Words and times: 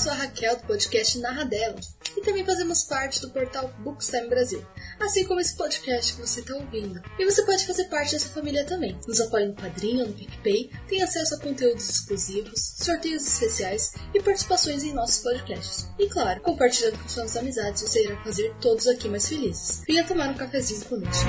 sou 0.00 0.12
a 0.12 0.14
Raquel 0.14 0.56
do 0.56 0.62
podcast 0.62 1.18
Narra 1.18 1.44
Delas 1.44 1.94
e 2.16 2.22
também 2.22 2.42
fazemos 2.42 2.84
parte 2.84 3.20
do 3.20 3.28
portal 3.28 3.70
Bookstime 3.80 4.28
Brasil, 4.28 4.64
assim 4.98 5.26
como 5.26 5.40
esse 5.40 5.54
podcast 5.54 6.14
que 6.14 6.22
você 6.22 6.40
está 6.40 6.54
ouvindo. 6.54 7.02
E 7.18 7.24
você 7.26 7.42
pode 7.44 7.66
fazer 7.66 7.84
parte 7.84 8.12
dessa 8.12 8.30
família 8.30 8.64
também. 8.64 8.98
Nos 9.06 9.20
apoie 9.20 9.48
no 9.48 9.54
Padrinho 9.54 10.00
ou 10.00 10.08
no 10.08 10.14
PicPay, 10.14 10.70
tem 10.88 11.02
acesso 11.02 11.34
a 11.34 11.38
conteúdos 11.38 11.86
exclusivos, 11.90 12.76
sorteios 12.78 13.26
especiais 13.26 13.92
e 14.14 14.22
participações 14.22 14.84
em 14.84 14.94
nossos 14.94 15.22
podcasts. 15.22 15.86
E 15.98 16.08
claro, 16.08 16.40
compartilhando 16.40 16.98
com 16.98 17.06
suas 17.06 17.36
amizades, 17.36 17.82
você 17.82 18.02
irá 18.02 18.16
fazer 18.24 18.54
todos 18.58 18.88
aqui 18.88 19.06
mais 19.06 19.28
felizes. 19.28 19.82
Venha 19.86 20.06
tomar 20.06 20.30
um 20.30 20.34
cafezinho 20.34 20.82
conosco. 20.86 21.26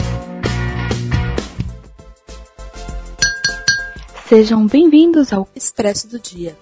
Sejam 4.29 4.65
bem-vindos 4.65 5.33
ao 5.33 5.45
Expresso 5.53 6.07
do 6.07 6.17
Dia. 6.17 6.55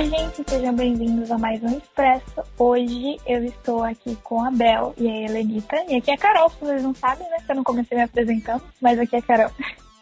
Oi, 0.00 0.08
gente, 0.08 0.50
sejam 0.50 0.74
bem-vindos 0.74 1.30
a 1.30 1.36
mais 1.36 1.62
um 1.62 1.76
Expresso. 1.76 2.42
Hoje 2.58 3.18
eu 3.26 3.44
estou 3.44 3.84
aqui 3.84 4.16
com 4.24 4.42
a 4.42 4.50
Bel 4.50 4.94
e 4.96 5.06
a 5.06 5.14
Helenita. 5.26 5.76
E 5.90 5.96
aqui 5.96 6.10
é 6.10 6.14
a 6.14 6.16
Carol, 6.16 6.48
se 6.48 6.58
vocês 6.58 6.82
não 6.82 6.94
sabem, 6.94 7.28
né? 7.28 7.36
Que 7.44 7.52
eu 7.52 7.56
não 7.56 7.62
comecei 7.62 7.98
me 7.98 8.04
apresentando, 8.04 8.62
mas 8.80 8.98
aqui 8.98 9.16
é 9.16 9.18
a 9.18 9.22
Carol. 9.22 9.50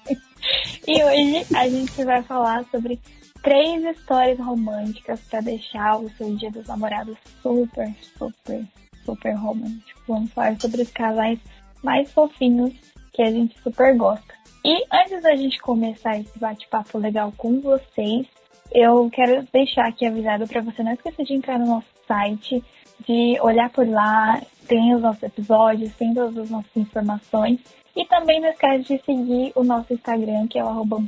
e 0.86 1.02
hoje 1.02 1.46
a 1.52 1.68
gente 1.68 2.04
vai 2.04 2.22
falar 2.22 2.64
sobre 2.70 3.00
três 3.42 3.82
histórias 3.82 4.38
românticas 4.38 5.18
para 5.22 5.40
deixar 5.40 5.96
o 5.96 6.08
seu 6.10 6.32
dia 6.36 6.52
dos 6.52 6.68
namorados 6.68 7.18
super, 7.42 7.92
super, 8.16 8.64
super 9.04 9.34
romântico. 9.34 10.00
Vamos 10.06 10.30
falar 10.30 10.60
sobre 10.60 10.82
os 10.82 10.92
casais 10.92 11.40
mais 11.82 12.08
fofinhos 12.12 12.72
que 13.12 13.20
a 13.20 13.32
gente 13.32 13.60
super 13.62 13.96
gosta. 13.96 14.32
E 14.64 14.80
antes 14.92 15.20
da 15.24 15.34
gente 15.34 15.58
começar 15.58 16.16
esse 16.20 16.38
bate-papo 16.38 16.98
legal 16.98 17.32
com 17.36 17.60
vocês, 17.60 18.28
eu 18.72 19.08
quero 19.10 19.46
deixar 19.52 19.86
aqui 19.86 20.06
avisado 20.06 20.46
para 20.46 20.60
você 20.60 20.82
não 20.82 20.92
esquecer 20.92 21.24
de 21.24 21.34
entrar 21.34 21.58
no 21.58 21.66
nosso 21.66 21.86
site, 22.06 22.62
de 23.06 23.38
olhar 23.40 23.70
por 23.70 23.88
lá, 23.88 24.40
tem 24.66 24.94
os 24.94 25.00
nossos 25.00 25.22
episódios, 25.22 25.94
tem 25.96 26.12
todas 26.12 26.36
as 26.36 26.50
nossas 26.50 26.76
informações. 26.76 27.60
E 27.96 28.04
também 28.04 28.40
não 28.40 28.48
esquece 28.48 28.84
de 28.84 29.04
seguir 29.04 29.52
o 29.54 29.64
nosso 29.64 29.92
Instagram, 29.92 30.46
que 30.46 30.58
é 30.58 30.64
o 30.64 30.68
arroba 30.68 30.98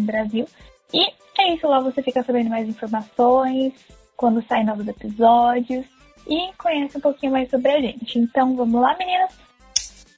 Brasil. 0.00 0.46
E 0.92 1.06
é 1.38 1.54
isso, 1.54 1.66
lá 1.68 1.80
você 1.80 2.02
fica 2.02 2.22
sabendo 2.22 2.50
mais 2.50 2.68
informações, 2.68 3.72
quando 4.16 4.42
saem 4.46 4.64
novos 4.64 4.86
episódios 4.86 5.86
e 6.26 6.52
conhece 6.56 6.98
um 6.98 7.00
pouquinho 7.00 7.32
mais 7.32 7.50
sobre 7.50 7.70
a 7.70 7.80
gente. 7.80 8.18
Então 8.18 8.54
vamos 8.56 8.80
lá, 8.80 8.96
meninas? 8.96 9.36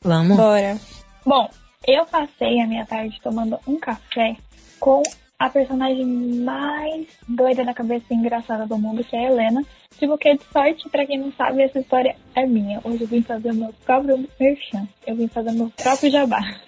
Vamos. 0.03 0.37
Bora. 0.37 0.79
Bom, 1.25 1.49
eu 1.87 2.05
passei 2.07 2.61
a 2.61 2.67
minha 2.67 2.85
tarde 2.85 3.21
tomando 3.23 3.59
um 3.67 3.79
café 3.79 4.37
com 4.79 5.03
a 5.39 5.51
personagem 5.51 6.07
mais 6.07 7.07
doida 7.29 7.65
da 7.65 7.75
cabeça 7.75 8.07
e 8.11 8.15
engraçada 8.15 8.67
do 8.67 8.79
mundo, 8.79 9.05
que 9.05 9.17
é 9.17 9.27
a 9.27 9.31
Helena. 9.31 9.65
De 9.99 10.07
buquê 10.07 10.37
de 10.37 10.45
sorte, 10.53 10.89
pra 10.89 11.07
quem 11.07 11.19
não 11.19 11.33
sabe, 11.33 11.63
essa 11.63 11.81
história 11.81 12.17
é 12.35 12.47
minha. 12.47 12.81
Hoje 12.85 13.03
eu 13.03 13.09
vim 13.09 13.23
fazer 13.23 13.51
o 13.51 13.55
meu 13.55 13.75
próprio 13.85 14.29
merchan. 14.39 14.87
Eu 15.07 15.17
vim 15.17 15.29
fazer 15.29 15.51
o 15.51 15.55
meu 15.55 15.71
próprio 15.71 16.11
jabá. 16.11 16.41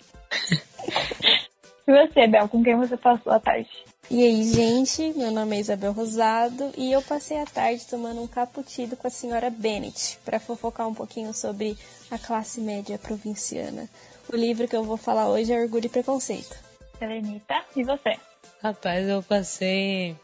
e 1.86 1.92
você, 1.92 2.26
Bel, 2.26 2.48
com 2.48 2.62
quem 2.62 2.76
você 2.76 2.96
passou 2.96 3.32
a 3.32 3.40
tarde? 3.40 3.70
E 4.08 4.22
aí, 4.22 4.44
gente, 4.44 5.12
meu 5.16 5.32
nome 5.32 5.56
é 5.56 5.60
Isabel 5.60 5.92
Rosado 5.92 6.70
e 6.76 6.92
eu 6.92 7.02
passei 7.02 7.40
a 7.40 7.46
tarde 7.46 7.84
tomando 7.88 8.22
um 8.22 8.28
cappuccino 8.28 8.96
com 8.96 9.06
a 9.06 9.10
senhora 9.10 9.50
Bennett 9.50 10.18
para 10.24 10.38
fofocar 10.38 10.86
um 10.86 10.94
pouquinho 10.94 11.34
sobre 11.34 11.76
a 12.08 12.16
classe 12.16 12.60
média 12.60 12.98
provinciana. 12.98 13.88
O 14.32 14.36
livro 14.36 14.68
que 14.68 14.76
eu 14.76 14.84
vou 14.84 14.96
falar 14.96 15.28
hoje 15.28 15.52
é 15.52 15.60
Orgulho 15.60 15.86
e 15.86 15.88
Preconceito. 15.88 16.56
Helenita, 17.00 17.64
e 17.74 17.82
você? 17.82 18.16
Rapaz, 18.62 19.08
eu 19.08 19.22
passei 19.22 20.16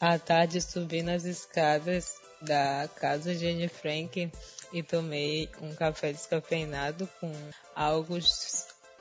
a 0.00 0.18
tarde 0.18 0.60
subindo 0.60 1.10
as 1.10 1.24
escadas 1.24 2.14
da 2.40 2.88
casa 2.96 3.34
de 3.34 3.46
Anne 3.46 3.68
Frank 3.68 4.30
e 4.72 4.82
tomei 4.82 5.48
um 5.62 5.74
café 5.74 6.12
descafeinado 6.12 7.08
com 7.20 7.32
algo 7.74 8.18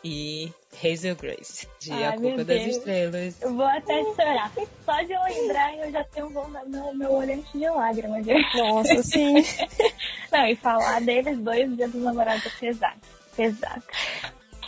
e 0.08 0.54
Hazel 0.84 1.16
Grace, 1.16 1.68
de 1.80 1.92
Ai, 1.92 2.06
A 2.06 2.14
Culpa 2.14 2.44
das 2.44 2.62
Estrelas. 2.62 3.42
Eu 3.42 3.56
vou 3.56 3.66
até 3.66 4.04
chorar. 4.14 4.52
Só 4.86 5.02
de 5.02 5.12
eu 5.12 5.24
lembrar, 5.24 5.76
eu 5.78 5.92
já 5.92 6.04
tenho 6.04 6.28
um 6.28 6.70
meu, 6.70 6.94
meu 6.94 7.12
olho 7.12 7.32
enche 7.32 7.58
de 7.58 7.68
lágrimas. 7.68 8.24
Nossa, 8.54 9.02
sim. 9.02 9.34
Não, 10.32 10.46
e 10.46 10.56
falar 10.56 11.02
deles 11.02 11.40
dois 11.40 11.76
dias 11.76 11.92
dos 11.92 12.04
namorados 12.04 12.46
é 12.46 12.50
pesado. 12.60 13.02
Pesado. 13.36 13.84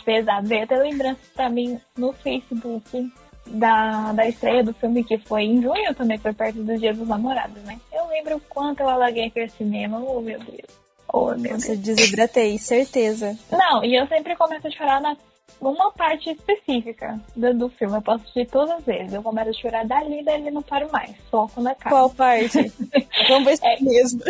Pesado. 0.04 0.48
Veio 0.48 0.64
até 0.64 0.76
lembrança 0.76 1.20
pra 1.34 1.48
mim 1.48 1.80
no 1.96 2.12
Facebook 2.14 3.12
da, 3.50 4.12
da 4.12 4.26
estreia 4.28 4.62
do 4.62 4.74
filme, 4.74 5.04
que 5.04 5.18
foi 5.18 5.44
em 5.44 5.62
junho 5.62 5.94
também, 5.94 6.18
foi 6.18 6.32
perto 6.32 6.62
dos 6.62 6.80
dias 6.80 6.96
dos 6.96 7.08
namorados, 7.08 7.62
né? 7.64 7.78
Eu 7.92 8.06
lembro 8.08 8.36
o 8.36 8.40
quanto 8.40 8.80
eu 8.80 8.88
alaguei 8.88 9.26
aquele 9.26 9.48
cinema. 9.48 9.98
Oh, 9.98 10.20
meu 10.20 10.38
Deus. 10.38 10.78
Oh, 11.12 11.34
meu 11.34 11.52
Nossa, 11.52 11.76
Deus. 11.76 11.96
desidratei, 11.96 12.58
certeza. 12.58 13.36
Não, 13.50 13.84
e 13.84 13.94
eu 13.94 14.06
sempre 14.06 14.36
começo 14.36 14.66
a 14.66 14.70
chorar 14.70 15.00
na 15.00 15.16
uma 15.60 15.90
parte 15.90 16.30
específica 16.30 17.18
do, 17.34 17.54
do 17.54 17.68
filme. 17.70 17.96
Eu 17.96 18.02
posso 18.02 18.22
assistir 18.22 18.46
todas 18.46 18.76
as 18.76 18.84
vezes. 18.84 19.12
Eu 19.12 19.22
começo 19.22 19.50
a 19.50 19.52
chorar 19.52 19.84
dali 19.86 20.20
e 20.20 20.24
dali 20.24 20.50
não 20.50 20.62
paro 20.62 20.88
mais. 20.92 21.16
Só 21.30 21.48
quando 21.48 21.68
acaba. 21.68 21.96
Qual 21.96 22.10
parte? 22.10 22.72
Vamos 23.28 23.44
ver 23.44 23.56
se 23.56 23.66
é 23.66 23.80
mesmo. 23.80 24.20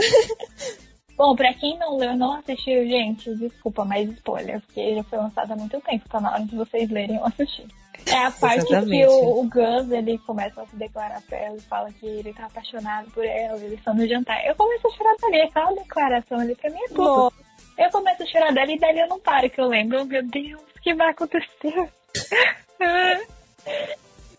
Bom, 1.16 1.34
pra 1.34 1.52
quem 1.54 1.76
não 1.78 1.96
leu, 1.96 2.16
não 2.16 2.34
assistiu, 2.34 2.88
gente, 2.88 3.34
desculpa, 3.34 3.84
mas 3.84 4.08
spoiler, 4.10 4.60
porque 4.60 4.94
já 4.94 5.02
foi 5.02 5.18
lançado 5.18 5.50
há 5.50 5.56
muito 5.56 5.80
tempo, 5.80 6.08
tá 6.08 6.20
na 6.20 6.30
hora 6.32 6.44
de 6.44 6.54
vocês 6.54 6.88
lerem 6.88 7.18
ou 7.18 7.26
assistir. 7.26 7.66
É 8.06 8.24
a 8.24 8.30
parte 8.30 8.66
Exatamente. 8.66 8.90
que 8.90 9.06
o, 9.06 9.40
o 9.40 9.44
Gus, 9.44 9.90
ele 9.90 10.18
começa 10.18 10.62
a 10.62 10.66
se 10.66 10.76
declarar 10.76 11.20
pra 11.22 11.38
ela 11.38 11.56
e 11.56 11.60
fala 11.60 11.92
que 11.92 12.06
ele 12.06 12.32
tá 12.32 12.46
apaixonado 12.46 13.10
por 13.10 13.24
ela, 13.24 13.58
eles 13.58 13.78
estão 13.78 13.94
no 13.94 14.06
jantar. 14.06 14.44
Eu 14.46 14.54
começo 14.54 14.86
a 14.86 14.90
chorar 14.90 15.16
dali, 15.20 15.40
aquela 15.42 15.72
declaração 15.72 16.38
ali 16.40 16.54
pra 16.54 16.70
mim 16.70 16.80
é 16.84 16.88
tudo. 16.88 17.32
Eu 17.76 17.90
começo 17.90 18.22
a 18.22 18.26
chorar 18.26 18.52
dali 18.52 18.74
e 18.74 18.78
dali 18.78 19.00
eu 19.00 19.08
não 19.08 19.20
paro, 19.20 19.50
que 19.50 19.60
eu 19.60 19.66
lembro, 19.66 20.04
meu 20.04 20.22
Deus, 20.24 20.60
o 20.60 20.80
que 20.80 20.94
vai 20.94 21.10
acontecer? 21.10 21.90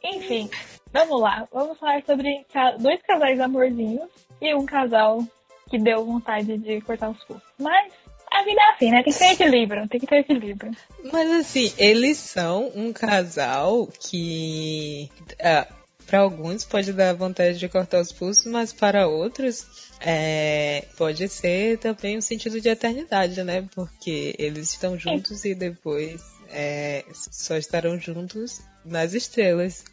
Enfim, 0.03 0.49
vamos 0.91 1.21
lá. 1.21 1.47
Vamos 1.51 1.77
falar 1.77 2.01
sobre 2.03 2.45
dois 2.79 3.01
casais 3.03 3.39
amorzinhos 3.39 4.09
e 4.41 4.55
um 4.55 4.65
casal 4.65 5.23
que 5.69 5.77
deu 5.77 6.03
vontade 6.05 6.57
de 6.57 6.81
cortar 6.81 7.09
os 7.09 7.23
pulsos. 7.25 7.47
Mas 7.59 7.93
a 8.39 8.43
vida 8.43 8.61
é 8.61 8.71
assim, 8.71 8.91
né? 8.91 9.03
Tem 9.03 9.13
que 9.13 9.19
ter 9.19 9.31
equilíbrio, 9.33 9.87
tem 9.87 9.99
que 9.99 10.07
ter 10.07 10.19
equilíbrio. 10.19 10.71
Mas 11.11 11.31
assim, 11.31 11.73
eles 11.77 12.17
são 12.17 12.71
um 12.75 12.93
casal 12.93 13.87
que. 13.87 15.09
ah, 15.41 15.67
para 16.07 16.19
alguns 16.19 16.65
pode 16.65 16.91
dar 16.91 17.13
vontade 17.13 17.59
de 17.59 17.69
cortar 17.69 18.01
os 18.01 18.11
pulsos, 18.11 18.45
mas 18.47 18.73
para 18.73 19.07
outros 19.07 19.93
é, 20.01 20.85
pode 20.97 21.27
ser 21.29 21.77
também 21.77 22.17
um 22.17 22.21
sentido 22.21 22.59
de 22.59 22.67
eternidade, 22.67 23.43
né? 23.43 23.67
Porque 23.75 24.33
eles 24.39 24.71
estão 24.71 24.97
juntos 24.97 25.45
e 25.45 25.53
depois 25.53 26.21
é, 26.49 27.05
só 27.13 27.57
estarão 27.57 27.99
juntos 27.99 28.61
nas 28.83 29.13
estrelas. 29.13 29.85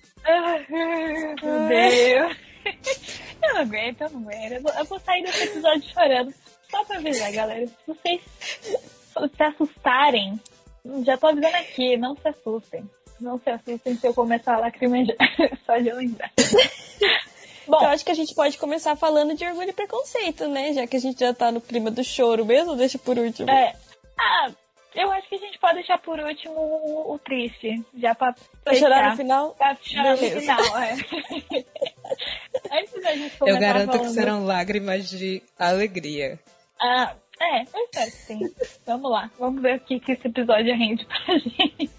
Meu 0.70 1.68
Deus. 1.68 2.36
Eu 3.46 3.54
não 3.54 3.60
aguento, 3.60 4.00
eu 4.00 4.10
não 4.10 4.20
aguento. 4.22 4.52
Eu 4.52 4.62
vou, 4.62 4.72
eu 4.72 4.84
vou 4.86 4.98
sair 4.98 5.22
desse 5.22 5.44
episódio 5.44 5.88
chorando. 5.92 6.34
Só 6.70 6.84
pra 6.84 6.98
avisar, 6.98 7.32
galera. 7.32 7.66
Se 7.66 7.74
vocês 7.86 8.20
se 9.36 9.42
assustarem, 9.42 10.40
já 11.04 11.16
tô 11.16 11.26
avisando 11.28 11.56
aqui, 11.56 11.96
não 11.96 12.16
se 12.16 12.28
assustem. 12.28 12.88
Não 13.20 13.38
se 13.38 13.48
assustem 13.50 13.96
se 13.96 14.06
eu 14.06 14.12
começar 14.14 14.54
a 14.56 14.58
lacrimejar. 14.60 15.16
Só 15.64 15.76
de 15.78 15.90
lembrar. 15.92 16.30
Bom, 17.66 17.76
Então, 17.78 17.88
eu 17.88 17.88
acho 17.94 18.04
que 18.04 18.12
a 18.12 18.14
gente 18.14 18.34
pode 18.34 18.58
começar 18.58 18.94
falando 18.94 19.34
de 19.34 19.44
orgulho 19.44 19.70
e 19.70 19.72
preconceito, 19.72 20.46
né? 20.46 20.72
Já 20.72 20.86
que 20.86 20.96
a 20.96 21.00
gente 21.00 21.18
já 21.18 21.34
tá 21.34 21.50
no 21.50 21.60
clima 21.60 21.90
do 21.90 22.04
choro 22.04 22.44
mesmo, 22.44 22.76
deixa 22.76 22.98
por 22.98 23.18
último. 23.18 23.50
é. 23.50 23.74
Ah, 24.18 24.50
eu 24.94 25.10
acho 25.12 25.28
que 25.28 25.34
a 25.34 25.38
gente 25.38 25.58
pode 25.58 25.74
deixar 25.74 25.98
por 25.98 26.18
último 26.20 26.54
o, 26.54 27.14
o 27.14 27.18
triste. 27.18 27.84
Já 27.98 28.14
pra. 28.14 28.34
Pra 28.64 28.74
chorar 28.74 28.96
fechar. 28.96 29.10
no 29.10 29.16
final? 29.16 29.50
Pra 29.54 29.76
chorar 29.82 30.10
no 30.12 30.16
final, 30.18 30.78
é. 30.78 30.92
Antes 32.80 33.02
da 33.02 33.14
gente 33.16 33.36
começar 33.36 33.56
Eu 33.56 33.58
garanto 33.60 33.90
que 33.90 33.96
falando- 33.98 34.14
serão 34.14 34.44
lágrimas 34.44 35.08
de 35.10 35.42
alegria. 35.58 36.38
Ah, 36.80 37.14
é, 37.40 37.62
eu 37.62 37.84
espero 37.84 38.10
que 38.10 38.16
sim. 38.16 38.40
Vamos 38.86 39.10
lá, 39.10 39.30
vamos 39.38 39.62
ver 39.62 39.76
o 39.76 39.80
que, 39.80 40.00
que 40.00 40.12
esse 40.12 40.26
episódio 40.26 40.76
rende 40.76 41.04
pra 41.06 41.38
gente. 41.38 41.90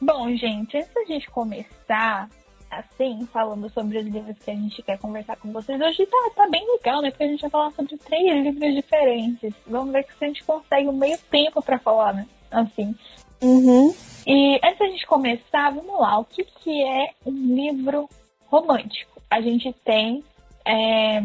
Bom, 0.00 0.34
gente, 0.36 0.76
antes 0.78 0.94
da 0.94 1.04
gente 1.04 1.28
começar, 1.30 2.28
assim, 2.70 3.26
falando 3.32 3.68
sobre 3.70 3.98
os 3.98 4.06
livros 4.06 4.38
que 4.38 4.50
a 4.50 4.54
gente 4.54 4.82
quer 4.82 4.98
conversar 4.98 5.36
com 5.36 5.52
vocês, 5.52 5.80
hoje 5.80 6.06
tá, 6.06 6.30
tá 6.36 6.48
bem 6.48 6.64
legal, 6.72 7.02
né? 7.02 7.10
Porque 7.10 7.24
a 7.24 7.28
gente 7.28 7.40
vai 7.42 7.50
falar 7.50 7.70
sobre 7.72 7.96
três 7.98 8.44
livros 8.44 8.74
diferentes. 8.74 9.52
Vamos 9.66 9.92
ver 9.92 10.04
se 10.06 10.24
a 10.24 10.28
gente 10.28 10.44
consegue 10.44 10.88
um 10.88 10.92
meio 10.96 11.18
tempo 11.30 11.62
pra 11.62 11.78
falar, 11.78 12.14
né? 12.14 12.26
Assim. 12.50 12.94
Uhum. 13.42 13.94
E 14.26 14.60
antes 14.62 14.78
da 14.78 14.86
gente 14.86 15.06
começar, 15.06 15.70
vamos 15.70 16.00
lá. 16.00 16.18
O 16.18 16.24
que, 16.24 16.44
que 16.44 16.82
é 16.84 17.10
um 17.26 17.54
livro 17.54 18.08
romântico? 18.46 19.20
A 19.30 19.40
gente 19.40 19.72
tem. 19.84 20.24
é, 20.64 21.22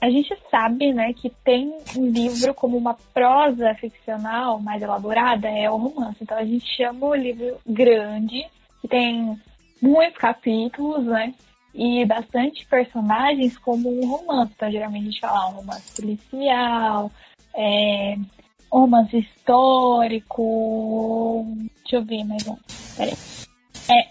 a 0.00 0.08
gente 0.10 0.36
sabe, 0.50 0.92
né, 0.92 1.12
que 1.12 1.28
tem 1.44 1.76
um 1.96 2.06
livro 2.06 2.54
como 2.54 2.76
uma 2.76 2.94
prosa 3.12 3.74
ficcional 3.74 4.60
mais 4.60 4.80
elaborada, 4.80 5.48
é 5.48 5.68
o 5.68 5.76
romance. 5.76 6.18
Então 6.22 6.38
a 6.38 6.44
gente 6.44 6.66
chama 6.76 7.06
o 7.06 7.14
livro 7.14 7.58
grande 7.66 8.46
que 8.80 8.86
tem 8.86 9.36
muitos 9.82 10.18
capítulos, 10.18 11.04
né? 11.04 11.34
E 11.74 12.04
bastante 12.06 12.64
personagens 12.66 13.58
como 13.58 13.88
um 13.88 14.06
romance. 14.08 14.52
Então, 14.54 14.70
geralmente 14.70 15.02
a 15.02 15.10
gente 15.10 15.20
fala 15.20 15.48
um 15.50 15.56
romance 15.56 16.00
policial, 16.00 17.10
é, 17.54 18.16
um 18.72 18.80
romance 18.80 19.18
histórico. 19.18 20.36
Deixa 21.82 21.96
eu 21.96 22.04
ver 22.04 22.24
mais 22.24 22.46
um. 22.46 22.56
Peraí. 22.96 23.14
É, 23.90 24.08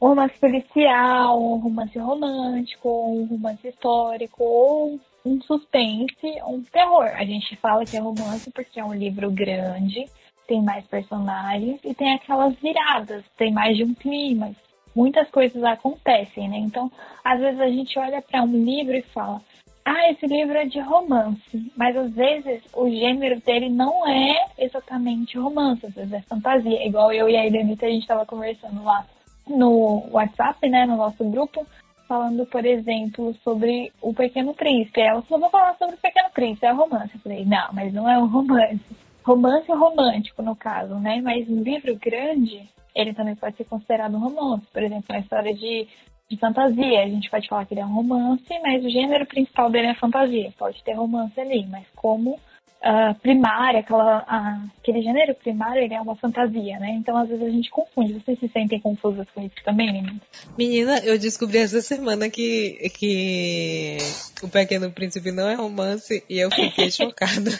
um 0.00 0.08
romance 0.08 0.38
policial, 0.38 1.42
um 1.42 1.58
romance 1.58 1.98
romântico, 1.98 2.88
um 2.88 3.26
romance 3.26 3.66
histórico, 3.68 4.42
ou 4.42 5.00
um 5.26 5.40
suspense, 5.42 6.40
um 6.46 6.62
terror. 6.62 7.10
A 7.14 7.24
gente 7.24 7.56
fala 7.56 7.84
que 7.84 7.96
é 7.96 8.00
romance 8.00 8.50
porque 8.52 8.78
é 8.78 8.84
um 8.84 8.94
livro 8.94 9.30
grande, 9.30 10.04
tem 10.46 10.62
mais 10.62 10.86
personagens 10.86 11.80
e 11.84 11.92
tem 11.92 12.14
aquelas 12.14 12.54
viradas, 12.56 13.24
tem 13.36 13.52
mais 13.52 13.76
de 13.76 13.84
um 13.84 13.92
clima. 13.92 14.52
Muitas 14.94 15.28
coisas 15.30 15.62
acontecem, 15.64 16.48
né? 16.48 16.58
Então, 16.58 16.90
às 17.24 17.40
vezes 17.40 17.60
a 17.60 17.68
gente 17.68 17.98
olha 17.98 18.22
para 18.22 18.42
um 18.42 18.64
livro 18.64 18.94
e 18.94 19.02
fala: 19.02 19.42
ah, 19.84 20.10
esse 20.10 20.26
livro 20.26 20.56
é 20.56 20.64
de 20.64 20.80
romance, 20.80 21.72
mas 21.76 21.96
às 21.96 22.12
vezes 22.12 22.62
o 22.72 22.88
gênero 22.88 23.40
dele 23.40 23.68
não 23.68 24.08
é 24.08 24.48
exatamente 24.58 25.36
romance, 25.36 25.84
às 25.84 25.94
vezes 25.94 26.12
é 26.12 26.22
fantasia. 26.22 26.86
Igual 26.86 27.12
eu 27.12 27.28
e 27.28 27.36
a 27.36 27.44
Elenita, 27.44 27.84
a 27.84 27.90
gente 27.90 28.02
estava 28.02 28.24
conversando 28.24 28.82
lá 28.84 29.04
no 29.46 30.08
WhatsApp, 30.10 30.68
né, 30.68 30.86
no 30.86 30.96
nosso 30.96 31.22
grupo, 31.24 31.66
falando, 32.06 32.46
por 32.46 32.64
exemplo, 32.64 33.34
sobre 33.42 33.92
o 34.00 34.14
Pequeno 34.14 34.54
Príncipe. 34.54 35.00
Ela 35.00 35.22
falou, 35.22 35.42
vou 35.42 35.50
falar 35.50 35.76
sobre 35.76 35.94
o 35.94 35.98
Pequeno 35.98 36.30
Príncipe, 36.30 36.66
é 36.66 36.70
romance. 36.70 37.14
Eu 37.14 37.20
falei, 37.20 37.44
não, 37.44 37.72
mas 37.72 37.92
não 37.92 38.08
é 38.08 38.18
um 38.18 38.26
romance. 38.26 38.84
Romance 39.24 39.70
romântico, 39.70 40.42
no 40.42 40.54
caso, 40.56 40.94
né? 40.96 41.20
Mas 41.20 41.48
um 41.48 41.62
livro 41.62 41.96
grande, 41.96 42.68
ele 42.94 43.12
também 43.12 43.34
pode 43.34 43.56
ser 43.56 43.64
considerado 43.64 44.14
um 44.14 44.20
romance. 44.20 44.66
Por 44.72 44.82
exemplo, 44.82 45.04
uma 45.08 45.18
história 45.18 45.54
de, 45.54 45.88
de 46.30 46.36
fantasia. 46.38 47.02
A 47.02 47.08
gente 47.08 47.30
pode 47.30 47.48
falar 47.48 47.66
que 47.66 47.74
ele 47.74 47.80
é 47.80 47.86
um 47.86 47.94
romance, 47.94 48.46
mas 48.62 48.84
o 48.84 48.90
gênero 48.90 49.26
principal 49.26 49.70
dele 49.70 49.88
é 49.88 49.94
fantasia. 49.94 50.52
Pode 50.56 50.82
ter 50.84 50.92
romance 50.92 51.38
ali, 51.40 51.66
mas 51.66 51.86
como 51.96 52.38
uh, 52.82 53.14
primária, 53.20 53.80
aquela, 53.80 54.20
uh, 54.20 54.70
aquele 54.80 55.02
gênero 55.02 55.34
primário, 55.34 55.82
ele 55.82 55.94
é 55.94 56.00
uma 56.00 56.16
fantasia, 56.16 56.78
né? 56.78 56.90
Então, 56.98 57.16
às 57.16 57.28
vezes, 57.28 57.44
a 57.44 57.50
gente 57.50 57.70
confunde. 57.70 58.14
Vocês 58.14 58.38
se 58.38 58.48
sentem 58.48 58.80
confusas 58.80 59.26
com 59.34 59.42
isso 59.42 59.56
também, 59.64 59.92
meninas? 59.92 60.22
Menina, 60.56 60.98
eu 61.00 61.18
descobri 61.18 61.58
essa 61.58 61.80
semana 61.80 62.28
que, 62.28 62.90
que 62.98 63.98
O 64.42 64.48
Pequeno 64.48 64.90
Príncipe 64.90 65.32
não 65.32 65.48
é 65.48 65.54
romance 65.54 66.24
e 66.28 66.38
eu 66.38 66.50
fiquei 66.50 66.90
chocada. 66.92 67.50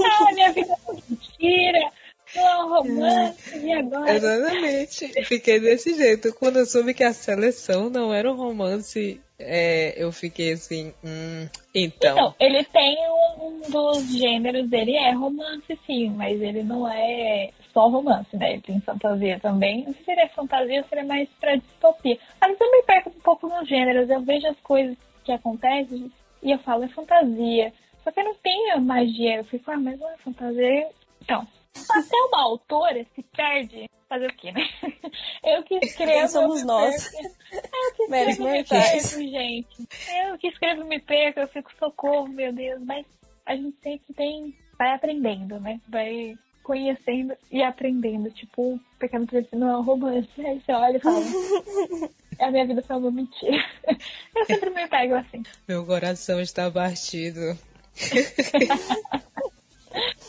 ah, 0.00 0.32
minha 0.32 0.52
vida 0.52 0.72
é 0.72 0.92
mentira! 0.92 1.97
Não 2.38 2.68
romance, 2.68 3.58
e 3.58 3.72
agora? 3.72 4.14
Exatamente. 4.14 5.24
Fiquei 5.24 5.60
desse 5.60 5.94
jeito. 5.94 6.32
Quando 6.34 6.58
eu 6.58 6.66
soube 6.66 6.94
que 6.94 7.04
a 7.04 7.12
seleção 7.12 7.90
não 7.90 8.12
era 8.12 8.30
um 8.30 8.36
romance, 8.36 9.20
é, 9.38 9.94
eu 9.96 10.10
fiquei 10.10 10.52
assim, 10.52 10.92
hum, 11.04 11.48
então. 11.74 12.12
Então, 12.12 12.34
ele 12.40 12.64
tem 12.64 12.96
um, 13.40 13.60
dos 13.70 14.18
gêneros 14.18 14.68
dele 14.68 14.96
é 14.96 15.12
romance, 15.12 15.78
sim, 15.86 16.10
mas 16.10 16.40
ele 16.40 16.62
não 16.62 16.88
é 16.88 17.50
só 17.72 17.88
romance, 17.88 18.36
né? 18.36 18.54
Ele 18.54 18.62
tem 18.62 18.80
fantasia 18.80 19.38
também. 19.40 19.84
Não 19.84 19.94
sei 19.94 20.14
se 20.14 20.20
é 20.20 20.28
fantasia 20.28 20.80
ou 20.80 20.88
se 20.88 20.94
ele 20.94 21.02
é 21.02 21.04
mais 21.04 21.28
pra 21.40 21.56
distopia. 21.56 22.18
Vezes 22.42 22.60
eu 22.60 22.72
me 22.72 22.82
perco 22.82 23.10
um 23.10 23.20
pouco 23.20 23.48
nos 23.48 23.68
gêneros, 23.68 24.10
eu 24.10 24.20
vejo 24.22 24.46
as 24.48 24.58
coisas 24.60 24.96
que 25.24 25.32
acontecem 25.32 26.10
e 26.42 26.50
eu 26.50 26.58
falo, 26.58 26.84
é 26.84 26.88
fantasia. 26.88 27.72
Só 28.02 28.10
que 28.10 28.20
eu 28.20 28.24
não 28.24 28.34
tenho 28.34 28.80
magia, 28.80 29.36
eu 29.36 29.44
fico, 29.44 29.70
ah, 29.70 29.76
mas 29.76 29.98
não 30.00 30.10
é 30.10 30.16
fantasia. 30.18 30.88
Então, 31.22 31.46
até 31.90 32.16
uma 32.16 32.42
autora 32.42 33.06
se 33.14 33.22
perde. 33.22 33.88
Fazer 34.08 34.26
o 34.26 34.34
quê, 34.34 34.52
né? 34.52 34.66
Eu 35.44 35.62
que 35.64 35.74
escrevo. 35.82 36.12
Quem 36.12 36.28
somos 36.28 36.64
nós? 36.64 37.12
Eu 37.12 37.94
que 37.94 38.02
escrevo 38.04 38.44
me 38.50 38.64
perco, 38.64 39.20
gente. 39.20 39.88
Eu 40.08 40.38
que 40.38 40.48
escrevo 40.48 40.84
me 40.84 40.98
perco, 40.98 41.40
eu 41.40 41.48
fico 41.48 41.70
socorro, 41.78 42.26
meu 42.26 42.50
Deus. 42.50 42.80
Mas 42.82 43.04
a 43.44 43.54
gente 43.54 43.76
sempre 43.82 44.14
tem. 44.14 44.56
Vai 44.78 44.94
aprendendo, 44.94 45.60
né? 45.60 45.78
Vai 45.88 46.38
conhecendo 46.62 47.34
e 47.50 47.62
aprendendo. 47.62 48.30
Tipo, 48.30 48.80
Pequeno 48.98 49.26
Príncipe 49.26 49.56
não 49.56 49.68
é 49.68 49.76
um 49.76 49.82
romance. 49.82 50.28
Aí 50.38 50.60
você 50.60 50.72
olha 50.72 50.96
e 50.96 51.00
fala. 51.00 51.20
a 52.40 52.50
minha 52.50 52.66
vida 52.66 52.82
foi 52.82 52.96
uma 52.96 53.10
mentira. 53.10 53.64
Eu 54.36 54.46
sempre 54.46 54.70
me 54.70 54.86
pego 54.86 55.14
assim. 55.14 55.42
Meu 55.66 55.84
coração 55.84 56.40
está 56.40 56.70
batido. 56.70 57.58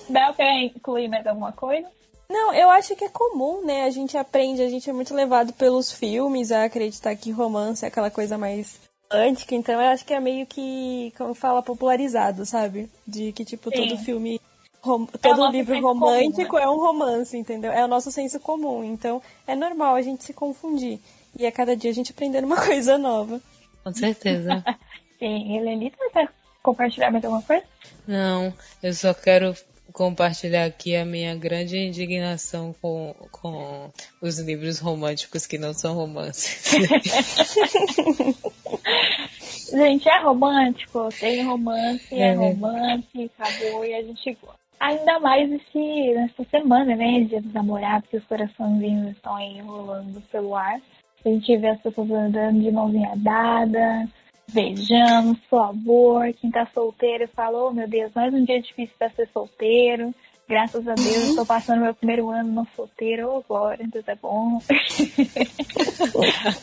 Bel, 0.10 0.34
quer 0.34 0.64
incluir 0.64 1.08
mais 1.08 1.26
alguma 1.26 1.52
coisa? 1.52 1.88
Não, 2.30 2.54
eu 2.54 2.70
acho 2.70 2.96
que 2.96 3.06
é 3.06 3.10
comum, 3.10 3.66
né? 3.66 3.86
A 3.86 3.90
gente 3.90 4.16
aprende, 4.16 4.62
a 4.62 4.70
gente 4.70 4.88
é 4.90 4.94
muito 4.94 5.16
levado 5.16 5.52
pelos 5.54 5.92
filmes 5.92 6.52
a 6.52 6.66
acreditar 6.66 7.16
que 7.16 7.32
romance 7.32 7.84
é 7.84 7.88
aquela 7.88 8.12
coisa 8.12 8.38
mais 8.38 8.80
antiga, 9.12 9.56
então 9.56 9.82
eu 9.82 9.90
acho 9.90 10.06
que 10.06 10.14
é 10.14 10.20
meio 10.20 10.46
que, 10.46 11.12
como 11.18 11.34
fala, 11.34 11.64
popularizado, 11.64 12.46
sabe? 12.46 12.88
De 13.08 13.32
que, 13.32 13.44
tipo, 13.44 13.72
Sim. 13.72 13.88
todo 13.88 13.98
filme, 14.04 14.40
rom... 14.82 15.08
é 15.12 15.18
todo 15.18 15.52
livro 15.52 15.82
romântico 15.82 16.52
comum, 16.52 16.60
né? 16.60 16.66
é 16.66 16.70
um 16.70 16.78
romance, 16.78 17.36
entendeu? 17.36 17.72
É 17.72 17.84
o 17.84 17.88
nosso 17.88 18.12
senso 18.12 18.40
comum, 18.40 18.84
então 18.84 19.20
é 19.48 19.56
normal 19.56 19.96
a 19.96 20.02
gente 20.04 20.24
se 20.24 20.34
confundir. 20.34 21.00
E 21.38 21.48
a 21.48 21.52
cada 21.52 21.76
dia 21.76 21.90
a 21.90 21.94
gente 21.94 22.12
aprendendo 22.12 22.46
uma 22.46 22.62
coisa 22.64 22.98
nova. 22.98 23.42
Com 23.84 23.94
certeza. 23.94 24.64
Sim, 25.18 25.58
Helenita, 25.58 25.98
quer 26.14 26.30
compartilhar 26.62 27.12
mais 27.12 27.26
alguma 27.26 27.42
coisa? 27.42 27.66
Não, 28.08 28.54
eu 28.82 28.94
só 28.94 29.14
quero 29.14 29.56
compartilhar 30.00 30.64
aqui 30.64 30.96
a 30.96 31.04
minha 31.04 31.36
grande 31.36 31.78
indignação 31.78 32.74
com, 32.82 33.14
com 33.34 33.92
os 34.22 34.40
livros 34.40 34.80
românticos 34.80 35.46
que 35.46 35.58
não 35.58 35.74
são 35.74 35.94
romances. 35.94 36.72
gente, 39.76 40.08
é 40.08 40.22
romântico, 40.22 41.10
tem 41.20 41.44
romance, 41.44 42.16
é, 42.16 42.30
é 42.30 42.34
romance, 42.34 43.30
acabou 43.38 43.84
e 43.84 43.94
a 43.94 44.02
gente 44.02 44.38
gosta. 44.42 44.58
Ainda 44.80 45.20
mais 45.20 45.52
esse, 45.52 46.14
nessa 46.14 46.46
semana, 46.50 46.96
né? 46.96 47.26
Dia 47.28 47.42
dos 47.42 47.52
namorados, 47.52 48.10
que 48.10 48.16
os 48.16 48.24
coraçãozinhos 48.24 49.18
estão 49.18 49.36
aí 49.36 49.60
rolando 49.60 50.22
pelo 50.32 50.56
ar. 50.56 50.80
A 51.26 51.30
gente 51.30 51.58
vê 51.58 51.72
as 51.72 51.82
pessoas 51.82 52.10
andando 52.10 52.62
de 52.62 52.72
mãozinha 52.72 53.12
dada, 53.18 54.08
Beijamos, 54.54 55.40
por 55.50 55.60
favor. 55.60 56.34
Quem 56.34 56.52
tá 56.52 56.68
solteiro 56.74 57.28
falou, 57.30 57.70
oh, 57.70 57.74
meu 57.74 57.88
Deus, 57.88 58.12
mais 58.14 58.34
um 58.34 58.44
dia 58.44 58.62
difícil 58.62 58.96
pra 58.98 59.10
ser 59.10 59.30
solteiro. 59.34 60.14
Graças 60.48 60.88
a 60.88 60.96
Deus, 60.96 61.30
estou 61.30 61.46
passando 61.46 61.82
meu 61.82 61.94
primeiro 61.94 62.30
ano 62.32 62.52
no 62.52 62.68
solteiro. 62.76 63.30
Oh, 63.30 63.44
glória, 63.48 63.88
Deus 63.88 64.08
é 64.08 64.16
bom. 64.16 64.60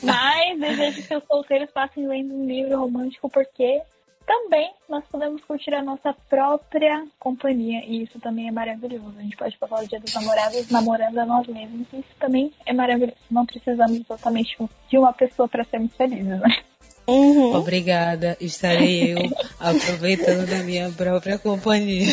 Mas 0.02 0.58
desejo 0.58 1.06
que 1.06 1.16
os 1.16 1.24
solteiros 1.24 1.70
passem 1.70 2.06
lendo 2.06 2.34
um 2.34 2.46
livro 2.46 2.80
romântico, 2.80 3.30
porque 3.30 3.80
também 4.26 4.72
nós 4.88 5.04
podemos 5.06 5.40
curtir 5.44 5.72
a 5.72 5.84
nossa 5.84 6.12
própria 6.28 7.06
companhia. 7.20 7.84
E 7.86 8.02
isso 8.02 8.18
também 8.18 8.48
é 8.48 8.50
maravilhoso. 8.50 9.14
A 9.16 9.22
gente 9.22 9.36
pode 9.36 9.56
passar 9.56 9.84
o 9.84 9.86
dia 9.86 10.00
dos 10.00 10.12
namorados 10.12 10.68
namorando 10.68 11.18
a 11.18 11.24
nós 11.24 11.46
mesmos. 11.46 11.86
Isso 11.92 12.16
também 12.18 12.52
é 12.66 12.72
maravilhoso. 12.72 13.20
Não 13.30 13.46
precisamos 13.46 14.00
exatamente 14.00 14.58
de 14.88 14.98
uma 14.98 15.12
pessoa 15.12 15.48
para 15.48 15.62
sermos 15.62 15.94
felizes, 15.94 16.26
né? 16.26 16.64
Uhum. 17.08 17.54
Obrigada, 17.54 18.36
estarei 18.40 19.12
eu 19.12 19.18
aproveitando 19.60 20.48
da 20.48 20.58
minha 20.64 20.90
própria 20.90 21.38
companhia. 21.38 22.12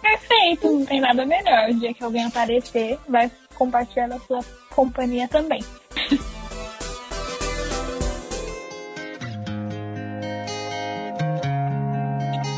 Perfeito, 0.00 0.70
não 0.70 0.86
tem 0.86 1.00
nada 1.00 1.26
melhor. 1.26 1.70
O 1.70 1.74
dia 1.78 1.92
que 1.92 2.02
alguém 2.02 2.24
aparecer, 2.24 2.98
vai 3.08 3.30
compartilhar 3.54 4.12
a 4.12 4.18
sua 4.20 4.40
companhia 4.74 5.28
também. 5.28 5.62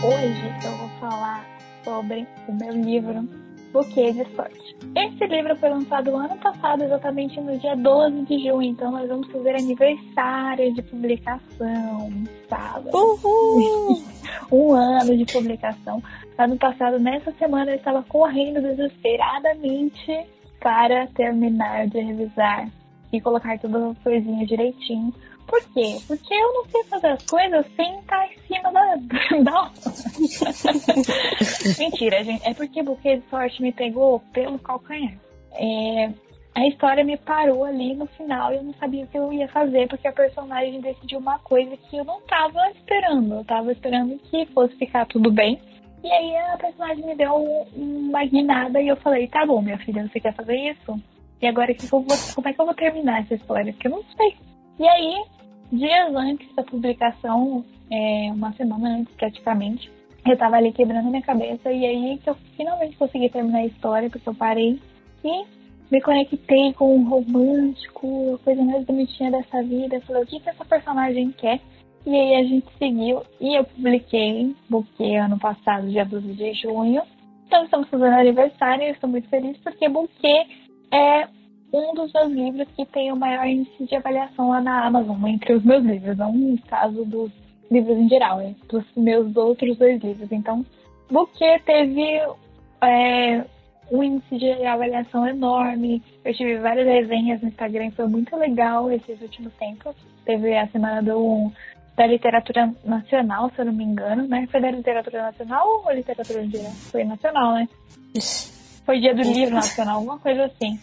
Hoje 0.05 0.55
eu 0.65 0.77
vou 0.77 0.89
falar 1.01 1.45
sobre 1.83 2.27
o 2.47 2.53
meu 2.53 2.73
livro 2.73 3.29
Buquê 3.73 4.13
de 4.13 4.25
Sorte. 4.37 4.78
Esse 4.95 5.27
livro 5.27 5.55
foi 5.57 5.69
lançado 5.69 6.17
ano 6.17 6.37
passado, 6.37 6.83
exatamente 6.83 7.41
no 7.41 7.57
dia 7.59 7.77
12 7.77 8.23
de 8.23 8.39
junho, 8.39 8.63
então 8.63 8.91
nós 8.91 9.09
vamos 9.09 9.31
fazer 9.31 9.55
aniversário 9.57 10.73
de 10.75 10.83
publicação, 10.83 12.11
sábado. 12.49 12.91
Uhul! 12.93 14.03
um 14.51 14.73
ano 14.73 15.17
de 15.17 15.25
publicação. 15.33 16.03
Ano 16.37 16.57
passado, 16.57 16.99
nessa 16.99 17.33
semana, 17.33 17.73
eu 17.73 17.77
estava 17.77 18.03
correndo 18.03 18.61
desesperadamente 18.63 20.27
para 20.61 21.07
terminar 21.09 21.87
de 21.87 22.01
revisar 22.01 22.69
e 23.13 23.21
colocar 23.21 23.59
todas 23.59 23.83
as 23.83 23.99
coisinhas 23.99 24.49
direitinho. 24.49 25.13
Por 25.49 25.63
quê? 25.73 25.97
Porque 26.07 26.35
eu 26.35 26.53
não 26.53 26.65
sei 26.67 26.85
fazer 26.85 27.07
as 27.07 27.25
coisas 27.25 27.67
sem 27.75 27.99
estar 27.99 28.27
em 28.27 28.39
cima 28.47 28.71
da. 28.71 28.97
da... 29.43 29.73
Mentira, 31.79 32.23
gente. 32.23 32.47
É 32.47 32.53
porque 32.53 32.83
buquê 32.83 33.17
de 33.17 33.29
sorte 33.31 33.63
me 33.63 33.73
pegou 33.73 34.21
pelo 34.33 34.59
calcanhar. 34.59 35.15
É... 35.53 36.13
A 36.55 36.67
história 36.67 37.05
me 37.05 37.17
parou 37.17 37.65
ali 37.65 37.95
no 37.95 38.07
final 38.07 38.53
e 38.53 38.57
eu 38.57 38.65
não 38.65 38.75
sabia 38.75 39.05
o 39.05 39.07
que 39.07 39.17
eu 39.17 39.33
ia 39.33 39.49
fazer, 39.49 39.87
porque 39.89 40.09
a 40.09 40.13
personagem 40.13 40.81
decidiu 40.81 41.19
uma 41.21 41.39
coisa 41.39 41.77
que 41.77 41.97
eu 41.97 42.05
não 42.05 42.21
tava 42.23 42.59
esperando. 42.71 43.37
Eu 43.37 43.45
tava 43.45 43.73
esperando 43.73 44.19
que 44.19 44.45
fosse 44.47 44.75
ficar 44.77 45.07
tudo 45.07 45.31
bem. 45.31 45.61
E 46.03 46.11
aí 46.11 46.37
a 46.37 46.59
personagem 46.59 47.07
me 47.07 47.15
deu 47.15 47.35
uma 47.75 48.25
guinada 48.25 48.81
e 48.81 48.89
eu 48.89 48.97
falei, 48.97 49.29
tá 49.29 49.47
bom, 49.47 49.63
minha 49.63 49.79
filha, 49.79 50.07
você 50.09 50.21
quer 50.21 50.35
fazer 50.35 50.57
isso? 50.57 51.01
E 51.41 51.47
agora 51.47 51.73
que 51.73 51.87
vou, 51.87 52.05
como 52.35 52.49
é 52.49 52.53
que 52.53 52.61
eu 52.61 52.67
vou 52.67 52.75
terminar 52.75 53.23
essa 53.23 53.35
história? 53.35 53.73
Porque 53.73 53.87
eu 53.87 53.93
não 53.93 54.03
sei. 54.17 54.37
E 54.79 54.87
aí, 54.87 55.25
dias 55.73 56.15
antes 56.15 56.55
da 56.55 56.63
publicação, 56.63 57.65
é, 57.91 58.31
uma 58.33 58.53
semana 58.53 58.99
antes 58.99 59.15
praticamente, 59.15 59.91
eu 60.27 60.37
tava 60.37 60.57
ali 60.57 60.73
quebrando 60.73 61.09
minha 61.09 61.23
cabeça 61.23 61.73
e 61.73 61.85
aí 61.85 62.19
que 62.19 62.31
eu 62.31 62.35
finalmente 62.57 62.97
consegui 62.97 63.29
terminar 63.31 63.61
a 63.61 63.67
história, 63.67 64.11
porque 64.11 64.29
eu 64.29 64.35
parei 64.35 64.81
e 65.25 65.45
me 65.91 66.01
conectei 66.03 66.73
com 66.75 66.97
o 66.97 67.09
romântico, 67.09 68.35
a 68.35 68.45
coisa 68.45 68.63
mais 68.63 68.85
bonitinha 68.85 69.31
dessa 69.31 69.63
vida. 69.63 70.01
Falei, 70.03 70.23
o 70.23 70.27
que, 70.27 70.39
que 70.39 70.51
essa 70.51 70.65
personagem 70.65 71.33
quer? 71.33 71.61
E 72.07 72.15
aí 72.15 72.37
a 72.37 72.45
gente 72.45 72.67
seguiu 72.79 73.23
e 73.41 73.59
eu 73.59 73.65
publiquei 73.65 74.55
Buquê 74.69 75.17
ano 75.17 75.39
passado, 75.39 75.89
dia 75.89 76.05
12 76.05 76.35
de 76.35 76.53
junho. 76.55 77.03
Então 77.47 77.65
estamos 77.65 77.89
fazendo 77.89 78.15
aniversário 78.15 78.85
e 78.85 78.89
eu 78.89 78.93
estou 78.93 79.09
muito 79.09 79.29
feliz 79.29 79.57
porque 79.59 79.89
Buquê 79.89 80.47
é 80.93 81.29
um 81.73 81.95
dos 81.95 82.13
meus 82.13 82.33
livros 82.33 82.69
que 82.75 82.87
tem 82.87 83.13
o 83.13 83.17
maior 83.17 83.47
índice 83.47 83.85
de 83.85 83.97
avaliação 83.97 84.51
lá 84.51 84.61
na 84.61 84.87
Amazon, 84.87 85.27
entre 85.27 85.53
os 85.55 85.65
meus 85.65 85.85
livros, 85.85 86.17
não 86.17 86.33
no 86.33 86.59
caso 86.63 87.05
dos 87.05 87.31
livros 87.71 87.99
em 87.99 88.09
geral, 88.09 88.41
é 88.41 88.55
dos 88.69 88.85
meus 88.97 89.37
outros 89.37 89.77
dois 89.77 90.03
livros. 90.03 90.31
Então, 90.33 90.65
Buquê 91.11 91.59
teve 91.65 92.21
é, 92.83 93.45
um 93.91 94.03
índice 94.03 94.39
de 94.39 94.65
avaliação 94.65 95.27
enorme. 95.27 96.03
Eu 96.25 96.35
tive 96.35 96.59
várias 96.59 96.87
resenhas 96.87 97.41
no 97.41 97.49
Instagram, 97.49 97.91
foi 97.93 98.07
muito 98.07 98.35
legal 98.37 98.91
esses 98.91 99.21
últimos 99.21 99.53
tempos. 99.55 99.95
Teve 100.25 100.57
a 100.57 100.67
semana 100.69 101.03
do, 101.03 101.51
da 101.97 102.07
literatura 102.07 102.73
nacional, 102.85 103.51
se 103.51 103.61
eu 103.61 103.67
não 103.67 103.73
me 103.73 103.85
engano, 103.85 104.27
né? 104.27 104.47
Foi 104.51 104.61
da 104.61 104.71
literatura 104.71 105.23
nacional 105.23 105.67
ou 105.85 105.93
literatura 105.93 106.47
geral? 106.47 106.73
Foi 106.91 107.05
nacional, 107.05 107.55
né? 107.55 107.69
Foi 108.85 109.01
dia 109.01 109.15
do 109.15 109.23
livro 109.23 109.55
nacional, 109.55 109.97
alguma 109.97 110.19
coisa 110.19 110.45
assim. 110.45 110.79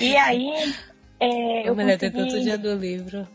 E 0.00 0.16
aí. 0.16 0.74
É, 1.20 1.68
eu 1.68 1.74
mulher, 1.74 1.98
consegui... 1.98 1.98
tem 1.98 2.10
tanto 2.10 2.40
dia 2.40 2.58
do 2.58 2.74
livro. 2.74 3.26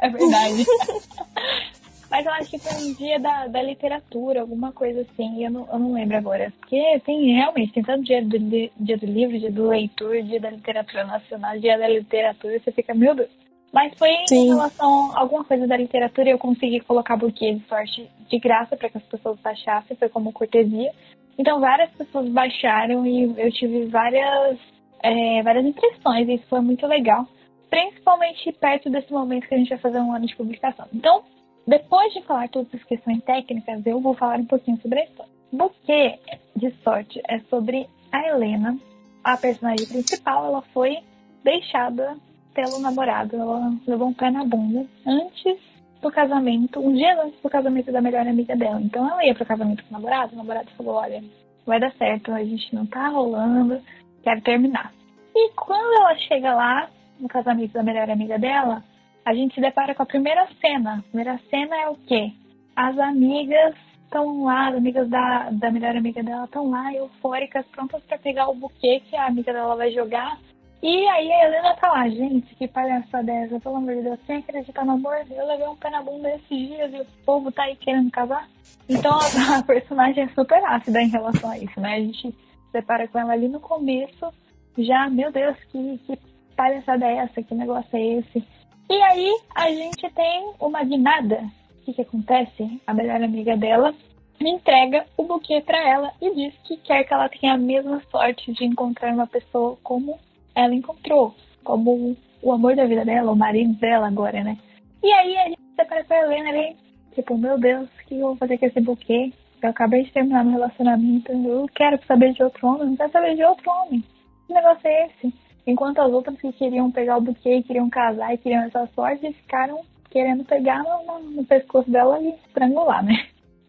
é 0.00 0.08
verdade. 0.08 0.64
Mas 2.12 2.26
eu 2.26 2.32
acho 2.32 2.50
que 2.50 2.58
foi 2.58 2.74
um 2.74 2.92
dia 2.92 3.18
da, 3.18 3.46
da 3.46 3.62
literatura, 3.62 4.42
alguma 4.42 4.70
coisa 4.70 5.00
assim, 5.00 5.42
eu 5.46 5.50
não, 5.50 5.66
eu 5.72 5.78
não 5.78 5.94
lembro 5.94 6.18
agora. 6.18 6.52
Porque 6.60 7.00
tem 7.06 7.32
realmente, 7.34 7.72
tem 7.72 7.82
tanto 7.82 8.04
dia 8.04 8.22
do, 8.22 8.38
dia 8.38 8.98
do 8.98 9.06
livro, 9.06 9.38
dia 9.38 9.50
do 9.50 9.68
leitor, 9.68 10.22
dia 10.22 10.38
da 10.38 10.50
literatura 10.50 11.04
nacional, 11.04 11.58
dia 11.58 11.78
da 11.78 11.88
literatura, 11.88 12.60
você 12.60 12.70
fica, 12.70 12.92
meu 12.92 13.14
Deus. 13.14 13.30
Mas 13.72 13.94
foi 13.96 14.10
Sim. 14.28 14.44
em 14.44 14.48
relação 14.48 15.16
a 15.16 15.20
alguma 15.20 15.42
coisa 15.42 15.66
da 15.66 15.74
literatura 15.74 16.28
eu 16.28 16.38
consegui 16.38 16.80
colocar 16.80 17.16
buquê 17.16 17.54
de 17.54 17.66
sorte 17.66 18.06
de 18.28 18.38
graça 18.38 18.76
para 18.76 18.90
que 18.90 18.98
as 18.98 19.04
pessoas 19.04 19.40
baixassem, 19.40 19.96
foi 19.96 20.10
como 20.10 20.32
cortesia. 20.32 20.92
Então 21.38 21.60
várias 21.60 21.90
pessoas 21.92 22.28
baixaram 22.28 23.06
e 23.06 23.34
eu 23.40 23.50
tive 23.52 23.86
várias, 23.86 24.58
é, 25.02 25.42
várias 25.42 25.64
impressões, 25.64 26.28
e 26.28 26.34
isso 26.34 26.46
foi 26.48 26.60
muito 26.60 26.86
legal. 26.86 27.26
Principalmente 27.68 28.52
perto 28.52 28.90
desse 28.90 29.12
momento 29.12 29.48
que 29.48 29.54
a 29.54 29.58
gente 29.58 29.70
vai 29.70 29.78
fazer 29.78 29.98
um 29.98 30.12
ano 30.12 30.26
de 30.26 30.36
publicação. 30.36 30.86
Então, 30.92 31.22
depois 31.66 32.12
de 32.12 32.22
falar 32.22 32.48
todas 32.48 32.74
as 32.74 32.84
questões 32.84 33.22
técnicas, 33.24 33.84
eu 33.86 34.00
vou 34.00 34.14
falar 34.14 34.38
um 34.38 34.44
pouquinho 34.44 34.80
sobre 34.80 35.00
a 35.00 35.04
história. 35.04 35.32
Buquê 35.52 36.18
de 36.56 36.70
sorte 36.82 37.20
é 37.28 37.38
sobre 37.50 37.86
a 38.10 38.28
Helena, 38.28 38.78
a 39.22 39.36
personagem 39.36 39.86
principal. 39.86 40.46
Ela 40.46 40.62
foi 40.72 40.98
deixada 41.44 42.16
pelo 42.54 42.78
namorado, 42.80 43.36
ela 43.36 43.72
levou 43.86 44.08
um 44.08 44.14
pé 44.14 44.30
na 44.30 44.44
bunda 44.44 44.86
antes 45.06 45.58
do 46.00 46.10
casamento, 46.10 46.80
um 46.80 46.92
dia 46.92 47.22
antes 47.22 47.40
do 47.40 47.48
casamento 47.48 47.92
da 47.92 48.00
melhor 48.00 48.26
amiga 48.26 48.56
dela. 48.56 48.80
Então 48.80 49.08
ela 49.08 49.24
ia 49.24 49.34
pro 49.34 49.46
casamento 49.46 49.82
com 49.84 49.90
o 49.90 49.92
namorado, 49.92 50.34
o 50.34 50.36
namorado 50.36 50.70
falou: 50.76 50.94
Olha, 50.94 51.22
vai 51.64 51.78
dar 51.78 51.92
certo, 51.92 52.32
a 52.32 52.44
gente 52.44 52.74
não 52.74 52.84
tá 52.86 53.08
rolando, 53.08 53.80
quero 54.22 54.40
terminar. 54.42 54.92
E 55.34 55.50
quando 55.54 55.94
ela 56.00 56.14
chega 56.16 56.54
lá, 56.54 56.88
no 57.18 57.28
casamento 57.28 57.72
da 57.72 57.82
melhor 57.82 58.10
amiga 58.10 58.38
dela, 58.38 58.82
a 59.24 59.34
gente 59.34 59.54
se 59.54 59.60
depara 59.60 59.94
com 59.94 60.02
a 60.02 60.06
primeira 60.06 60.46
cena. 60.60 60.98
A 60.98 61.02
primeira 61.02 61.40
cena 61.48 61.76
é 61.76 61.88
o 61.88 61.94
quê? 61.94 62.32
As 62.74 62.98
amigas 62.98 63.74
estão 64.04 64.44
lá, 64.44 64.68
as 64.68 64.76
amigas 64.76 65.08
da, 65.08 65.50
da 65.50 65.70
melhor 65.70 65.96
amiga 65.96 66.22
dela 66.22 66.44
estão 66.44 66.68
lá, 66.68 66.92
eufóricas, 66.92 67.64
prontas 67.66 68.02
para 68.02 68.18
pegar 68.18 68.48
o 68.48 68.54
buquê 68.54 69.00
que 69.08 69.16
a 69.16 69.26
amiga 69.26 69.52
dela 69.52 69.76
vai 69.76 69.90
jogar. 69.92 70.38
E 70.82 71.06
aí 71.08 71.30
a 71.30 71.46
Helena 71.46 71.76
tá 71.76 71.88
lá, 71.92 72.08
gente, 72.08 72.54
que 72.56 72.66
palhaçada 72.66 73.30
é 73.30 73.44
essa? 73.44 73.60
Pelo 73.60 73.76
amor 73.76 73.94
de 73.94 74.02
Deus, 74.02 74.18
quem 74.26 74.38
acredita 74.38 74.84
no 74.84 74.92
amor? 74.92 75.16
Eu 75.30 75.46
levei 75.46 75.68
um 75.68 75.76
pé 75.76 75.90
na 75.90 76.02
bunda 76.02 76.28
esses 76.28 76.48
dias 76.48 76.92
e 76.92 77.00
o 77.00 77.06
povo 77.24 77.52
tá 77.52 77.62
aí 77.62 77.76
querendo 77.76 78.10
casar. 78.10 78.48
Então 78.88 79.12
a, 79.12 79.58
a 79.58 79.62
personagem 79.62 80.24
é 80.24 80.28
super 80.28 80.62
ácida 80.64 81.00
em 81.00 81.08
relação 81.08 81.50
a 81.50 81.58
isso, 81.58 81.80
né? 81.80 81.94
A 81.94 82.00
gente 82.00 82.34
depara 82.72 83.06
com 83.08 83.18
ela 83.18 83.32
ali 83.32 83.48
no 83.48 83.60
começo, 83.60 84.32
já, 84.78 85.08
meu 85.08 85.30
Deus, 85.30 85.56
que, 85.70 85.98
que 85.98 86.18
palhaçada 86.56 87.06
é 87.06 87.16
essa? 87.18 87.42
Que 87.42 87.54
negócio 87.54 87.96
é 87.96 88.18
esse? 88.18 88.44
E 88.90 89.02
aí 89.02 89.40
a 89.54 89.70
gente 89.70 90.10
tem 90.10 90.52
uma 90.60 90.82
guinada. 90.84 91.44
O 91.80 91.84
que, 91.84 91.92
que 91.94 92.02
acontece? 92.02 92.80
A 92.86 92.94
melhor 92.94 93.22
amiga 93.22 93.56
dela 93.56 93.94
entrega 94.40 95.06
o 95.16 95.24
buquê 95.24 95.60
para 95.60 95.78
ela 95.88 96.12
e 96.20 96.34
diz 96.34 96.54
que 96.64 96.76
quer 96.78 97.04
que 97.04 97.14
ela 97.14 97.28
tenha 97.28 97.54
a 97.54 97.58
mesma 97.58 98.02
sorte 98.10 98.52
de 98.52 98.64
encontrar 98.64 99.12
uma 99.12 99.26
pessoa 99.26 99.78
como 99.82 100.18
ela 100.54 100.74
encontrou, 100.74 101.34
como 101.62 102.16
o 102.42 102.52
amor 102.52 102.74
da 102.74 102.86
vida 102.86 103.04
dela, 103.04 103.32
o 103.32 103.36
marido 103.36 103.74
dela 103.74 104.08
agora, 104.08 104.42
né? 104.42 104.58
E 105.02 105.12
aí 105.12 105.36
a 105.36 105.48
gente 105.48 105.62
separa 105.76 106.04
com 106.04 106.14
a 106.14 106.18
Helena 106.18 106.50
ali, 106.50 106.76
tipo, 107.14 107.38
meu 107.38 107.58
Deus, 107.58 107.88
o 107.88 108.06
que 108.06 108.14
eu 108.14 108.28
vou 108.28 108.36
fazer 108.36 108.58
com 108.58 108.66
esse 108.66 108.80
buquê? 108.80 109.32
Eu 109.62 109.70
acabei 109.70 110.02
de 110.02 110.12
terminar 110.12 110.44
meu 110.44 110.54
relacionamento, 110.54 111.30
eu 111.30 111.66
quero 111.74 112.04
saber 112.04 112.32
de 112.32 112.42
outro 112.42 112.66
homem, 112.66 112.88
não 112.88 112.96
quero 112.96 113.12
saber 113.12 113.36
de 113.36 113.44
outro 113.44 113.70
homem. 113.70 114.04
Que 114.46 114.52
negócio 114.52 114.86
é 114.88 115.06
esse? 115.06 115.32
Enquanto 115.64 116.00
as 116.00 116.12
outras 116.12 116.36
que 116.40 116.52
queriam 116.52 116.90
pegar 116.90 117.18
o 117.18 117.20
buquê, 117.20 117.62
queriam 117.62 117.88
casar 117.88 118.34
e 118.34 118.38
queriam 118.38 118.64
essa 118.64 118.88
sorte, 118.88 119.32
ficaram 119.32 119.80
querendo 120.10 120.44
pegar 120.44 120.82
no, 120.82 121.06
no, 121.06 121.30
no 121.30 121.44
pescoço 121.44 121.88
dela 121.88 122.20
e 122.20 122.30
estrangular, 122.30 123.04
né? 123.04 123.14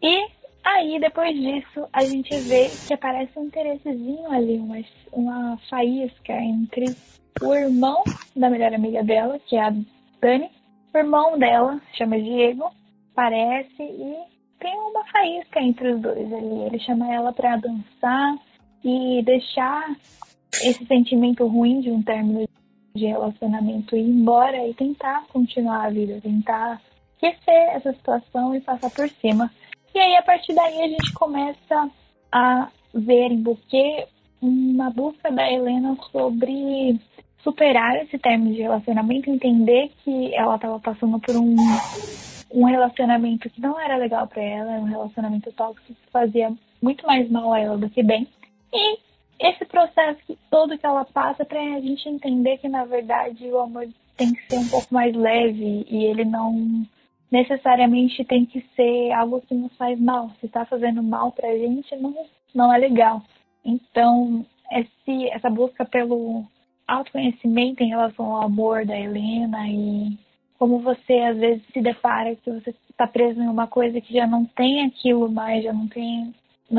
E 0.02 0.26
aí, 0.64 0.98
depois 0.98 1.32
disso, 1.34 1.88
a 1.92 2.04
gente 2.04 2.36
vê 2.40 2.68
que 2.86 2.92
aparece 2.92 3.38
um 3.38 3.44
interessezinho 3.44 4.30
ali, 4.30 4.58
uma, 4.58 4.76
uma 5.12 5.58
faísca 5.70 6.32
entre 6.32 6.86
o 7.40 7.54
irmão 7.54 8.02
da 8.34 8.50
melhor 8.50 8.74
amiga 8.74 9.02
dela, 9.04 9.38
que 9.46 9.56
é 9.56 9.62
a 9.62 9.70
Dani, 10.20 10.50
o 10.92 10.98
irmão 10.98 11.38
dela, 11.38 11.80
chama 11.96 12.20
Diego, 12.20 12.70
aparece 13.12 13.82
e 13.82 14.33
tem 14.64 14.74
uma 14.80 15.04
faísca 15.04 15.60
entre 15.60 15.92
os 15.92 16.00
dois 16.00 16.32
ali. 16.32 16.62
Ele 16.62 16.78
chama 16.78 17.12
ela 17.12 17.34
para 17.34 17.56
dançar 17.56 18.34
e 18.82 19.22
deixar 19.22 19.94
esse 20.62 20.86
sentimento 20.86 21.46
ruim 21.46 21.82
de 21.82 21.90
um 21.90 22.02
término 22.02 22.48
de 22.94 23.04
relacionamento 23.06 23.94
ir 23.94 24.08
embora 24.08 24.66
e 24.66 24.72
tentar 24.72 25.26
continuar 25.26 25.84
a 25.84 25.90
vida, 25.90 26.18
tentar 26.22 26.80
esquecer 27.12 27.74
essa 27.74 27.92
situação 27.92 28.54
e 28.54 28.60
passar 28.62 28.90
por 28.90 29.06
cima. 29.20 29.50
E 29.94 29.98
aí, 29.98 30.16
a 30.16 30.22
partir 30.22 30.54
daí, 30.54 30.80
a 30.80 30.88
gente 30.88 31.12
começa 31.12 31.90
a 32.32 32.68
ver 32.94 33.32
em 33.32 33.42
Buquê 33.42 34.06
uma 34.40 34.90
busca 34.90 35.30
da 35.30 35.50
Helena 35.50 35.94
sobre 36.10 36.98
superar 37.42 38.02
esse 38.02 38.18
término 38.18 38.54
de 38.54 38.62
relacionamento, 38.62 39.28
entender 39.28 39.90
que 40.02 40.34
ela 40.34 40.54
estava 40.54 40.80
passando 40.80 41.20
por 41.20 41.36
um, 41.36 41.54
um 42.54 42.64
relacionamento 42.64 43.50
que 43.50 43.60
não 43.60 43.78
era 43.78 43.96
legal 43.96 44.28
para 44.28 44.42
ela, 44.42 44.78
um 44.78 44.84
relacionamento 44.84 45.52
tóxico 45.52 45.92
que 45.92 46.10
fazia 46.10 46.52
muito 46.80 47.04
mais 47.04 47.28
mal 47.28 47.52
a 47.52 47.58
ela 47.58 47.76
do 47.76 47.90
que 47.90 48.02
bem. 48.02 48.28
E 48.72 48.98
esse 49.40 49.64
processo 49.64 50.38
todo 50.48 50.78
que 50.78 50.86
ela 50.86 51.04
passa 51.04 51.44
para 51.44 51.60
a 51.60 51.80
gente 51.80 52.08
entender 52.08 52.58
que 52.58 52.68
na 52.68 52.84
verdade 52.84 53.44
o 53.48 53.58
amor 53.58 53.88
tem 54.16 54.32
que 54.32 54.46
ser 54.48 54.58
um 54.58 54.68
pouco 54.68 54.94
mais 54.94 55.14
leve 55.14 55.84
e 55.90 56.04
ele 56.04 56.24
não 56.24 56.86
necessariamente 57.30 58.24
tem 58.24 58.46
que 58.46 58.64
ser 58.76 59.10
algo 59.12 59.40
que 59.40 59.54
nos 59.54 59.74
faz 59.76 59.98
mal. 60.00 60.30
Se 60.38 60.46
está 60.46 60.64
fazendo 60.64 61.02
mal 61.02 61.32
para 61.32 61.48
a 61.48 61.58
gente, 61.58 61.96
não, 61.96 62.14
não 62.54 62.72
é 62.72 62.78
legal. 62.78 63.22
Então, 63.64 64.46
esse, 64.70 65.28
essa 65.30 65.50
busca 65.50 65.84
pelo 65.84 66.44
autoconhecimento 66.86 67.82
em 67.82 67.88
relação 67.88 68.26
ao 68.26 68.42
amor 68.42 68.86
da 68.86 68.96
Helena 68.96 69.66
e 69.68 70.16
como 70.58 70.78
você 70.78 71.12
às 71.20 71.36
vezes 71.36 71.62
se 71.72 71.80
depara 71.80 72.36
que 72.36 72.50
você 72.50 72.74
está 72.90 73.06
preso 73.06 73.40
em 73.40 73.48
uma 73.48 73.66
coisa 73.66 74.00
que 74.00 74.14
já 74.14 74.26
não 74.26 74.44
tem 74.44 74.84
aquilo 74.86 75.30
mais, 75.30 75.64
já 75.64 75.72
não 75.72 75.88
tem 75.88 76.34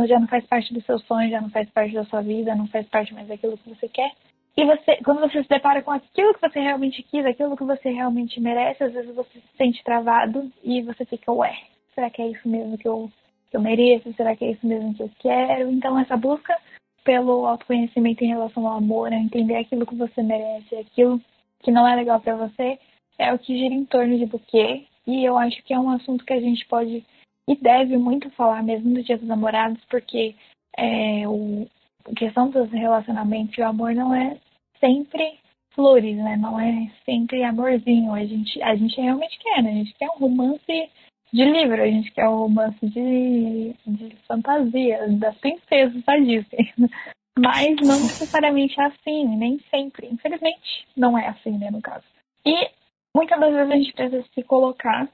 já 0.08 0.20
não 0.20 0.27
faz 0.27 0.46
parte 0.46 0.74
do 0.74 0.82
seu 0.82 1.00
sonho, 1.00 1.29
já 1.29 1.39
não 1.39 1.50
faz 1.50 1.70
parte 1.70 1.94
da 1.94 2.03
sua 2.05 2.22
vida, 2.22 2.55
não 2.55 2.67
faz 2.67 2.88
parte 2.88 3.13
mais 3.13 3.27
daquilo 3.27 3.58
que 3.58 3.70
você 3.70 3.88
quer. 3.88 4.12
E 4.58 4.65
você, 4.65 4.98
quando 5.03 5.20
você 5.20 5.44
se 5.44 5.50
depara 5.50 5.82
com 5.82 5.91
aquilo 5.91 6.34
que 6.34 6.41
você 6.41 6.60
realmente 6.60 7.03
quis, 7.03 7.25
aquilo 7.25 7.58
que 7.58 7.63
você 7.63 7.89
realmente 7.91 8.39
merece, 8.39 8.84
às 8.84 8.94
vezes 8.94 9.13
você 9.13 9.39
se 9.39 9.58
sente 9.58 9.84
travado 9.84 10.50
e 10.63 10.82
você 10.82 11.05
fica, 11.05 11.32
ué, 11.32 11.53
será 11.94 12.10
que 12.10 12.22
é 12.22 12.27
isso 12.29 12.48
mesmo 12.48 12.77
que 12.77 12.88
eu, 12.88 13.12
que 13.51 13.58
eu 13.58 13.62
mereço? 13.62 14.13
Será 14.13 14.36
que 14.36 14.46
é 14.46 14.51
isso 14.51 14.65
mesmo 14.65 14.94
que 14.94 15.03
eu 15.03 15.12
quero? 15.20 15.70
Então, 15.70 16.00
essa 16.00 16.15
busca 16.15 16.55
pelo 17.03 17.46
autoconhecimento 17.46 18.24
em 18.24 18.29
relação 18.29 18.65
ao 18.65 18.77
amor, 18.77 19.12
a 19.12 19.17
entender 19.17 19.58
aquilo 19.58 19.86
que 19.86 19.96
você 19.96 20.24
merece, 20.24 20.75
aquilo 20.75 21.22
que 21.62 21.72
não 21.72 21.88
é 21.88 21.96
legal 21.96 22.20
para 22.22 22.36
você, 22.36 22.79
é 23.17 23.34
o 23.34 23.39
que 23.39 23.57
gira 23.57 23.74
em 23.74 23.86
torno 23.86 24.17
de 24.17 24.25
buquê. 24.25 24.86
E 25.07 25.24
eu 25.24 25.38
acho 25.38 25.62
que 25.63 25.74
é 25.74 25.79
um 25.79 25.89
assunto 25.89 26.25
que 26.25 26.34
a 26.34 26.39
gente 26.39 26.65
pode 26.65 27.05
e 27.48 27.55
deve 27.55 27.98
muito 27.98 28.29
falar 28.31 28.63
mesmo 28.63 28.93
do 28.93 29.03
Dia 29.03 29.17
dos 29.17 29.27
Namorados, 29.27 29.84
porque 29.86 30.36
é, 30.77 31.27
o, 31.27 31.67
questão 32.15 32.50
dos 32.50 32.72
relacionamentos 32.72 33.55
e 33.57 33.62
o 33.62 33.67
amor 33.67 33.93
não 33.93 34.13
é 34.13 34.38
sempre 34.79 35.39
flores, 35.74 36.17
né? 36.17 36.38
Não 36.38 36.60
é 36.60 36.91
sempre 37.05 37.43
amorzinho. 37.43 38.13
A 38.13 38.25
gente, 38.25 38.62
a 38.63 38.75
gente 38.75 39.00
realmente 39.00 39.38
quer, 39.39 39.62
né? 39.62 39.72
A 39.72 39.75
gente 39.75 39.93
quer 39.93 40.07
um 40.07 40.19
romance 40.19 40.89
de 41.34 41.43
livro, 41.43 41.81
a 41.81 41.88
gente 41.88 42.12
quer 42.12 42.27
um 42.27 42.38
romance 42.38 42.79
de, 42.81 43.75
de 43.86 44.15
fantasia, 44.27 45.07
das 45.19 45.38
princesas 45.38 46.03
da 46.03 46.17
Disney. 46.17 46.74
Mas 47.38 47.75
não 47.81 48.00
necessariamente 48.00 48.79
é 48.79 48.86
assim, 48.86 49.25
nem 49.38 49.60
sempre. 49.69 50.07
Infelizmente, 50.07 50.88
não 50.95 51.17
é 51.17 51.27
assim, 51.27 51.51
né, 51.57 51.69
no 51.69 51.81
caso. 51.81 52.05
E 52.45 52.69
muitas 53.15 53.39
das 53.39 53.53
vezes 53.53 53.72
a 53.72 53.75
gente 53.77 53.93
precisa 53.93 54.25
se 54.36 54.43
colocar 54.43 55.07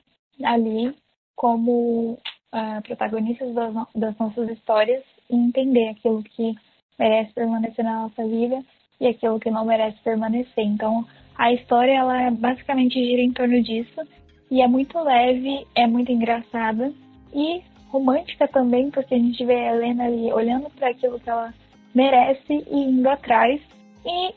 ali 0.43 0.93
como 1.36 2.13
uh, 2.13 2.81
protagonistas 2.84 3.53
das, 3.53 3.74
das 3.93 4.17
nossas 4.17 4.50
histórias 4.50 5.03
e 5.29 5.36
entender 5.36 5.89
aquilo 5.89 6.24
que 6.24 6.55
merece 6.98 7.31
permanecer 7.34 7.86
na 7.86 8.01
nossa 8.01 8.27
vida 8.27 8.63
e 9.00 9.08
aquilo 9.08 9.39
que 9.39 9.51
não 9.51 9.65
merece 9.65 10.00
permanecer. 10.03 10.65
Então, 10.65 11.05
a 11.38 11.53
história 11.53 11.93
ela 11.93 12.31
basicamente 12.31 12.96
gira 12.96 13.22
em 13.22 13.31
torno 13.31 13.62
disso 13.62 14.01
e 14.50 14.62
é 14.62 14.67
muito 14.67 15.00
leve, 15.00 15.65
é 15.75 15.86
muito 15.86 16.12
engraçada 16.12 16.91
e 17.34 17.62
romântica 17.89 18.48
também, 18.48 18.89
porque 18.89 19.13
a 19.13 19.17
gente 19.17 19.46
vê 19.46 19.55
a 19.55 19.75
Helena 19.75 20.05
ali 20.05 20.34
olhando 20.34 20.70
para 20.72 20.89
aquilo 20.89 21.20
que 21.20 21.29
ela 21.29 21.53
merece 21.93 22.65
e 22.70 22.77
indo 22.77 23.08
atrás. 23.08 23.62
E 24.05 24.34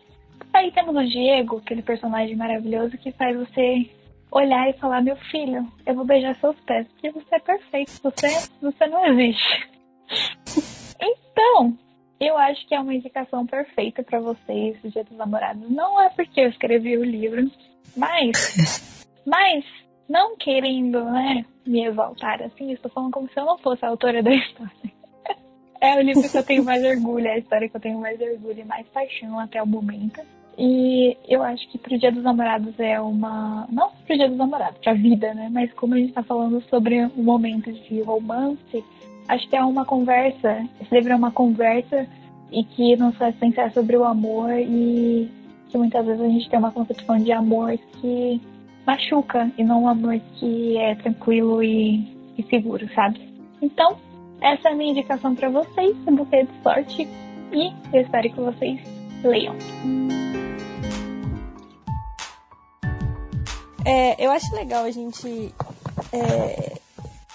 aí 0.53 0.71
temos 0.73 0.97
o 0.97 1.05
Diego, 1.05 1.59
aquele 1.59 1.83
personagem 1.83 2.37
maravilhoso 2.37 2.97
que 2.99 3.13
faz 3.13 3.37
você 3.37 3.91
olhar 4.31 4.69
e 4.69 4.75
falar: 4.75 5.03
Meu 5.03 5.17
filho, 5.17 5.67
eu 5.87 5.95
vou 5.95 6.05
beijar 6.05 6.35
seus 6.37 6.59
pés, 6.61 6.87
porque 6.89 7.11
você 7.11 7.37
é 7.37 7.39
perfeito, 7.39 7.93
você, 8.03 8.29
você 8.61 8.87
não 8.87 9.07
existe. 9.07 9.69
então, 11.01 11.77
eu 12.21 12.37
acho 12.37 12.67
que 12.67 12.75
é 12.75 12.81
uma 12.81 12.95
indicação 12.95 13.47
perfeita 13.47 14.03
para 14.03 14.21
vocês, 14.21 14.77
o 14.83 14.91
Dia 14.91 15.05
dos 15.05 15.17
Namorados. 15.17 15.69
Não 15.71 16.01
é 16.01 16.09
porque 16.11 16.41
eu 16.41 16.49
escrevi 16.49 16.97
o 16.97 17.05
livro, 17.05 17.51
mas, 17.97 19.07
mas 19.27 19.65
não 20.09 20.37
querendo, 20.37 21.05
né, 21.05 21.45
me 21.67 21.85
exaltar 21.85 22.43
assim, 22.43 22.73
estou 22.73 22.91
falando 22.91 23.13
como 23.13 23.29
se 23.29 23.39
eu 23.39 23.45
não 23.45 23.59
fosse 23.59 23.85
a 23.85 23.89
autora 23.89 24.23
da 24.23 24.35
história. 24.35 24.94
É 25.85 25.99
o 25.99 26.03
livro 26.03 26.29
que 26.29 26.39
eu 26.39 26.43
tenho 26.43 26.65
mais 26.65 26.83
orgulho, 26.83 27.27
é 27.27 27.33
a 27.33 27.39
história 27.39 27.69
que 27.69 27.77
eu 27.77 27.81
tenho 27.81 28.01
mais 28.01 28.21
orgulho 28.21 28.61
e 28.61 28.65
mais 28.65 28.87
paixão 28.89 29.39
até 29.39 29.63
o 29.63 29.67
momento. 29.67 30.21
E 30.57 31.17
eu 31.29 31.43
acho 31.43 31.69
que 31.69 31.79
pro 31.79 31.99
Dia 31.99 32.13
dos 32.13 32.23
Namorados 32.23 32.79
é 32.79 33.01
uma. 33.01 33.67
Não 33.71 33.91
pro 34.07 34.17
Dia 34.17 34.29
dos 34.29 34.39
Namorados, 34.39 34.79
pra 34.79 34.95
vida, 34.95 35.35
né? 35.35 35.49
Mas 35.53 35.73
como 35.75 35.95
a 35.95 35.99
gente 35.99 36.13
tá 36.13 36.23
falando 36.23 36.63
sobre 36.71 37.05
um 37.05 37.23
momento 37.23 37.73
de 37.73 38.01
romance, 38.03 38.85
acho 39.29 39.49
que 39.49 39.57
é 39.57 39.65
uma 39.65 39.85
conversa. 39.85 40.65
Esse 40.81 40.95
livro 40.95 41.13
é 41.13 41.17
uma 41.17 41.33
conversa 41.33 42.07
e 42.53 42.63
que 42.65 42.97
nos 42.97 43.17
faz 43.17 43.35
pensar 43.37 43.73
sobre 43.73 43.97
o 43.97 44.05
amor 44.05 44.53
e 44.53 45.29
que 45.69 45.77
muitas 45.77 46.07
vezes 46.07 46.23
a 46.23 46.29
gente 46.29 46.49
tem 46.49 46.59
uma 46.59 46.71
concepção 46.71 47.19
de 47.19 47.33
amor 47.33 47.77
que 48.01 48.41
machuca 48.87 49.51
e 49.59 49.65
não 49.65 49.83
um 49.83 49.89
amor 49.89 50.21
que 50.37 50.77
é 50.79 50.95
tranquilo 50.95 51.63
e, 51.63 52.07
e 52.39 52.43
seguro, 52.45 52.89
sabe? 52.95 53.21
Então, 53.61 53.97
essa 54.45 54.69
é 54.69 54.73
a 54.73 54.75
minha 54.75 54.91
indicação 54.91 55.35
para 55.35 55.49
vocês, 55.49 55.97
um 56.07 56.15
buquê 56.15 56.45
de 56.45 56.63
sorte 56.63 57.09
e 57.51 57.73
eu 57.97 58.03
espero 58.03 58.31
que 58.31 58.41
vocês 58.41 58.81
leiam. 59.23 59.57
É, 63.87 64.23
eu 64.25 64.31
acho 64.31 64.55
legal 64.55 64.85
a 64.85 64.91
gente. 64.91 65.55
É, 66.13 66.79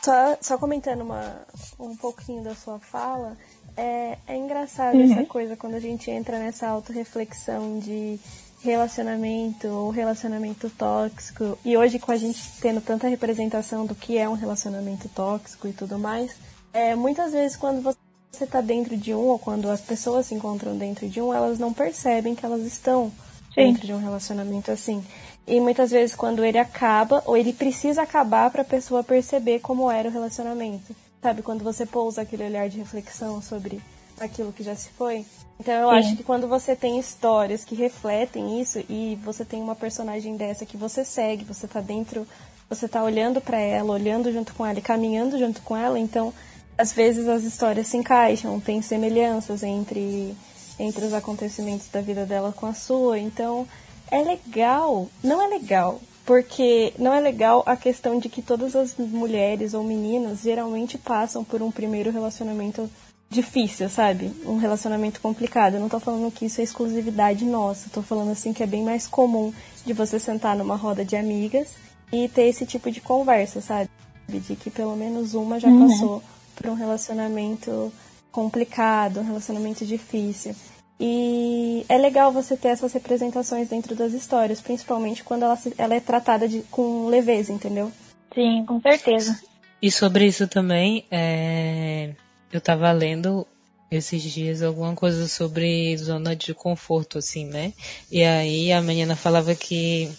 só, 0.03 0.37
só 0.39 0.57
comentando 0.57 1.01
uma, 1.01 1.41
um 1.79 1.95
pouquinho 1.95 2.43
da 2.43 2.53
sua 2.53 2.79
fala, 2.79 3.35
é, 3.75 4.17
é 4.27 4.37
engraçado 4.37 4.95
uhum. 4.95 5.11
essa 5.11 5.25
coisa 5.25 5.55
quando 5.55 5.75
a 5.75 5.79
gente 5.79 6.11
entra 6.11 6.37
nessa 6.37 6.67
autorreflexão 6.67 7.79
de 7.79 8.19
relacionamento 8.61 9.67
ou 9.67 9.89
relacionamento 9.89 10.69
tóxico. 10.69 11.57
E 11.65 11.75
hoje, 11.75 11.97
com 11.97 12.11
a 12.11 12.17
gente 12.17 12.39
tendo 12.61 12.81
tanta 12.81 13.07
representação 13.07 13.85
do 13.85 13.95
que 13.95 14.17
é 14.17 14.29
um 14.29 14.33
relacionamento 14.33 15.09
tóxico 15.09 15.67
e 15.67 15.73
tudo 15.73 15.97
mais, 15.97 16.35
é, 16.73 16.95
muitas 16.95 17.31
vezes 17.31 17.57
quando 17.57 17.81
você 17.81 18.43
está 18.43 18.61
dentro 18.61 18.95
de 18.95 19.13
um, 19.13 19.27
ou 19.27 19.39
quando 19.39 19.69
as 19.69 19.81
pessoas 19.81 20.27
se 20.27 20.35
encontram 20.35 20.77
dentro 20.77 21.07
de 21.09 21.21
um, 21.21 21.33
elas 21.33 21.59
não 21.59 21.73
percebem 21.73 22.35
que 22.35 22.45
elas 22.45 22.61
estão 22.61 23.11
Sim. 23.53 23.73
dentro 23.73 23.85
de 23.85 23.93
um 23.93 23.99
relacionamento 23.99 24.71
assim. 24.71 25.03
E 25.47 25.59
muitas 25.59 25.91
vezes 25.91 26.15
quando 26.15 26.45
ele 26.45 26.57
acaba, 26.57 27.23
ou 27.25 27.35
ele 27.35 27.51
precisa 27.51 28.03
acabar 28.03 28.51
para 28.51 28.61
a 28.61 28.65
pessoa 28.65 29.03
perceber 29.03 29.59
como 29.59 29.89
era 29.89 30.07
o 30.07 30.11
relacionamento. 30.11 30.95
Sabe, 31.21 31.41
quando 31.41 31.63
você 31.63 31.85
pousa 31.85 32.21
aquele 32.21 32.45
olhar 32.45 32.69
de 32.69 32.77
reflexão 32.77 33.41
sobre 33.41 33.81
aquilo 34.19 34.53
que 34.53 34.63
já 34.63 34.75
se 34.75 34.89
foi. 34.89 35.25
Então 35.59 35.73
eu 35.73 35.89
Sim. 35.89 35.95
acho 35.95 36.17
que 36.17 36.23
quando 36.23 36.47
você 36.47 36.75
tem 36.75 36.99
histórias 36.99 37.65
que 37.65 37.75
refletem 37.75 38.61
isso 38.61 38.79
e 38.89 39.19
você 39.23 39.43
tem 39.43 39.61
uma 39.61 39.75
personagem 39.75 40.37
dessa 40.37 40.65
que 40.65 40.77
você 40.77 41.03
segue, 41.03 41.43
você 41.43 41.67
tá 41.67 41.81
dentro, 41.81 42.25
você 42.69 42.87
tá 42.87 43.03
olhando 43.03 43.41
para 43.41 43.59
ela, 43.59 43.91
olhando 43.91 44.31
junto 44.31 44.53
com 44.53 44.65
ela 44.65 44.79
e 44.79 44.83
caminhando 44.83 45.37
junto 45.37 45.61
com 45.61 45.75
ela, 45.75 45.99
então 45.99 46.33
às 46.79 46.93
vezes 46.93 47.27
as 47.27 47.43
histórias 47.43 47.87
se 47.87 47.97
encaixam, 47.97 48.59
tem 48.59 48.81
semelhanças 48.81 49.63
entre 49.63 50.33
entre 50.79 51.03
os 51.03 51.13
acontecimentos 51.13 51.89
da 51.89 51.99
vida 51.99 52.25
dela 52.25 52.53
com 52.55 52.65
a 52.65 52.73
sua. 52.73 53.19
Então, 53.19 53.67
é 54.09 54.21
legal. 54.23 55.09
Não 55.21 55.41
é 55.41 55.47
legal. 55.47 55.99
Porque 56.25 56.93
não 56.97 57.13
é 57.13 57.19
legal 57.19 57.63
a 57.65 57.75
questão 57.75 58.17
de 58.17 58.29
que 58.29 58.41
todas 58.41 58.77
as 58.77 58.95
mulheres 58.95 59.73
ou 59.73 59.83
meninas 59.83 60.41
geralmente 60.41 60.97
passam 60.97 61.43
por 61.43 61.61
um 61.61 61.69
primeiro 61.69 62.11
relacionamento 62.11 62.89
difícil, 63.29 63.89
sabe? 63.89 64.31
Um 64.45 64.57
relacionamento 64.57 65.19
complicado. 65.19 65.73
Eu 65.73 65.79
não 65.81 65.89
tô 65.89 65.99
falando 65.99 66.31
que 66.31 66.45
isso 66.45 66.61
é 66.61 66.63
exclusividade 66.63 67.43
nossa. 67.43 67.89
Tô 67.89 68.01
falando 68.01 68.31
assim 68.31 68.53
que 68.53 68.63
é 68.63 68.67
bem 68.67 68.83
mais 68.83 69.05
comum 69.05 69.53
de 69.85 69.91
você 69.91 70.17
sentar 70.17 70.55
numa 70.55 70.77
roda 70.77 71.03
de 71.03 71.17
amigas 71.17 71.73
e 72.09 72.29
ter 72.29 72.43
esse 72.43 72.65
tipo 72.65 72.89
de 72.89 73.01
conversa, 73.01 73.59
sabe? 73.59 73.89
De 74.29 74.55
que 74.55 74.69
pelo 74.69 74.95
menos 74.95 75.33
uma 75.33 75.59
já 75.59 75.67
uhum. 75.67 75.89
passou 75.89 76.23
por 76.59 76.69
um 76.69 76.75
relacionamento 76.75 77.91
complicado, 78.31 79.21
um 79.21 79.25
relacionamento 79.25 79.85
difícil. 79.85 80.55
E 80.99 81.85
é 81.87 81.97
legal 81.97 82.31
você 82.31 82.57
ter 82.57 82.69
essas 82.69 82.91
representações 82.91 83.69
dentro 83.69 83.95
das 83.95 84.11
histórias, 84.11 84.59
principalmente 84.59 85.23
quando 85.23 85.43
ela, 85.43 85.57
ela 85.77 85.95
é 85.95 85.99
tratada 85.99 86.47
de, 86.47 86.61
com 86.69 87.07
leveza, 87.07 87.53
entendeu? 87.53 87.89
Sim, 88.33 88.65
com 88.65 88.81
certeza. 88.81 89.39
E 89.81 89.89
sobre 89.89 90.27
isso 90.27 90.45
também, 90.45 91.05
é... 91.09 92.13
eu 92.51 92.59
tava 92.59 92.91
lendo 92.91 93.47
esses 93.89 94.21
dias 94.21 94.61
alguma 94.61 94.93
coisa 94.93 95.27
sobre 95.27 95.95
zona 95.97 96.35
de 96.35 96.53
conforto, 96.53 97.17
assim, 97.17 97.45
né? 97.45 97.73
E 98.11 98.23
aí 98.23 98.71
a 98.73 98.81
menina 98.81 99.15
falava 99.15 99.55
que 99.55 100.11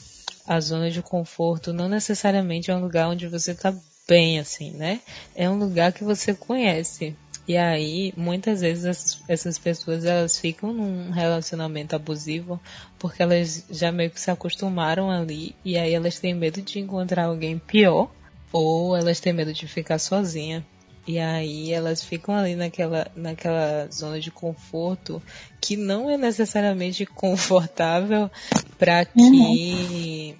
a 0.46 0.58
zona 0.60 0.90
de 0.90 1.02
conforto 1.02 1.72
não 1.72 1.88
necessariamente 1.88 2.70
é 2.70 2.74
um 2.74 2.80
lugar 2.80 3.08
onde 3.08 3.28
você 3.28 3.54
tá 3.54 3.72
bem, 4.10 4.40
assim, 4.40 4.72
né? 4.72 5.00
É 5.36 5.48
um 5.48 5.56
lugar 5.56 5.92
que 5.92 6.02
você 6.02 6.34
conhece. 6.34 7.14
E 7.46 7.56
aí, 7.56 8.12
muitas 8.16 8.60
vezes 8.60 8.84
essas, 8.84 9.22
essas 9.28 9.58
pessoas 9.58 10.04
elas 10.04 10.36
ficam 10.36 10.72
num 10.72 11.10
relacionamento 11.10 11.94
abusivo 11.94 12.60
porque 12.98 13.22
elas 13.22 13.64
já 13.70 13.92
meio 13.92 14.10
que 14.10 14.20
se 14.20 14.30
acostumaram 14.30 15.10
ali 15.10 15.54
e 15.64 15.78
aí 15.78 15.94
elas 15.94 16.18
têm 16.18 16.34
medo 16.34 16.60
de 16.60 16.80
encontrar 16.80 17.24
alguém 17.24 17.56
pior 17.58 18.10
ou 18.52 18.96
elas 18.96 19.20
têm 19.20 19.32
medo 19.32 19.52
de 19.52 19.68
ficar 19.68 19.98
sozinha. 19.98 20.66
E 21.06 21.18
aí 21.18 21.72
elas 21.72 22.02
ficam 22.02 22.34
ali 22.34 22.56
naquela, 22.56 23.06
naquela 23.14 23.88
zona 23.92 24.20
de 24.20 24.30
conforto 24.30 25.22
que 25.60 25.76
não 25.76 26.10
é 26.10 26.16
necessariamente 26.16 27.06
confortável 27.06 28.28
para 28.76 29.04
que 29.04 29.20
uhum. 29.20 30.34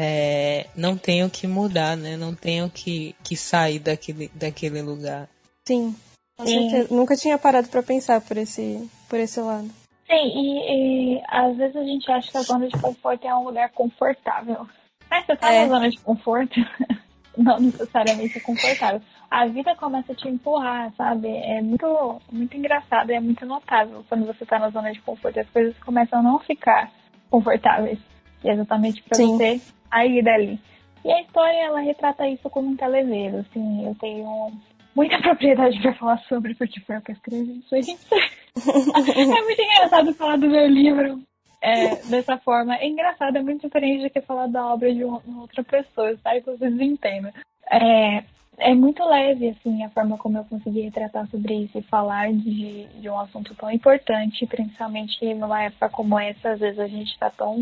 É, 0.00 0.66
não 0.76 0.96
tenham 0.96 1.28
que 1.28 1.46
mudar, 1.46 1.96
né? 1.96 2.16
Não 2.16 2.34
tenham 2.34 2.68
que, 2.68 3.14
que 3.22 3.36
sair 3.36 3.78
daquele, 3.78 4.30
daquele 4.34 4.80
lugar. 4.82 5.28
Sim. 5.66 5.94
Com 6.36 6.46
certeza. 6.46 6.94
Nunca 6.94 7.16
tinha 7.16 7.36
parado 7.36 7.68
para 7.68 7.82
pensar 7.82 8.20
por 8.20 8.36
esse, 8.36 8.88
por 9.08 9.18
esse 9.18 9.40
lado. 9.40 9.68
Sim, 10.06 10.14
e, 10.14 11.16
e, 11.16 11.22
às 11.28 11.56
vezes 11.56 11.76
a 11.76 11.84
gente 11.84 12.10
acha 12.10 12.30
que 12.30 12.38
a 12.38 12.42
zona 12.42 12.68
de 12.68 12.80
conforto 12.80 13.26
é 13.26 13.34
um 13.34 13.44
lugar 13.44 13.70
confortável. 13.72 14.66
Mas 15.10 15.26
você 15.26 15.36
tá 15.36 15.52
é. 15.52 15.62
na 15.62 15.74
zona 15.74 15.90
de 15.90 15.98
conforto, 15.98 16.60
não 17.36 17.60
necessariamente 17.60 18.38
é 18.38 18.40
confortável. 18.40 19.02
A 19.30 19.46
vida 19.46 19.74
começa 19.76 20.12
a 20.12 20.14
te 20.14 20.28
empurrar, 20.28 20.92
sabe? 20.96 21.28
É 21.28 21.60
muito, 21.60 22.22
muito 22.32 22.56
engraçado, 22.56 23.10
é 23.10 23.20
muito 23.20 23.44
notável 23.44 24.02
quando 24.08 24.26
você 24.26 24.46
tá 24.46 24.58
na 24.58 24.70
zona 24.70 24.92
de 24.92 25.00
conforto. 25.02 25.40
As 25.40 25.50
coisas 25.50 25.76
começam 25.80 26.20
a 26.20 26.22
não 26.22 26.38
ficar 26.38 26.90
confortáveis. 27.28 27.98
Exatamente 28.44 29.02
Sim. 29.12 29.36
você 29.36 29.60
sair 29.90 30.22
dali. 30.22 30.58
E 31.04 31.12
a 31.12 31.20
história, 31.22 31.64
ela 31.64 31.80
retrata 31.80 32.28
isso 32.28 32.48
com 32.50 32.62
muita 32.62 32.86
leveza, 32.86 33.40
assim. 33.40 33.86
Eu 33.86 33.94
tenho 33.94 34.52
muita 34.94 35.18
propriedade 35.22 35.80
para 35.80 35.94
falar 35.94 36.18
sobre, 36.28 36.54
porque 36.54 36.80
foi 36.80 36.96
eu 36.96 37.02
que 37.02 37.12
escrevi 37.12 37.58
isso 37.58 37.74
aí. 37.74 37.82
é 39.10 39.42
muito 39.42 39.62
engraçado 39.62 40.14
falar 40.14 40.36
do 40.36 40.48
meu 40.48 40.66
livro 40.66 41.20
é, 41.60 41.96
dessa 42.06 42.36
forma. 42.38 42.76
É 42.76 42.86
engraçado, 42.86 43.36
é 43.36 43.42
muito 43.42 43.62
diferente 43.62 44.04
do 44.04 44.10
que 44.10 44.20
falar 44.20 44.48
da 44.48 44.66
obra 44.66 44.92
de 44.92 45.04
uma, 45.04 45.22
outra 45.40 45.62
pessoa, 45.62 46.16
tá? 46.22 46.34
Que 46.34 46.46
vocês 46.46 46.80
entendam. 46.80 47.32
É, 47.70 48.24
é 48.58 48.74
muito 48.74 49.04
leve, 49.04 49.50
assim, 49.50 49.84
a 49.84 49.90
forma 49.90 50.18
como 50.18 50.38
eu 50.38 50.44
consegui 50.44 50.80
retratar 50.82 51.28
sobre 51.28 51.54
isso 51.54 51.78
e 51.78 51.82
falar 51.82 52.32
de, 52.32 52.86
de 53.00 53.08
um 53.08 53.18
assunto 53.18 53.54
tão 53.54 53.70
importante, 53.70 54.46
principalmente 54.46 55.34
numa 55.34 55.62
época 55.62 55.88
como 55.90 56.18
essa, 56.18 56.50
às 56.50 56.60
vezes 56.60 56.78
a 56.78 56.88
gente 56.88 57.12
está 57.12 57.30
tão 57.30 57.56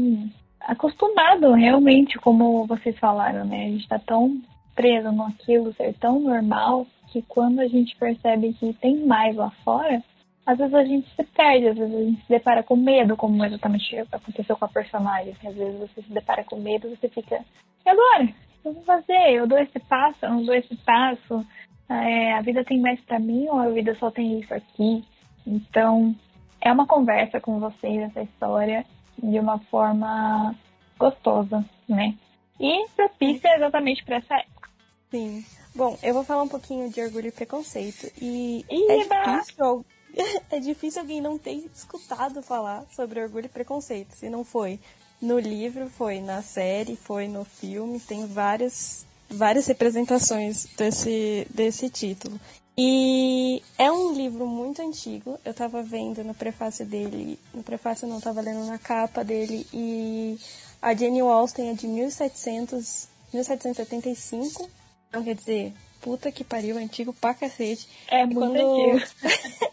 acostumado, 0.60 1.52
realmente, 1.52 2.18
como 2.18 2.66
vocês 2.66 2.98
falaram, 2.98 3.44
né? 3.44 3.64
A 3.64 3.68
gente 3.68 3.82
está 3.82 3.98
tão 3.98 4.40
preso 4.74 5.10
naquilo 5.12 5.72
ser 5.74 5.94
tão 5.94 6.20
normal 6.20 6.86
que 7.12 7.22
quando 7.22 7.60
a 7.60 7.66
gente 7.66 7.96
percebe 7.96 8.52
que 8.54 8.72
tem 8.74 9.06
mais 9.06 9.34
lá 9.36 9.50
fora, 9.64 10.02
às 10.44 10.58
vezes 10.58 10.74
a 10.74 10.84
gente 10.84 11.08
se 11.14 11.24
perde, 11.24 11.68
às 11.68 11.76
vezes 11.76 11.94
a 11.94 12.02
gente 12.02 12.22
se 12.22 12.28
depara 12.28 12.62
com 12.62 12.76
medo, 12.76 13.16
como 13.16 13.44
exatamente 13.44 13.96
aconteceu 14.12 14.56
com 14.56 14.64
a 14.64 14.68
personagem. 14.68 15.34
Às 15.44 15.54
vezes 15.54 15.80
você 15.80 16.02
se 16.02 16.12
depara 16.12 16.44
com 16.44 16.56
medo, 16.56 16.90
você 16.90 17.08
fica, 17.08 17.42
e 17.84 17.88
agora? 17.88 18.28
eu 18.66 18.74
vou 18.74 18.82
fazer? 18.82 19.32
Eu 19.32 19.46
dou 19.46 19.58
esse 19.58 19.78
passo, 19.78 20.18
eu 20.22 20.30
não 20.30 20.44
dou 20.44 20.54
esse 20.54 20.74
passo? 20.78 21.46
É, 21.88 22.32
a 22.34 22.40
vida 22.40 22.64
tem 22.64 22.80
mais 22.80 23.00
para 23.02 23.18
mim 23.18 23.46
ou 23.48 23.58
a 23.58 23.68
vida 23.68 23.94
só 23.94 24.10
tem 24.10 24.40
isso 24.40 24.52
aqui? 24.52 25.04
Então, 25.46 26.14
é 26.60 26.72
uma 26.72 26.86
conversa 26.86 27.40
com 27.40 27.60
vocês 27.60 28.02
essa 28.02 28.22
história 28.22 28.84
de 29.18 29.38
uma 29.38 29.58
forma 29.70 30.54
gostosa, 30.98 31.64
né? 31.88 32.16
E 32.58 32.88
propícia 32.96 33.54
exatamente 33.56 34.04
para 34.04 34.16
essa 34.16 34.34
época. 34.34 34.70
Sim. 35.10 35.44
Bom, 35.74 35.98
eu 36.02 36.14
vou 36.14 36.24
falar 36.24 36.42
um 36.42 36.48
pouquinho 36.48 36.90
de 36.90 37.00
orgulho 37.02 37.28
e 37.28 37.32
preconceito. 37.32 38.10
E 38.20 38.64
é 38.70 38.96
difícil, 38.96 39.84
é 40.50 40.60
difícil 40.60 41.02
alguém 41.02 41.20
não 41.20 41.38
ter 41.38 41.52
escutado 41.74 42.42
falar 42.42 42.84
sobre 42.94 43.22
orgulho 43.22 43.46
e 43.46 43.50
preconceito. 43.50 44.12
Se 44.12 44.30
não 44.30 44.42
foi 44.42 44.80
no 45.20 45.38
livro, 45.38 45.88
foi 45.90 46.20
na 46.20 46.42
série, 46.42 46.96
foi 46.96 47.28
no 47.28 47.44
filme, 47.44 48.00
tem 48.00 48.26
várias, 48.26 49.06
várias 49.28 49.66
representações 49.66 50.66
desse, 50.76 51.46
desse 51.54 51.90
título. 51.90 52.40
E 52.78 53.62
é 53.78 53.90
um 53.90 54.12
livro 54.12 54.46
muito 54.46 54.82
antigo, 54.82 55.38
eu 55.44 55.52
estava 55.52 55.82
vendo 55.82 56.22
no 56.22 56.34
prefácio 56.34 56.84
dele, 56.84 57.38
no 57.54 57.62
prefácio 57.62 58.06
não, 58.06 58.18
estava 58.18 58.42
lendo 58.42 58.66
na 58.66 58.78
capa 58.78 59.24
dele, 59.24 59.66
e 59.72 60.38
a 60.82 60.94
Jane 60.94 61.20
Austen 61.20 61.70
é 61.70 61.72
de 61.72 61.86
1700, 61.86 63.08
1775, 63.32 64.68
então 65.08 65.24
quer 65.24 65.34
dizer, 65.34 65.72
puta 66.02 66.30
que 66.30 66.44
pariu, 66.44 66.76
antigo 66.76 67.14
pra 67.14 67.32
cacete. 67.32 67.88
É 68.08 68.26
muito 68.26 68.38
quando... 68.38 68.92
antigo. 68.92 69.06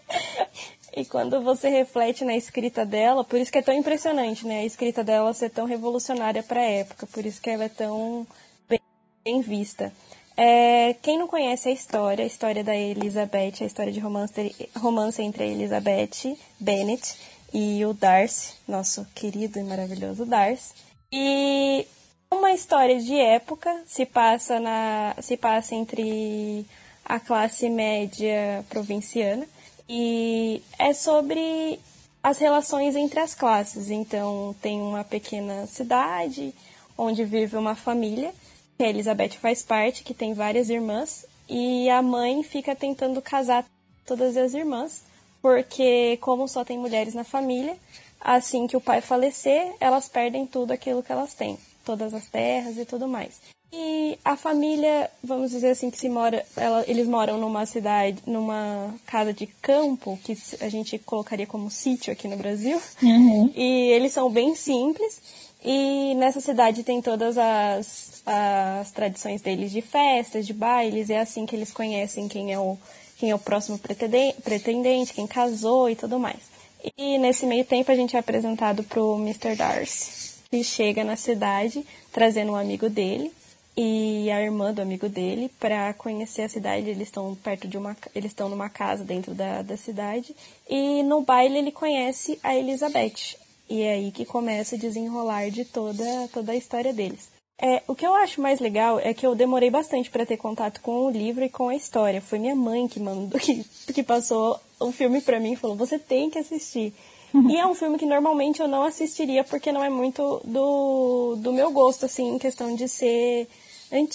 E 0.95 1.03
quando 1.03 1.41
você 1.41 1.69
reflete 1.69 2.23
na 2.23 2.35
escrita 2.35 2.85
dela, 2.85 3.23
por 3.23 3.39
isso 3.39 3.51
que 3.51 3.57
é 3.57 3.63
tão 3.63 3.73
impressionante, 3.73 4.45
né? 4.45 4.59
A 4.59 4.65
escrita 4.65 5.03
dela 5.03 5.33
ser 5.33 5.49
tão 5.49 5.65
revolucionária 5.65 6.43
para 6.43 6.59
a 6.59 6.69
época, 6.69 7.07
por 7.07 7.25
isso 7.25 7.41
que 7.41 7.49
ela 7.49 7.63
é 7.63 7.69
tão 7.69 8.27
bem 8.69 9.41
vista. 9.41 9.91
É, 10.35 10.95
quem 11.01 11.17
não 11.17 11.27
conhece 11.27 11.69
a 11.69 11.71
história, 11.71 12.23
a 12.23 12.27
história 12.27 12.63
da 12.63 12.75
Elizabeth, 12.75 13.61
a 13.61 13.65
história 13.65 13.91
de 13.91 13.99
romance, 13.99 14.69
romance 14.75 15.21
entre 15.21 15.43
a 15.43 15.47
Elizabeth 15.47 16.37
Bennet 16.59 17.15
e 17.53 17.85
o 17.85 17.93
Darcy, 17.93 18.53
nosso 18.67 19.05
querido 19.13 19.59
e 19.59 19.63
maravilhoso 19.63 20.25
Darcy. 20.25 20.73
E 21.11 21.85
uma 22.31 22.51
história 22.51 22.99
de 22.99 23.15
época 23.15 23.83
se 23.85 24.05
passa 24.05 24.59
na 24.59 25.15
se 25.21 25.37
passa 25.37 25.75
entre 25.75 26.65
a 27.05 27.19
classe 27.19 27.69
média 27.69 28.65
provinciana 28.69 29.45
e 29.87 30.63
é 30.79 30.93
sobre 30.93 31.79
as 32.23 32.37
relações 32.39 32.95
entre 32.95 33.19
as 33.19 33.35
classes. 33.35 33.91
Então, 33.91 34.55
tem 34.61 34.81
uma 34.81 35.03
pequena 35.03 35.67
cidade 35.67 36.53
onde 36.97 37.25
vive 37.25 37.57
uma 37.57 37.75
família, 37.75 38.33
que 38.77 38.83
a 38.83 38.89
Elizabeth 38.89 39.37
faz 39.41 39.63
parte, 39.63 40.03
que 40.03 40.13
tem 40.13 40.33
várias 40.33 40.69
irmãs, 40.69 41.25
e 41.49 41.89
a 41.89 42.01
mãe 42.01 42.41
fica 42.43 42.75
tentando 42.75 43.21
casar 43.21 43.65
todas 44.05 44.35
as 44.37 44.53
irmãs, 44.53 45.03
porque, 45.41 46.17
como 46.21 46.47
só 46.47 46.63
tem 46.63 46.77
mulheres 46.77 47.13
na 47.13 47.23
família, 47.23 47.75
assim 48.19 48.65
que 48.67 48.77
o 48.77 48.81
pai 48.81 49.01
falecer, 49.01 49.73
elas 49.79 50.07
perdem 50.07 50.45
tudo 50.45 50.71
aquilo 50.71 51.03
que 51.03 51.11
elas 51.11 51.33
têm, 51.33 51.57
todas 51.85 52.13
as 52.13 52.27
terras 52.27 52.77
e 52.77 52.85
tudo 52.85 53.07
mais. 53.07 53.41
E 53.75 54.19
a 54.23 54.37
família, 54.37 55.09
vamos 55.23 55.49
dizer 55.49 55.71
assim, 55.71 55.89
que 55.89 55.97
se 55.97 56.07
mora, 56.07 56.45
ela, 56.55 56.85
eles 56.87 57.07
moram 57.07 57.39
numa 57.39 57.65
cidade, 57.65 58.21
numa 58.27 58.93
casa 59.03 59.33
de 59.33 59.47
campo, 59.47 60.19
que 60.23 60.37
a 60.61 60.69
gente 60.69 60.99
colocaria 60.99 61.47
como 61.47 61.71
sítio 61.71 62.13
aqui 62.13 62.27
no 62.27 62.37
Brasil. 62.37 62.79
Uhum. 63.01 63.51
E 63.55 63.89
eles 63.91 64.13
são 64.13 64.29
bem 64.29 64.53
simples. 64.53 65.19
E 65.63 66.13
nessa 66.15 66.41
cidade 66.41 66.83
tem 66.83 67.01
todas 67.01 67.37
as, 67.37 68.21
as 68.25 68.91
tradições 68.91 69.41
deles 69.41 69.71
de 69.71 69.81
festas, 69.81 70.45
de 70.45 70.53
bailes, 70.53 71.09
é 71.09 71.19
assim 71.19 71.45
que 71.45 71.55
eles 71.55 71.71
conhecem 71.71 72.27
quem 72.27 72.51
é 72.51 72.59
o, 72.59 72.77
quem 73.17 73.29
é 73.29 73.35
o 73.35 73.39
próximo 73.39 73.79
pretendente, 73.79 75.13
quem 75.13 75.25
casou 75.25 75.89
e 75.89 75.95
tudo 75.95 76.19
mais. 76.19 76.51
E 76.97 77.17
nesse 77.17 77.45
meio 77.45 77.63
tempo 77.63 77.91
a 77.91 77.95
gente 77.95 78.15
é 78.15 78.19
apresentado 78.19 78.83
pro 78.83 79.15
Mr. 79.15 79.55
Darcy, 79.55 80.33
que 80.51 80.63
chega 80.65 81.03
na 81.03 81.15
cidade 81.15 81.85
trazendo 82.11 82.51
um 82.51 82.55
amigo 82.55 82.89
dele, 82.89 83.31
e 83.75 84.29
a 84.29 84.41
irmã 84.41 84.71
do 84.71 84.81
amigo 84.81 85.09
dele 85.09 85.49
para 85.59 85.93
conhecer 85.93 86.43
a 86.43 86.49
cidade. 86.49 86.89
Eles 86.89 87.07
estão 87.07 87.33
perto 87.35 87.67
de 87.67 87.77
uma, 87.77 87.97
eles 88.13 88.31
estão 88.31 88.49
numa 88.49 88.69
casa 88.69 89.03
dentro 89.03 89.33
da, 89.33 89.61
da 89.61 89.77
cidade 89.77 90.35
e 90.69 91.01
no 91.03 91.21
baile 91.21 91.57
ele 91.57 91.71
conhece 91.71 92.39
a 92.43 92.55
Elizabeth 92.55 93.42
e 93.69 93.81
é 93.81 93.93
aí 93.93 94.11
que 94.11 94.25
começa 94.25 94.75
a 94.75 94.79
desenrolar 94.79 95.49
de 95.49 95.65
toda 95.65 96.03
toda 96.31 96.51
a 96.51 96.55
história 96.55 96.93
deles. 96.93 97.29
É, 97.61 97.81
o 97.87 97.95
que 97.95 98.05
eu 98.05 98.13
acho 98.15 98.41
mais 98.41 98.59
legal 98.59 98.99
é 98.99 99.13
que 99.13 99.25
eu 99.25 99.35
demorei 99.35 99.69
bastante 99.69 100.09
para 100.09 100.25
ter 100.25 100.37
contato 100.37 100.81
com 100.81 101.05
o 101.05 101.09
livro 101.09 101.43
e 101.43 101.49
com 101.49 101.69
a 101.69 101.75
história. 101.75 102.19
Foi 102.19 102.39
minha 102.39 102.55
mãe 102.55 102.87
que 102.87 102.99
mandou, 102.99 103.39
que, 103.39 103.63
que 103.93 104.03
passou 104.03 104.59
o 104.79 104.91
filme 104.91 105.21
para 105.21 105.39
mim 105.39 105.53
e 105.53 105.55
falou: 105.55 105.75
você 105.75 105.97
tem 105.97 106.29
que 106.29 106.39
assistir. 106.39 106.93
E 107.49 107.57
é 107.57 107.65
um 107.65 107.73
filme 107.73 107.97
que 107.97 108.05
normalmente 108.05 108.61
eu 108.61 108.67
não 108.67 108.83
assistiria 108.83 109.43
porque 109.43 109.71
não 109.71 109.83
é 109.83 109.89
muito 109.89 110.39
do, 110.43 111.35
do 111.37 111.51
meu 111.51 111.71
gosto, 111.71 112.05
assim, 112.05 112.35
em 112.35 112.37
questão 112.37 112.75
de 112.75 112.87
ser 112.87 113.47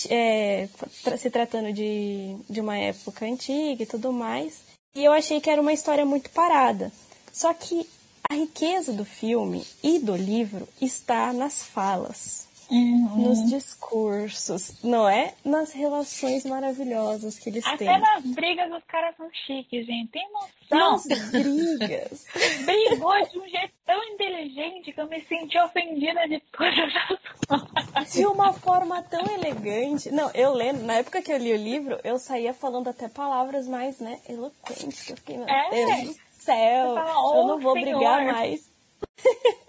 é, 0.09 0.69
se 1.17 1.29
tratando 1.29 1.73
de, 1.73 2.37
de 2.49 2.61
uma 2.61 2.77
época 2.77 3.27
antiga 3.27 3.83
e 3.83 3.87
tudo 3.87 4.13
mais. 4.13 4.61
E 4.95 5.05
eu 5.05 5.11
achei 5.13 5.41
que 5.41 5.51
era 5.51 5.61
uma 5.61 5.73
história 5.73 6.05
muito 6.05 6.31
parada. 6.31 6.93
Só 7.33 7.53
que 7.53 7.89
a 8.29 8.35
riqueza 8.35 8.93
do 8.93 9.05
filme 9.05 9.67
e 9.83 9.99
do 9.99 10.17
livro 10.17 10.69
está 10.81 11.33
nas 11.33 11.63
falas 11.63 12.49
uhum. 12.71 13.17
nos 13.17 13.51
discursos, 13.51 14.83
não 14.83 15.09
é? 15.09 15.35
Nas 15.45 15.73
relações 15.73 16.45
maravilhosas 16.45 17.39
que 17.39 17.49
eles 17.49 17.67
Até 17.67 17.79
têm. 17.79 17.89
Até 17.89 18.01
nas 18.01 18.25
brigas 18.25 18.71
os 18.73 18.85
caras 18.85 19.17
são 19.17 19.29
chiques, 19.47 19.87
gente. 19.87 20.11
Tem 20.11 20.29
noção? 20.31 20.91
Nas 20.93 21.31
brigas. 21.31 22.27
Brigou 22.65 23.29
de 23.31 23.39
um 23.39 23.49
jeito 23.49 23.73
tão 23.85 24.03
inteligente 24.05 24.93
que 24.93 25.01
eu 25.01 25.09
me 25.09 25.21
senti 25.23 25.59
ofendida 25.59 26.29
de 26.29 26.41
todas 26.53 26.79
as 26.79 27.19
formas. 27.47 28.13
De 28.13 28.27
uma 28.27 28.53
forma 28.53 29.03
tão 29.03 29.25
elegante. 29.27 30.11
Não, 30.11 30.31
eu 30.33 30.53
lembro, 30.53 30.85
na 30.85 30.95
época 30.95 31.23
que 31.23 31.33
eu 31.33 31.39
li 31.39 31.53
o 31.53 31.57
livro, 31.57 31.99
eu 32.05 32.19
saía 32.19 32.53
falando 32.53 32.89
até 32.89 33.09
palavras 33.09 33.67
mais, 33.67 33.99
né, 33.99 34.21
eloquentes. 34.29 35.09
Eu 35.09 35.17
fiquei, 35.17 35.39
meu 35.39 35.49
é. 35.49 35.71
Deus 35.71 36.15
do 36.15 36.28
céu, 36.49 36.95
fala, 36.95 37.21
oh, 37.21 37.37
eu 37.37 37.47
não 37.47 37.61
vou 37.61 37.75
senhor. 37.75 37.99
brigar 37.99 38.25
mais. 38.25 38.73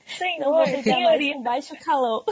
Senhor, 0.06 0.40
não 0.40 0.54
vou 0.54 0.64
brigar 0.64 1.02
mais 1.02 1.34
com 1.34 1.44
baixo 1.44 1.76
calão. 1.84 2.24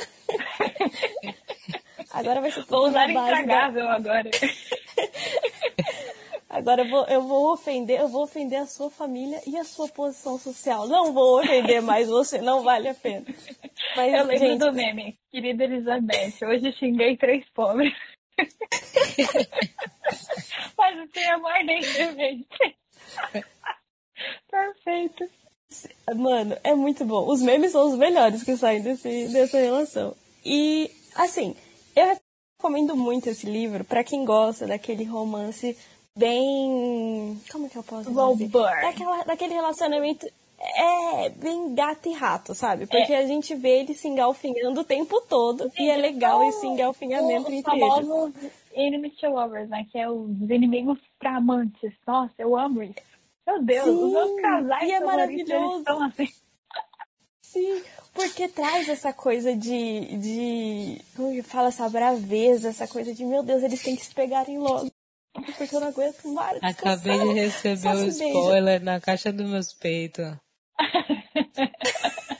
Agora 2.11 2.39
vai 2.41 2.51
ser 2.51 2.61
tudo 2.61 2.69
Vou 2.69 2.87
usar 2.87 3.09
intragável 3.09 3.85
da... 3.85 3.95
agora. 3.95 4.29
Agora 6.49 6.81
eu 6.81 6.89
vou, 6.89 7.05
eu 7.07 7.21
vou 7.21 7.51
ofender, 7.51 7.99
eu 7.99 8.07
vou 8.07 8.23
ofender 8.23 8.59
a 8.59 8.65
sua 8.65 8.89
família 8.89 9.41
e 9.45 9.57
a 9.57 9.65
sua 9.65 9.89
posição 9.89 10.39
social. 10.39 10.87
Não 10.87 11.11
vou 11.13 11.39
ofender 11.39 11.81
mais 11.81 12.07
você, 12.07 12.39
não 12.39 12.63
vale 12.63 12.87
a 12.87 12.93
pena. 12.93 13.25
Mas, 13.95 14.13
eu 14.13 14.23
lembro 14.23 14.47
gente... 14.47 14.59
do 14.59 14.71
meme, 14.71 15.17
querida 15.29 15.65
Elizabeth, 15.65 16.37
hoje 16.43 16.71
xinguei 16.73 17.17
três 17.17 17.43
pobres. 17.49 17.93
Mas 20.77 20.97
o 20.97 21.09
amor 21.33 21.65
nem 21.65 21.81
gente. 21.81 22.77
Perfeito. 24.49 25.29
Mano, 26.15 26.55
é 26.63 26.73
muito 26.73 27.03
bom. 27.05 27.27
Os 27.27 27.41
memes 27.41 27.71
são 27.71 27.89
os 27.89 27.97
melhores 27.97 28.43
que 28.43 28.55
saem 28.55 28.81
desse, 28.81 29.27
dessa 29.27 29.57
relação. 29.59 30.15
E, 30.45 30.89
assim, 31.15 31.55
eu 31.95 32.17
recomendo 32.57 32.95
muito 32.95 33.29
esse 33.29 33.45
livro 33.45 33.83
para 33.83 34.03
quem 34.03 34.23
gosta 34.23 34.65
daquele 34.65 35.03
romance 35.03 35.77
bem. 36.15 37.39
Como 37.51 37.69
que 37.69 37.77
eu 37.77 37.83
posso 37.83 38.09
dizer? 38.35 38.49
Daquela, 38.49 39.23
daquele 39.23 39.53
relacionamento. 39.53 40.25
É, 40.59 41.29
bem 41.29 41.75
gato 41.75 42.09
e 42.09 42.13
rato, 42.13 42.55
sabe? 42.55 42.87
Porque 42.87 43.13
é. 43.13 43.19
a 43.19 43.27
gente 43.27 43.53
vê 43.53 43.81
eles 43.81 43.99
se 43.99 44.07
engalfinhando 44.07 44.81
o 44.81 44.83
tempo 44.83 45.21
todo 45.29 45.69
Sim, 45.69 45.83
e 45.83 45.89
é 45.89 45.97
legal 45.97 46.43
esse 46.45 46.65
engalfinhamento 46.65 47.51
entre 47.51 47.79
eles. 47.79 48.53
Enemies 48.73 49.15
to 49.17 49.27
lovers, 49.27 49.69
né? 49.69 49.85
Que 49.91 49.99
é 49.99 50.09
os 50.09 50.49
inimigos 50.49 50.97
para 51.19 51.37
amantes. 51.37 51.93
Nossa, 52.07 52.33
eu 52.39 52.57
amo 52.57 52.81
isso. 52.81 52.95
Meu 53.47 53.63
Deus, 53.63 53.85
Sim, 53.85 54.03
os 54.03 54.11
meus 54.11 54.41
casais 54.41 54.89
e 54.89 54.91
é 54.91 54.99
maravilhoso. 54.99 55.79
estão 55.79 56.03
assim. 56.03 56.27
Sim, 57.41 57.81
porque 58.13 58.49
traz 58.49 58.89
essa 58.89 59.13
coisa 59.13 59.55
de, 59.55 60.17
de. 60.17 61.01
Como 61.15 61.31
que 61.31 61.41
fala? 61.41 61.69
Essa 61.69 61.87
braveza, 61.87 62.69
essa 62.69 62.85
coisa 62.87 63.13
de, 63.13 63.23
meu 63.23 63.41
Deus, 63.43 63.63
eles 63.63 63.81
têm 63.81 63.95
que 63.95 64.05
se 64.05 64.13
pegarem 64.13 64.57
logo. 64.57 64.91
Porque 65.57 65.73
eu 65.73 65.79
não 65.79 65.87
aguento 65.87 66.27
mais. 66.33 66.59
Acabei 66.61 67.17
de 67.17 67.31
receber 67.39 67.95
o 67.95 67.99
um 68.01 68.07
spoiler 68.07 68.83
na 68.83 68.99
caixa 68.99 69.31
dos 69.31 69.49
meus 69.49 69.71
peitos. 69.71 70.35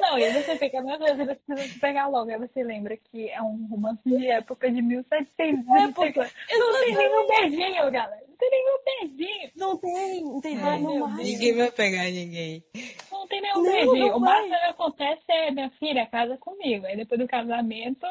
Não, 0.00 0.18
e 0.18 0.32
você 0.32 0.56
fica, 0.56 0.80
meu 0.82 0.98
Deus, 0.98 1.16
você 1.16 1.34
precisa 1.34 1.80
pegar 1.80 2.08
logo. 2.08 2.30
Aí 2.30 2.38
você 2.38 2.62
lembra 2.62 2.96
que 2.96 3.28
é 3.28 3.40
um 3.42 3.66
romance 3.70 4.00
de 4.04 4.26
época 4.28 4.70
de 4.70 4.82
1700. 4.82 5.64
Época. 5.68 6.30
Não 6.50 6.72
tem 6.80 6.94
nenhum 6.94 7.26
beijinho, 7.26 7.90
galera. 7.90 8.22
Não 8.28 8.36
tem 8.36 8.50
nenhum 8.50 8.78
beijinho. 8.84 9.50
Não 9.56 9.76
tem, 9.76 10.24
não 10.24 10.40
tem 10.40 10.58
é, 10.58 11.22
Ninguém 11.22 11.56
vai 11.56 11.70
pegar 11.72 12.04
ninguém. 12.04 12.64
Não 13.10 13.26
tem 13.26 13.40
nenhum 13.40 13.62
não, 13.62 13.62
beijinho. 13.62 14.08
Não 14.08 14.16
o 14.16 14.20
máximo 14.20 14.48
que 14.48 14.64
acontece 14.64 15.24
é 15.28 15.50
minha 15.50 15.70
filha 15.70 16.06
casa 16.06 16.36
comigo. 16.38 16.86
Aí 16.86 16.96
depois 16.96 17.20
do 17.20 17.26
casamento, 17.26 18.06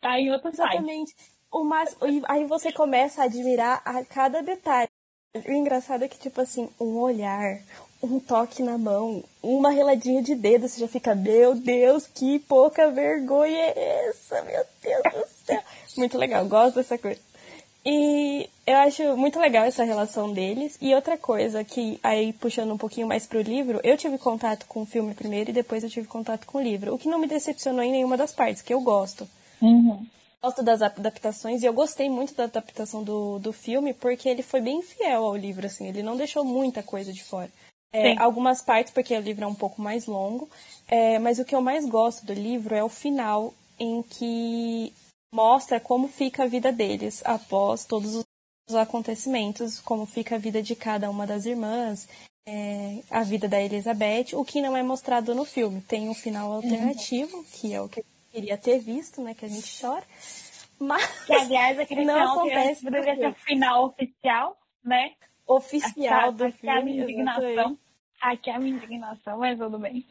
tá 0.00 0.18
em 0.18 0.30
outro 0.30 0.48
Exatamente. 0.48 1.12
site. 1.12 1.32
O 1.50 1.64
mais, 1.64 1.96
aí 2.28 2.46
você 2.46 2.72
começa 2.72 3.22
a 3.22 3.24
admirar 3.26 3.82
a 3.84 4.04
cada 4.04 4.42
detalhe. 4.42 4.88
O 5.34 5.50
engraçado 5.50 6.04
é 6.04 6.08
que, 6.08 6.18
tipo 6.18 6.40
assim, 6.40 6.68
um 6.80 6.98
olhar, 6.98 7.58
um 8.02 8.18
toque 8.18 8.62
na 8.62 8.76
mão, 8.76 9.22
uma 9.42 9.70
reladinha 9.70 10.22
de 10.22 10.34
dedo, 10.34 10.68
você 10.68 10.80
já 10.80 10.88
fica, 10.88 11.14
meu 11.14 11.54
Deus, 11.54 12.06
que 12.06 12.40
pouca 12.40 12.90
vergonha 12.90 13.56
é 13.56 14.08
essa, 14.08 14.42
meu 14.42 14.64
Deus 14.82 15.02
do 15.02 15.46
céu. 15.46 15.62
Muito 15.96 16.18
legal, 16.18 16.44
gosto 16.46 16.76
dessa 16.76 16.98
coisa. 16.98 17.20
E 17.84 18.48
eu 18.64 18.76
acho 18.78 19.16
muito 19.16 19.40
legal 19.40 19.64
essa 19.64 19.84
relação 19.84 20.32
deles. 20.32 20.78
E 20.80 20.94
outra 20.94 21.18
coisa 21.18 21.64
que, 21.64 21.98
aí 22.02 22.32
puxando 22.32 22.72
um 22.72 22.78
pouquinho 22.78 23.06
mais 23.06 23.26
pro 23.26 23.40
livro, 23.40 23.80
eu 23.82 23.96
tive 23.96 24.18
contato 24.18 24.66
com 24.66 24.82
o 24.82 24.86
filme 24.86 25.14
primeiro 25.14 25.50
e 25.50 25.54
depois 25.54 25.82
eu 25.82 25.90
tive 25.90 26.06
contato 26.06 26.46
com 26.46 26.58
o 26.58 26.62
livro. 26.62 26.94
O 26.94 26.98
que 26.98 27.08
não 27.08 27.18
me 27.18 27.26
decepcionou 27.26 27.82
em 27.82 27.90
nenhuma 27.90 28.16
das 28.16 28.32
partes, 28.32 28.62
que 28.62 28.72
eu 28.72 28.80
gosto. 28.80 29.28
Uhum. 29.60 30.06
Gosto 30.40 30.62
das 30.62 30.82
adaptações 30.82 31.62
e 31.62 31.66
eu 31.66 31.72
gostei 31.72 32.08
muito 32.08 32.34
da 32.34 32.44
adaptação 32.44 33.02
do, 33.02 33.38
do 33.38 33.52
filme 33.52 33.94
porque 33.94 34.28
ele 34.28 34.42
foi 34.42 34.60
bem 34.60 34.82
fiel 34.82 35.24
ao 35.24 35.36
livro, 35.36 35.66
assim. 35.66 35.88
Ele 35.88 36.02
não 36.02 36.16
deixou 36.16 36.44
muita 36.44 36.82
coisa 36.82 37.12
de 37.12 37.22
fora. 37.22 37.50
É, 37.92 38.16
algumas 38.18 38.62
partes, 38.62 38.92
porque 38.92 39.14
o 39.14 39.20
livro 39.20 39.44
é 39.44 39.46
um 39.46 39.54
pouco 39.54 39.82
mais 39.82 40.06
longo. 40.06 40.48
É, 40.88 41.18
mas 41.18 41.38
o 41.38 41.44
que 41.44 41.54
eu 41.54 41.60
mais 41.60 41.84
gosto 41.86 42.24
do 42.24 42.32
livro 42.32 42.74
é 42.74 42.82
o 42.82 42.88
final, 42.88 43.52
em 43.78 44.02
que 44.02 44.92
mostra 45.34 45.80
como 45.80 46.08
fica 46.08 46.44
a 46.44 46.46
vida 46.46 46.72
deles 46.72 47.22
após 47.24 47.84
todos 47.84 48.24
os 48.68 48.74
acontecimentos, 48.74 49.80
como 49.80 50.06
fica 50.06 50.36
a 50.36 50.38
vida 50.38 50.62
de 50.62 50.74
cada 50.76 51.10
uma 51.10 51.26
das 51.26 51.46
irmãs, 51.46 52.08
é, 52.46 53.00
a 53.10 53.22
vida 53.22 53.48
da 53.48 53.60
Elizabeth, 53.60 54.34
o 54.34 54.44
que 54.44 54.60
não 54.60 54.76
é 54.76 54.82
mostrado 54.82 55.34
no 55.34 55.44
filme. 55.44 55.80
Tem 55.80 56.08
um 56.08 56.14
final 56.14 56.52
alternativo, 56.52 57.36
uhum. 57.36 57.44
que 57.44 57.72
é 57.72 57.80
o 57.80 57.88
que 57.88 58.00
eu 58.00 58.04
queria 58.30 58.58
ter 58.58 58.78
visto, 58.78 59.22
né? 59.22 59.34
Que 59.34 59.44
a 59.44 59.48
gente 59.48 59.80
chora. 59.80 60.04
Mas. 60.78 61.02
Que, 61.26 61.34
aliás, 61.34 61.78
aquele 61.78 62.04
não 62.04 62.14
final 62.14 62.38
acontece 62.38 62.84
deveria 62.84 63.16
ser 63.16 63.28
o 63.28 63.34
final 63.34 63.84
oficial, 63.86 64.58
né? 64.84 65.12
Oficial 65.46 66.32
do 66.32 66.44
aqui 66.44 66.58
filme. 66.58 66.98
Indignação. 66.98 67.78
Aqui 68.22 68.50
é 68.50 68.54
a 68.54 68.60
minha 68.60 68.76
indignação, 68.76 69.38
mas 69.38 69.58
tudo 69.58 69.80
bem. 69.80 70.06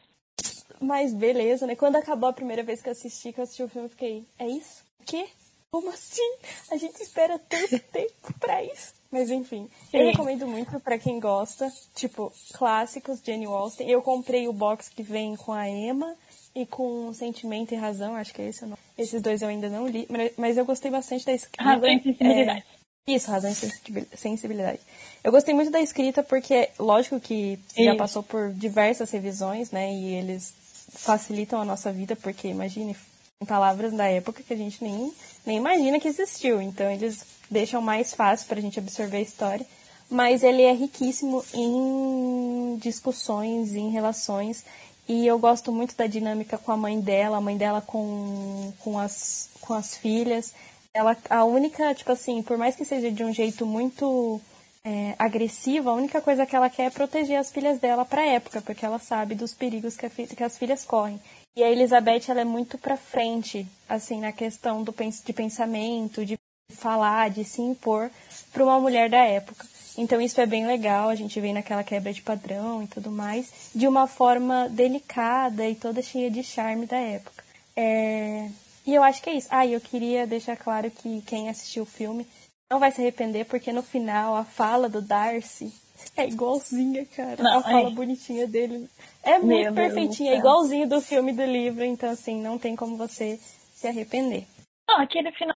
Mas 0.78 1.14
beleza, 1.14 1.66
né? 1.66 1.74
Quando 1.74 1.96
acabou 1.96 2.28
a 2.28 2.32
primeira 2.32 2.62
vez 2.62 2.82
que 2.82 2.88
eu 2.88 2.92
assisti, 2.92 3.32
que 3.32 3.40
eu 3.40 3.44
assisti 3.44 3.62
o 3.62 3.68
filme, 3.68 3.86
eu 3.86 3.90
fiquei, 3.90 4.26
é 4.38 4.46
isso? 4.46 4.84
O 5.00 5.04
quê? 5.04 5.26
Como 5.70 5.88
assim? 5.88 6.36
A 6.70 6.76
gente 6.76 7.02
espera 7.02 7.38
tanto 7.38 7.78
tempo 7.90 8.34
pra 8.38 8.62
isso. 8.62 8.92
Mas 9.10 9.30
enfim, 9.30 9.66
Sim. 9.90 9.96
eu 9.96 10.06
recomendo 10.08 10.46
muito 10.46 10.78
para 10.80 10.98
quem 10.98 11.18
gosta, 11.18 11.72
tipo, 11.94 12.30
clássicos, 12.52 13.22
Jane 13.24 13.46
Austen. 13.46 13.88
Eu 13.88 14.02
comprei 14.02 14.46
o 14.46 14.52
box 14.52 14.90
que 14.90 15.02
vem 15.02 15.34
com 15.34 15.52
a 15.52 15.66
Emma 15.66 16.14
e 16.54 16.66
com 16.66 17.10
Sentimento 17.14 17.72
e 17.72 17.78
Razão, 17.78 18.14
acho 18.14 18.34
que 18.34 18.42
é 18.42 18.48
esse 18.48 18.64
o 18.64 18.66
nome. 18.66 18.78
Esses 18.98 19.22
dois 19.22 19.40
eu 19.40 19.48
ainda 19.48 19.70
não 19.70 19.88
li, 19.88 20.06
mas 20.36 20.58
eu 20.58 20.66
gostei 20.66 20.90
bastante 20.90 21.24
da 21.24 21.32
escrita. 21.32 21.64
Razão 21.64 21.88
e 21.88 22.02
Sensibilidade. 22.02 22.60
É... 22.60 22.81
Isso, 23.06 23.30
razão 23.30 23.50
e 23.50 24.16
sensibilidade. 24.16 24.78
Eu 25.24 25.32
gostei 25.32 25.52
muito 25.52 25.72
da 25.72 25.80
escrita 25.80 26.22
porque, 26.22 26.70
lógico 26.78 27.18
que 27.18 27.58
você 27.66 27.84
já 27.84 27.96
passou 27.96 28.22
por 28.22 28.52
diversas 28.52 29.10
revisões, 29.10 29.72
né? 29.72 29.92
E 29.92 30.14
eles 30.14 30.54
facilitam 30.94 31.60
a 31.60 31.64
nossa 31.64 31.90
vida, 31.90 32.14
porque 32.14 32.46
imagine 32.46 32.96
palavras 33.44 33.92
da 33.92 34.06
época 34.06 34.44
que 34.44 34.54
a 34.54 34.56
gente 34.56 34.84
nem, 34.84 35.12
nem 35.44 35.56
imagina 35.56 35.98
que 35.98 36.06
existiu. 36.06 36.62
Então 36.62 36.88
eles 36.88 37.24
deixam 37.50 37.82
mais 37.82 38.14
fácil 38.14 38.46
para 38.46 38.58
a 38.58 38.62
gente 38.62 38.78
absorver 38.78 39.16
a 39.16 39.20
história. 39.20 39.66
Mas 40.08 40.44
ele 40.44 40.62
é 40.62 40.72
riquíssimo 40.72 41.44
em 41.52 42.76
discussões, 42.80 43.74
em 43.74 43.90
relações. 43.90 44.64
E 45.08 45.26
eu 45.26 45.40
gosto 45.40 45.72
muito 45.72 45.96
da 45.96 46.06
dinâmica 46.06 46.56
com 46.56 46.70
a 46.70 46.76
mãe 46.76 47.00
dela, 47.00 47.38
a 47.38 47.40
mãe 47.40 47.56
dela 47.56 47.80
com, 47.80 48.72
com, 48.78 48.96
as, 48.96 49.48
com 49.60 49.74
as 49.74 49.96
filhas 49.96 50.54
ela 50.94 51.16
a 51.30 51.44
única, 51.44 51.94
tipo 51.94 52.12
assim, 52.12 52.42
por 52.42 52.58
mais 52.58 52.76
que 52.76 52.84
seja 52.84 53.10
de 53.10 53.24
um 53.24 53.32
jeito 53.32 53.64
muito 53.64 54.40
é, 54.84 55.14
agressivo, 55.18 55.88
a 55.88 55.94
única 55.94 56.20
coisa 56.20 56.44
que 56.44 56.54
ela 56.54 56.68
quer 56.68 56.84
é 56.84 56.90
proteger 56.90 57.38
as 57.38 57.50
filhas 57.50 57.78
dela 57.78 58.04
para 58.04 58.22
a 58.22 58.26
época, 58.26 58.60
porque 58.60 58.84
ela 58.84 58.98
sabe 58.98 59.34
dos 59.34 59.54
perigos 59.54 59.96
que, 59.96 60.08
que, 60.08 60.44
as 60.44 60.58
filhas 60.58 60.84
correm. 60.84 61.20
E 61.56 61.62
a 61.62 61.70
Elizabeth, 61.70 62.24
ela 62.28 62.40
é 62.40 62.44
muito 62.44 62.78
para 62.78 62.96
frente, 62.96 63.66
assim, 63.88 64.20
na 64.20 64.32
questão 64.32 64.82
do, 64.82 64.94
de 65.24 65.32
pensamento, 65.32 66.24
de 66.24 66.36
falar, 66.74 67.30
de 67.30 67.44
se 67.44 67.60
impor 67.60 68.10
para 68.52 68.64
uma 68.64 68.80
mulher 68.80 69.08
da 69.08 69.22
época. 69.24 69.66
Então 69.96 70.20
isso 70.20 70.40
é 70.40 70.46
bem 70.46 70.66
legal, 70.66 71.10
a 71.10 71.14
gente 71.14 71.38
vem 71.38 71.52
naquela 71.52 71.84
quebra 71.84 72.12
de 72.12 72.22
padrão 72.22 72.82
e 72.82 72.86
tudo 72.86 73.10
mais, 73.10 73.70
de 73.74 73.86
uma 73.86 74.06
forma 74.06 74.68
delicada 74.70 75.68
e 75.68 75.74
toda 75.74 76.00
cheia 76.00 76.30
de 76.30 76.42
charme 76.42 76.86
da 76.86 76.96
época. 76.96 77.44
É, 77.76 78.48
e 78.86 78.94
eu 78.94 79.02
acho 79.02 79.22
que 79.22 79.30
é 79.30 79.34
isso. 79.34 79.48
Ah, 79.50 79.64
e 79.64 79.72
eu 79.72 79.80
queria 79.80 80.26
deixar 80.26 80.56
claro 80.56 80.90
que 80.90 81.22
quem 81.22 81.48
assistiu 81.48 81.84
o 81.84 81.86
filme 81.86 82.26
não 82.70 82.78
vai 82.78 82.90
se 82.90 83.00
arrepender, 83.00 83.44
porque 83.44 83.72
no 83.72 83.82
final 83.82 84.34
a 84.34 84.44
fala 84.44 84.88
do 84.88 85.02
Darcy 85.02 85.72
é 86.16 86.26
igualzinha, 86.26 87.06
cara. 87.06 87.42
Não, 87.42 87.58
a 87.58 87.62
fala 87.62 87.90
é. 87.90 87.90
bonitinha 87.90 88.46
dele. 88.46 88.88
É 89.22 89.38
muito 89.38 89.46
Meu 89.46 89.74
perfeitinha, 89.74 90.32
é 90.32 90.38
igualzinho 90.38 90.88
do 90.88 91.00
filme 91.00 91.32
do 91.32 91.44
livro, 91.44 91.84
então 91.84 92.10
assim, 92.10 92.40
não 92.40 92.58
tem 92.58 92.74
como 92.74 92.96
você 92.96 93.36
se 93.36 93.86
arrepender. 93.86 94.46
Não, 94.88 94.98
aquele 94.98 95.30
final 95.32 95.54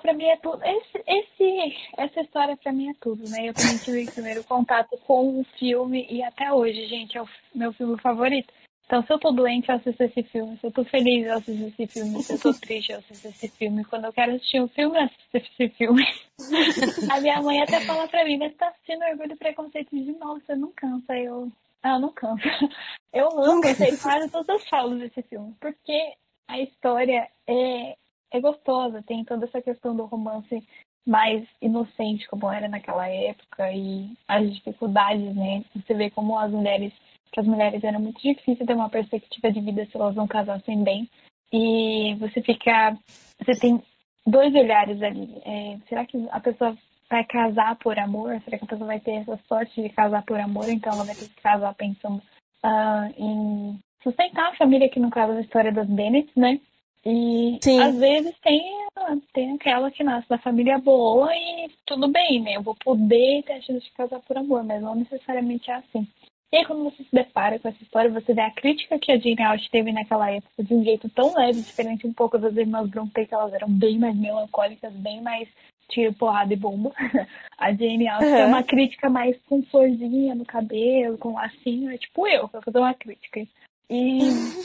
pra 0.00 0.12
mim 0.12 0.24
é 0.24 0.36
tudo. 0.38 0.60
Esse, 0.64 1.04
esse, 1.06 1.76
essa 1.96 2.20
história 2.20 2.56
pra 2.56 2.72
mim 2.72 2.90
é 2.90 2.94
tudo, 3.00 3.28
né? 3.28 3.48
Eu 3.48 3.54
também 3.54 3.78
tive 3.78 4.04
o 4.04 4.12
primeiro 4.12 4.44
contato 4.44 4.98
com 5.06 5.40
o 5.40 5.44
filme 5.58 6.06
e 6.10 6.22
até 6.22 6.52
hoje, 6.52 6.86
gente, 6.86 7.16
é 7.16 7.22
o 7.22 7.28
meu 7.54 7.72
filme 7.72 8.00
favorito. 8.00 8.52
Então, 8.86 9.02
se 9.02 9.12
eu 9.12 9.18
tô 9.18 9.32
doente, 9.32 9.68
eu 9.68 9.74
assisto 9.74 10.00
esse 10.04 10.22
filme. 10.22 10.56
Se 10.58 10.66
eu 10.68 10.70
tô 10.70 10.84
feliz, 10.84 11.26
eu 11.26 11.34
assisto 11.34 11.66
esse 11.66 11.86
filme. 11.88 12.22
Se 12.22 12.32
eu 12.34 12.40
tô 12.40 12.54
triste, 12.58 12.92
eu 12.92 12.98
assisto 12.98 13.28
esse 13.28 13.48
filme. 13.48 13.84
Quando 13.84 14.04
eu 14.04 14.12
quero 14.12 14.36
assistir 14.36 14.60
um 14.60 14.68
filme, 14.68 14.96
eu 14.96 15.02
assisto 15.02 15.36
esse 15.36 15.68
filme. 15.70 16.04
a 17.10 17.20
minha 17.20 17.42
mãe 17.42 17.60
até 17.62 17.80
fala 17.80 18.06
pra 18.06 18.24
mim, 18.24 18.38
mas 18.38 18.54
tá 18.54 18.68
assistindo 18.68 19.02
Orgulho 19.04 19.32
e 19.32 19.36
Preconceito 19.36 19.90
de 19.90 20.12
novo, 20.12 20.40
você 20.40 20.54
não 20.54 20.70
cansa. 20.70 21.16
Eu, 21.18 21.50
ah, 21.82 21.98
não 21.98 22.12
canso. 22.12 22.42
Eu 23.12 23.30
amo, 23.40 23.64
eu 23.64 23.74
sei 23.74 23.96
quase 23.96 24.30
todas 24.30 24.48
as 24.50 24.68
falas 24.68 24.98
desse 24.98 25.22
filme. 25.22 25.54
Porque 25.58 26.12
a 26.46 26.60
história 26.60 27.30
é, 27.46 27.96
é 28.30 28.40
gostosa, 28.40 29.02
tem 29.02 29.24
toda 29.24 29.46
essa 29.46 29.62
questão 29.62 29.96
do 29.96 30.04
romance 30.04 30.62
mais 31.06 31.48
inocente 31.62 32.28
como 32.28 32.52
era 32.52 32.68
naquela 32.68 33.08
época 33.08 33.72
e 33.72 34.12
as 34.28 34.52
dificuldades, 34.52 35.34
né? 35.34 35.64
Você 35.74 35.94
vê 35.94 36.10
como 36.10 36.38
as 36.38 36.50
mulheres 36.50 36.92
para 37.36 37.42
as 37.42 37.48
mulheres 37.48 37.84
era 37.84 37.98
muito 37.98 38.20
difícil 38.22 38.66
ter 38.66 38.72
uma 38.72 38.88
perspectiva 38.88 39.52
de 39.52 39.60
vida 39.60 39.84
se 39.84 39.96
elas 39.96 40.16
não 40.16 40.26
casassem 40.26 40.82
bem. 40.82 41.08
E 41.52 42.14
você 42.18 42.40
fica. 42.40 42.96
Você 43.38 43.60
tem 43.60 43.82
dois 44.26 44.54
olhares 44.54 45.02
ali. 45.02 45.36
É, 45.44 45.76
será 45.86 46.06
que 46.06 46.16
a 46.30 46.40
pessoa 46.40 46.76
vai 47.10 47.24
casar 47.24 47.76
por 47.76 47.98
amor? 47.98 48.40
Será 48.42 48.58
que 48.58 48.64
a 48.64 48.68
pessoa 48.68 48.86
vai 48.86 49.00
ter 49.00 49.12
essa 49.16 49.38
sorte 49.46 49.82
de 49.82 49.90
casar 49.90 50.24
por 50.24 50.40
amor? 50.40 50.68
Então 50.68 50.92
ela 50.92 51.04
vai 51.04 51.14
ter 51.14 51.28
que 51.28 51.42
casar 51.42 51.74
pensando 51.74 52.22
uh, 52.64 53.14
em 53.18 53.78
sustentar 54.02 54.52
a 54.52 54.56
família, 54.56 54.88
que 54.88 54.98
no 54.98 55.10
caso 55.10 55.34
da 55.34 55.40
história 55.42 55.70
das 55.70 55.88
Bennett, 55.88 56.30
né? 56.36 56.58
E 57.04 57.58
Sim. 57.62 57.80
às 57.80 57.96
vezes 57.96 58.34
tem, 58.40 58.88
tem 59.32 59.54
aquela 59.54 59.90
que 59.92 60.02
nasce 60.02 60.28
da 60.28 60.38
família 60.38 60.78
boa 60.78 61.30
e 61.32 61.70
tudo 61.84 62.08
bem, 62.08 62.42
né? 62.42 62.56
Eu 62.56 62.62
vou 62.62 62.74
poder 62.74 63.44
ter 63.44 63.52
a 63.52 63.60
chance 63.60 63.84
de 63.84 63.92
casar 63.92 64.20
por 64.20 64.36
amor, 64.36 64.64
mas 64.64 64.82
não 64.82 64.96
necessariamente 64.96 65.70
é 65.70 65.74
assim. 65.74 66.08
E 66.52 66.58
aí, 66.58 66.64
quando 66.64 66.84
você 66.84 67.02
se 67.02 67.12
depara 67.12 67.58
com 67.58 67.68
essa 67.68 67.82
história, 67.82 68.10
você 68.10 68.32
vê 68.32 68.40
a 68.40 68.50
crítica 68.52 68.98
que 68.98 69.10
a 69.10 69.18
Jane 69.18 69.42
Austen 69.42 69.68
teve 69.70 69.92
naquela 69.92 70.30
época 70.30 70.62
de 70.62 70.74
um 70.74 70.84
jeito 70.84 71.08
tão 71.10 71.34
leve, 71.34 71.60
diferente 71.60 72.06
um 72.06 72.12
pouco 72.12 72.38
das 72.38 72.56
irmãs 72.56 72.88
Brontë, 72.88 73.26
que 73.26 73.34
elas 73.34 73.52
eram 73.52 73.68
bem 73.68 73.98
mais 73.98 74.16
melancólicas, 74.16 74.92
bem 74.92 75.20
mais 75.20 75.48
tiro, 75.88 76.14
porrada 76.14 76.52
e 76.52 76.56
bomba. 76.56 76.92
A 77.58 77.72
Jane 77.72 78.08
Austen 78.08 78.28
uhum. 78.28 78.38
é 78.38 78.46
uma 78.46 78.62
crítica 78.62 79.10
mais 79.10 79.36
com 79.48 79.62
florzinha 79.64 80.34
no 80.34 80.44
cabelo, 80.44 81.18
com 81.18 81.34
lacinho, 81.34 81.90
é 81.90 81.98
tipo 81.98 82.26
eu, 82.28 82.48
pra 82.48 82.62
fazer 82.62 82.78
uma 82.78 82.94
crítica. 82.94 83.46
E, 83.90 84.20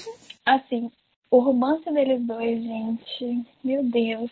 assim, 0.46 0.92
o 1.32 1.40
romance 1.40 1.92
deles 1.92 2.22
dois, 2.22 2.62
gente, 2.62 3.46
meu 3.64 3.84
Deus, 3.84 4.30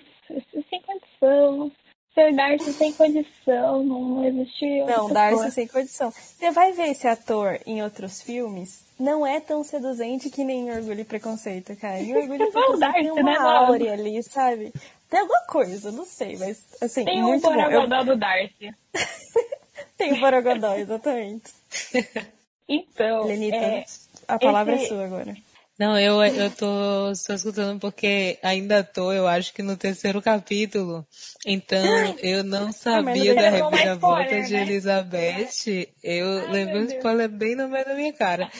sem 0.70 0.82
condição. 0.82 1.72
Ser 2.14 2.34
Darcy 2.34 2.74
sem 2.74 2.92
condição, 2.94 3.84
não 3.84 4.26
existe. 4.26 4.84
Não, 4.86 5.10
Darcy 5.14 5.52
sem 5.52 5.68
condição. 5.68 6.12
Você 6.12 6.52
vai 6.52 6.74
ver 6.74 6.90
esse 6.90 7.08
ator 7.08 7.60
em 7.66 7.82
outros 7.84 8.22
filmes, 8.22 8.84
não 9.00 9.26
é 9.26 9.40
tão 9.40 9.64
seduzente 9.64 10.30
que 10.30 10.44
nem 10.44 10.72
Orgulho 10.72 11.02
e 11.02 11.06
Preconceito, 11.06 11.76
cara. 11.76 12.00
Em 12.00 12.16
Orgulho 12.18 12.44
e 12.44 12.48
Preconceito 12.52 12.80
Darcy, 12.80 13.00
tem 13.02 13.12
uma 13.12 13.24
né, 13.32 13.38
áurea 13.38 13.94
ali, 13.94 14.24
sabe? 14.24 14.74
Tem 15.10 15.20
alguma 15.20 15.42
coisa, 15.42 15.92
não 15.92 16.06
sei, 16.06 16.38
mas 16.38 16.66
assim, 16.82 17.06
Tem 17.06 17.22
muito 17.22 17.48
um 17.48 17.54
bom. 17.54 17.60
Eu- 17.62 17.70
Borogodó 17.72 18.04
do 18.04 18.18
Darcy. 18.18 18.76
Tem 19.98 20.14
o 20.14 20.20
Borogodó, 20.20 20.76
exatamente. 20.76 21.52
Então, 22.72 23.26
Lenita, 23.26 23.56
é, 23.56 23.84
a 24.28 24.38
palavra 24.38 24.76
esse- 24.76 24.86
é 24.86 24.88
sua 24.90 25.04
agora. 25.06 25.36
Não, 25.80 25.98
eu, 25.98 26.22
eu 26.22 26.52
tô 26.52 27.16
só 27.16 27.34
escutando 27.36 27.80
porque 27.80 28.38
ainda 28.44 28.84
tô, 28.84 29.14
eu 29.14 29.26
acho 29.26 29.54
que 29.54 29.64
no 29.64 29.78
terceiro 29.78 30.22
capítulo. 30.22 31.08
Então, 31.46 31.80
eu 32.22 32.44
não 32.44 32.74
sabia 32.74 33.34
da 33.34 33.50
reviravolta 33.50 34.42
de 34.44 34.54
né? 34.56 34.62
Elizabeth. 34.64 35.88
Eu 36.04 36.28
Ai, 36.40 36.52
levei 36.52 36.82
um 36.82 36.86
spoiler 36.86 37.30
bem 37.30 37.56
no 37.56 37.70
meio 37.70 37.86
da 37.86 37.96
minha 37.96 38.12
cara. 38.12 38.52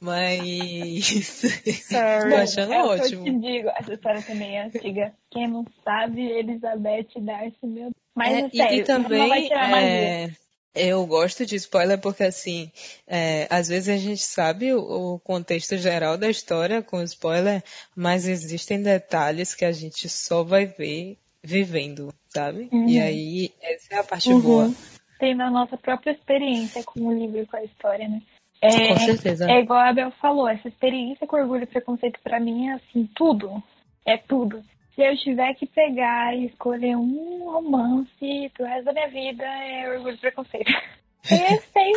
Mas. 0.00 1.42
Sorry. 1.82 2.30
tô 2.30 2.36
achando 2.36 2.72
é 2.72 2.84
ótimo. 2.84 3.26
eu 3.26 3.32
te 3.34 3.40
digo, 3.40 3.68
essa 3.70 3.94
história 3.94 4.22
também 4.22 4.56
é 4.56 4.66
antiga. 4.66 5.12
Quem 5.32 5.48
não 5.48 5.64
sabe, 5.84 6.30
Elizabeth 6.30 7.08
Darcy, 7.20 7.66
meu 7.66 7.90
Mas 8.14 8.34
É, 8.34 8.40
é, 8.40 8.46
e- 8.46 8.56
sério, 8.56 8.78
e, 8.78 8.82
isso 8.82 8.92
não 8.92 9.08
vai 9.08 9.18
também 9.18 9.48
tirar 9.48 9.64
a 9.64 9.68
magia. 9.68 10.30
Eu 10.78 11.04
gosto 11.06 11.44
de 11.44 11.56
spoiler 11.56 12.00
porque 12.00 12.24
assim, 12.24 12.70
é, 13.06 13.46
às 13.50 13.68
vezes 13.68 13.88
a 13.88 13.96
gente 13.96 14.22
sabe 14.22 14.72
o, 14.72 15.14
o 15.14 15.18
contexto 15.20 15.76
geral 15.76 16.16
da 16.16 16.28
história 16.28 16.82
com 16.82 17.02
spoiler, 17.02 17.62
mas 17.94 18.26
existem 18.26 18.82
detalhes 18.82 19.54
que 19.54 19.64
a 19.64 19.72
gente 19.72 20.08
só 20.08 20.42
vai 20.42 20.66
ver 20.66 21.18
vivendo, 21.42 22.12
sabe? 22.28 22.68
Uhum. 22.72 22.88
E 22.88 23.00
aí 23.00 23.52
essa 23.62 23.94
é 23.94 23.98
a 23.98 24.04
parte 24.04 24.32
boa. 24.34 24.72
Tendo 25.18 25.42
a 25.42 25.50
nossa 25.50 25.76
própria 25.76 26.12
experiência 26.12 26.82
com 26.84 27.00
o 27.00 27.12
livro 27.12 27.40
e 27.40 27.46
com 27.46 27.56
a 27.56 27.64
história, 27.64 28.08
né? 28.08 28.22
É, 28.60 28.88
Com 28.88 28.98
certeza. 28.98 29.50
É 29.50 29.60
igual 29.60 29.78
a 29.78 29.88
Abel 29.88 30.10
falou, 30.20 30.48
essa 30.48 30.68
experiência 30.68 31.26
com 31.26 31.36
orgulho 31.36 31.62
e 31.62 31.66
preconceito 31.66 32.18
pra 32.22 32.40
mim 32.40 32.68
é 32.68 32.72
assim, 32.74 33.08
tudo. 33.14 33.62
É 34.04 34.16
tudo. 34.16 34.62
Se 34.98 35.04
eu 35.04 35.16
tiver 35.16 35.54
que 35.54 35.64
pegar 35.64 36.34
e 36.36 36.46
escolher 36.46 36.96
um 36.96 37.44
romance 37.52 38.50
pro 38.52 38.66
resto 38.66 38.86
da 38.86 38.92
minha 38.92 39.08
vida, 39.08 39.44
é 39.44 39.88
orgulho 39.94 40.14
e 40.16 40.18
preconceito. 40.18 40.66
E 41.30 41.60
sem, 41.60 41.92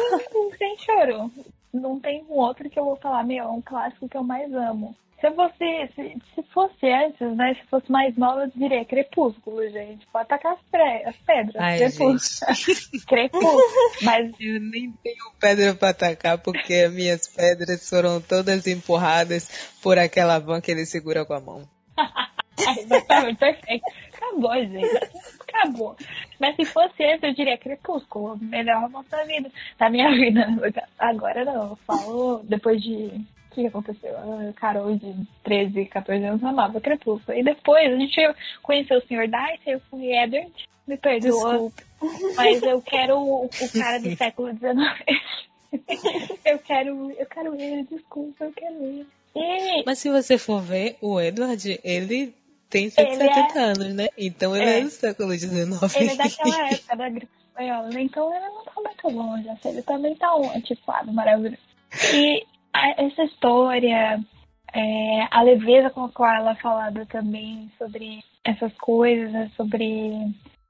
sem 0.57 0.77
choro. 0.79 1.31
Não 1.73 1.99
tem 1.99 2.23
um 2.29 2.33
outro 2.33 2.69
que 2.69 2.77
eu 2.77 2.83
vou 2.83 2.95
falar, 2.97 3.23
meu, 3.23 3.43
é 3.45 3.47
um 3.47 3.61
clássico 3.61 4.09
que 4.09 4.17
eu 4.17 4.23
mais 4.23 4.51
amo. 4.53 4.95
Se 5.19 5.27
eu 5.27 5.33
fosse, 5.35 5.87
se, 5.95 6.17
se 6.35 6.43
fosse 6.51 6.85
antes, 6.91 7.35
né? 7.37 7.53
Se 7.55 7.65
fosse 7.69 7.89
mais 7.89 8.15
nova, 8.17 8.41
eu 8.43 8.51
diria 8.53 8.83
Crepúsculo, 8.83 9.61
gente. 9.69 10.05
Pode 10.07 10.25
atacar 10.25 10.53
as, 10.53 10.59
pre- 10.69 11.03
as 11.05 11.15
pedras. 11.17 11.55
Ai, 11.55 11.77
Crepúsculo. 11.77 13.01
Crepúsculo. 13.07 13.61
Mas 14.03 14.31
Eu 14.39 14.59
nem 14.59 14.91
tenho 15.03 15.31
pedra 15.39 15.73
pra 15.75 15.89
atacar 15.89 16.37
porque 16.39 16.73
as 16.73 16.93
minhas 16.93 17.27
pedras 17.27 17.87
foram 17.89 18.19
todas 18.19 18.67
empurradas 18.67 19.71
por 19.81 19.97
aquela 19.97 20.39
van 20.39 20.59
que 20.59 20.71
ele 20.71 20.85
segura 20.85 21.23
com 21.25 21.33
a 21.33 21.39
mão. 21.39 21.61
Exatamente, 22.79 23.37
perfeito. 23.37 23.83
Acabou, 24.13 24.53
gente. 24.55 25.09
Acabou. 25.41 25.95
Mas 26.39 26.55
se 26.55 26.65
fosse 26.65 27.03
esse, 27.03 27.27
eu 27.27 27.33
diria 27.33 27.57
Crepúsculo. 27.57 28.37
Melhor 28.37 28.81
romance 28.83 29.09
da 29.09 29.23
vida. 29.23 29.51
Da 29.77 29.89
minha 29.89 30.11
vida. 30.11 30.47
Agora 30.97 31.43
não. 31.45 31.69
Eu 31.71 31.75
falo 31.87 32.41
depois 32.43 32.81
de. 32.81 33.11
O 33.51 33.53
que 33.53 33.67
aconteceu? 33.67 34.15
A 34.17 34.53
Carol 34.53 34.95
de 34.95 35.13
13, 35.43 35.85
14 35.85 36.23
anos 36.23 36.43
amava 36.43 36.79
Crepúsculo. 36.79 37.37
E 37.37 37.43
depois 37.43 37.91
a 37.91 37.97
gente 37.97 38.35
conheceu 38.61 38.97
o 38.97 39.01
Sr. 39.01 39.29
Darcy, 39.29 39.71
eu 39.71 39.81
fui 39.89 40.13
Edward. 40.15 40.53
Me 40.87 40.97
perdoa. 40.97 41.51
Desculpe. 41.51 41.83
Mas 42.35 42.63
eu 42.63 42.81
quero 42.81 43.17
o, 43.17 43.45
o 43.45 43.79
cara 43.79 43.99
do 43.99 44.15
século 44.15 44.49
XIX. 44.51 45.21
eu 46.45 46.59
quero. 46.59 47.11
Eu 47.11 47.25
quero 47.25 47.55
ele, 47.55 47.83
desculpa, 47.83 48.45
eu 48.45 48.53
quero 48.53 48.75
ele. 48.83 49.07
E 49.35 49.83
Mas 49.85 49.99
se 49.99 50.09
você 50.09 50.37
for 50.37 50.61
ver, 50.61 50.97
o 51.01 51.19
Edward, 51.19 51.79
ele 51.83 52.33
tem 52.71 52.83
Ele 52.85 52.91
170 52.91 53.59
anos, 53.59 53.93
né? 53.93 54.07
Então 54.17 54.55
ele 54.55 54.65
é, 54.69 54.79
É. 54.79 54.81
do 54.81 54.89
século 54.89 55.31
XIX. 55.37 55.95
Ele 55.95 56.09
é 56.09 56.15
daquela 56.15 56.69
época 56.71 56.95
da 56.95 57.09
gripe 57.09 57.31
espanhola, 57.47 57.89
então 58.01 58.33
ele 58.35 58.45
não 58.45 58.63
tá 58.63 58.71
muito 58.77 59.09
longe, 59.09 59.49
assim, 59.49 59.69
ele 59.69 59.81
também 59.83 60.15
tá 60.15 60.35
um 60.35 60.49
antiquado, 60.51 61.11
maravilhoso. 61.13 61.57
E 62.13 62.43
a- 62.73 63.03
essa 63.03 63.23
história, 63.23 64.19
é, 64.73 65.27
a 65.29 65.41
leveza 65.43 65.89
com 65.89 66.05
a 66.05 66.09
qual 66.09 66.33
ela 66.33 66.51
é 66.53 66.55
falada 66.55 67.05
também 67.07 67.69
sobre 67.77 68.23
essas 68.43 68.73
coisas, 68.77 69.31
né, 69.31 69.51
sobre 69.57 70.13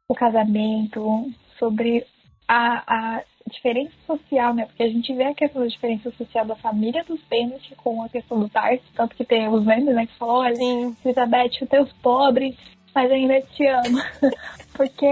o 0.09 0.15
casamento, 0.15 1.31
sobre 1.59 2.05
a, 2.47 2.83
a 3.17 3.23
diferença 3.49 3.91
social, 4.05 4.53
né? 4.53 4.65
Porque 4.65 4.83
a 4.83 4.89
gente 4.89 5.13
vê 5.13 5.23
a 5.23 5.33
questão 5.33 5.61
da 5.61 5.67
diferença 5.67 6.11
social 6.11 6.45
da 6.45 6.55
família 6.55 7.03
dos 7.03 7.19
Bennett 7.29 7.75
com 7.75 8.03
a 8.03 8.09
questão 8.09 8.39
do 8.39 8.47
Darcy, 8.47 8.83
tanto 8.95 9.15
que 9.15 9.25
tem 9.25 9.47
os 9.47 9.65
memes, 9.65 9.95
né, 9.95 10.05
que 10.05 10.17
falam, 10.17 10.35
olha, 10.35 10.55
Sim. 10.55 10.95
Elizabeth, 11.03 11.61
os 11.61 11.69
teus 11.69 11.91
pobres, 12.01 12.55
mas 12.93 13.11
ainda 13.11 13.41
te 13.41 13.65
amo. 13.65 13.97
Porque 14.73 15.05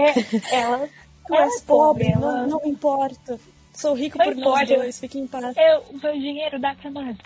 ela 0.52 0.88
és 1.30 1.62
é 1.62 1.66
pobre, 1.66 2.10
pobre, 2.10 2.12
ela... 2.12 2.46
não, 2.46 2.60
não 2.60 2.68
importa. 2.68 3.38
Sou 3.72 3.94
rico 3.94 4.18
Não 4.18 4.26
por 4.26 4.34
nós 4.34 4.62
importa. 4.62 4.76
dois, 4.76 5.00
fique 5.00 5.18
em 5.18 5.26
paz. 5.26 5.56
Eu, 5.56 5.80
o 5.90 5.98
meu 6.02 6.12
dinheiro 6.12 6.58
dá 6.58 6.74
pra 6.74 6.90
nós. 6.90 7.16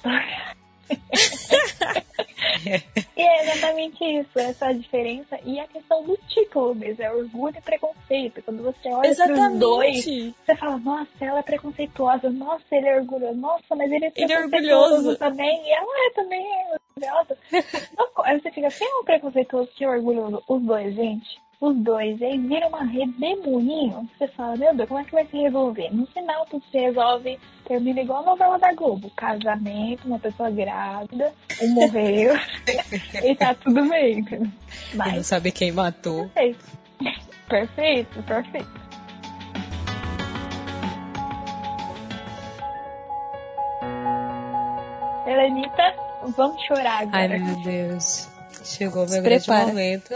e 3.17 3.23
é 3.23 3.43
exatamente 3.43 4.05
isso, 4.05 4.39
essa 4.39 4.73
diferença. 4.73 5.39
E 5.45 5.59
a 5.59 5.67
questão 5.67 6.03
do 6.05 6.17
título 6.29 6.75
mesmo, 6.75 7.03
é 7.03 7.13
orgulho 7.13 7.57
e 7.57 7.61
preconceito. 7.61 8.43
Quando 8.43 8.63
você 8.63 8.89
olha 8.89 9.15
pros 9.15 9.59
dois, 9.59 9.97
Exatamente. 10.07 10.35
você 10.45 10.57
fala, 10.57 10.79
nossa, 10.79 11.11
ela 11.21 11.39
é 11.39 11.43
preconceituosa, 11.43 12.31
nossa, 12.31 12.65
ele 12.73 12.89
é 12.89 12.97
orgulhoso, 12.97 13.35
nossa, 13.39 13.75
mas 13.77 13.91
ele 13.91 14.07
é 14.07 14.13
Ele 14.15 14.33
é 14.33 14.37
preconceituoso 14.37 14.95
orgulhoso. 14.95 15.19
também, 15.19 15.63
e 15.67 15.71
ela 15.73 16.07
é 16.07 16.11
também 16.15 16.47
é 16.47 16.77
orgulhosa. 16.97 17.39
Aí 18.25 18.41
você 18.41 18.51
fica, 18.51 18.69
quem 18.71 18.89
é 18.89 18.97
um 18.97 19.05
preconceituoso 19.05 19.71
que 19.75 19.85
é 19.85 19.89
orgulhoso? 19.89 20.43
Os 20.49 20.63
dois, 20.63 20.95
gente. 20.95 21.44
Os 21.65 21.77
dois. 21.77 22.21
E 22.21 22.25
aí 22.25 22.39
vira 22.39 22.67
uma 22.69 22.85
redemoinho. 22.85 24.07
Você 24.19 24.29
fala, 24.29 24.55
meu 24.57 24.75
Deus, 24.75 24.87
como 24.89 25.01
é 25.01 25.05
que 25.05 25.13
vai 25.13 25.27
se 25.27 25.37
resolver? 25.39 25.89
No 25.95 26.07
final, 26.09 26.45
tudo 26.47 26.63
se 26.71 26.79
resolve, 26.79 27.39
termina 27.67 28.03
igual 28.03 28.23
a 28.23 28.27
novela 28.27 28.59
da 28.59 28.73
Globo. 28.75 29.11
Casamento, 29.17 30.07
uma 30.07 30.19
pessoa 30.19 30.51
grávida, 30.51 31.33
um 31.63 31.69
morreu, 31.75 32.35
e 33.25 33.35
tá 33.35 33.55
tudo 33.55 33.89
bem. 33.89 34.19
E 34.31 34.39
não 34.39 34.53
Mas, 34.95 35.27
sabe 35.27 35.51
quem 35.53 35.73
matou. 35.73 36.29
perfeito. 36.29 36.85
Perfeito, 37.49 38.23
perfeito. 38.23 38.85
Helenita, 45.27 45.95
vamos 46.37 46.63
chorar 46.65 47.07
Ai, 47.13 47.25
agora. 47.27 47.39
meu 47.39 47.57
Deus. 47.63 48.34
Chegou 48.65 49.07
o 49.07 49.11
meu 49.11 49.23
grande 49.23 49.45
prepara. 49.45 49.67
momento. 49.67 50.15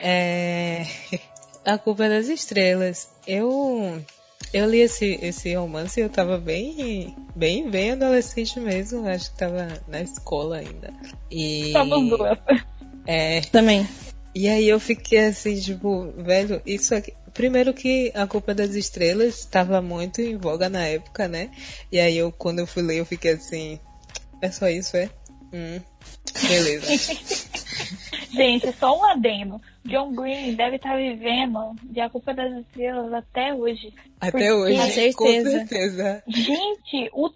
É... 0.00 0.86
A 1.64 1.78
Culpa 1.78 2.04
é 2.04 2.08
das 2.08 2.28
Estrelas. 2.28 3.08
Eu... 3.26 4.02
Eu 4.52 4.68
li 4.68 4.80
esse, 4.80 5.18
esse 5.22 5.54
romance 5.54 5.98
e 5.98 6.02
eu 6.02 6.10
tava 6.10 6.36
bem, 6.36 7.16
bem, 7.34 7.70
bem 7.70 7.92
adolescente 7.92 8.60
mesmo. 8.60 9.08
Acho 9.08 9.30
que 9.30 9.38
tava 9.38 9.68
na 9.88 10.02
escola 10.02 10.58
ainda. 10.58 10.92
E... 11.30 11.72
Somos 11.72 12.08
duas. 12.10 12.38
É, 13.06 13.40
Também. 13.42 13.88
E 14.34 14.48
aí 14.48 14.68
eu 14.68 14.80
fiquei 14.80 15.26
assim, 15.26 15.60
tipo, 15.60 16.12
velho, 16.16 16.60
isso 16.64 16.94
aqui. 16.94 17.12
Primeiro 17.34 17.72
que 17.72 18.12
a 18.14 18.26
culpa 18.26 18.54
das 18.54 18.74
estrelas 18.74 19.38
estava 19.40 19.80
muito 19.80 20.20
em 20.20 20.36
voga 20.36 20.68
na 20.68 20.84
época, 20.84 21.28
né? 21.28 21.50
E 21.90 21.98
aí 21.98 22.16
eu, 22.16 22.30
quando 22.30 22.58
eu 22.58 22.66
fui 22.66 22.82
ler, 22.82 22.98
eu 22.98 23.06
fiquei 23.06 23.32
assim, 23.32 23.78
é 24.40 24.50
só 24.50 24.68
isso, 24.68 24.96
é? 24.96 25.08
Hum, 25.52 25.80
beleza. 26.48 26.86
Gente, 28.32 28.72
só 28.78 28.96
um 28.98 29.04
adendo. 29.04 29.60
John 29.84 30.14
Green 30.14 30.54
deve 30.54 30.76
estar 30.76 30.96
vivendo 30.96 31.74
de 31.82 32.00
A 32.00 32.08
Culpa 32.08 32.32
das 32.32 32.52
Estrelas 32.52 33.12
até 33.12 33.52
hoje. 33.52 33.92
Até 34.20 34.30
Porque- 34.30 34.52
hoje, 34.52 34.76
Com 34.76 34.86
certeza. 34.86 35.50
com 35.50 35.50
certeza. 35.50 36.22
Gente, 36.28 37.10
o, 37.12 37.30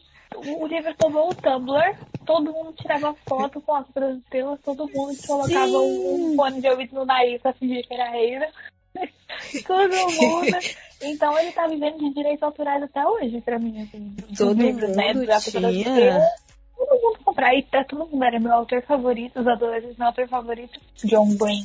o 0.62 0.66
livro 0.66 0.94
tomou 0.96 1.30
o 1.30 1.34
Tumblr, 1.34 1.96
todo 2.24 2.52
mundo 2.52 2.72
tirava 2.80 3.14
foto 3.28 3.60
com 3.60 3.74
A 3.74 3.82
Culpa 3.84 4.00
das 4.00 4.16
Estrelas, 4.18 4.60
todo 4.64 4.88
mundo 4.94 5.16
colocava 5.26 5.66
um, 5.78 6.32
um 6.32 6.36
fone 6.36 6.60
de 6.60 6.68
ouvido 6.68 6.94
no 6.94 7.04
nariz 7.04 7.42
pra 7.42 7.52
fingir 7.52 7.86
que 7.86 7.92
era 7.94 8.10
reira. 8.10 8.48
todo 9.66 9.90
mundo. 10.12 10.56
Então 11.02 11.38
ele 11.38 11.52
tá 11.52 11.66
vivendo 11.66 11.98
de 11.98 12.14
direitos 12.14 12.42
autorais 12.42 12.82
até 12.82 13.04
hoje, 13.06 13.40
pra 13.42 13.58
mim, 13.58 13.82
assim. 13.82 14.16
Todo 14.38 14.62
livros, 14.62 14.96
né, 14.96 15.12
mundo 15.12 15.26
da 15.26 15.40
Culpa 15.42 15.60
das 15.60 15.72
tinha. 15.74 16.20
Todo 16.76 17.00
mundo 17.00 17.18
comprar, 17.24 17.54
e 17.54 17.62
pra 17.62 17.84
todo 17.84 18.06
mundo 18.06 18.22
era 18.24 18.38
meu 18.38 18.52
autor 18.52 18.82
favorito, 18.82 19.40
os 19.40 19.46
adolescentes, 19.46 19.96
meu 19.96 20.08
autor 20.08 20.28
favorito, 20.28 20.78
John 21.04 21.34
Green. 21.36 21.64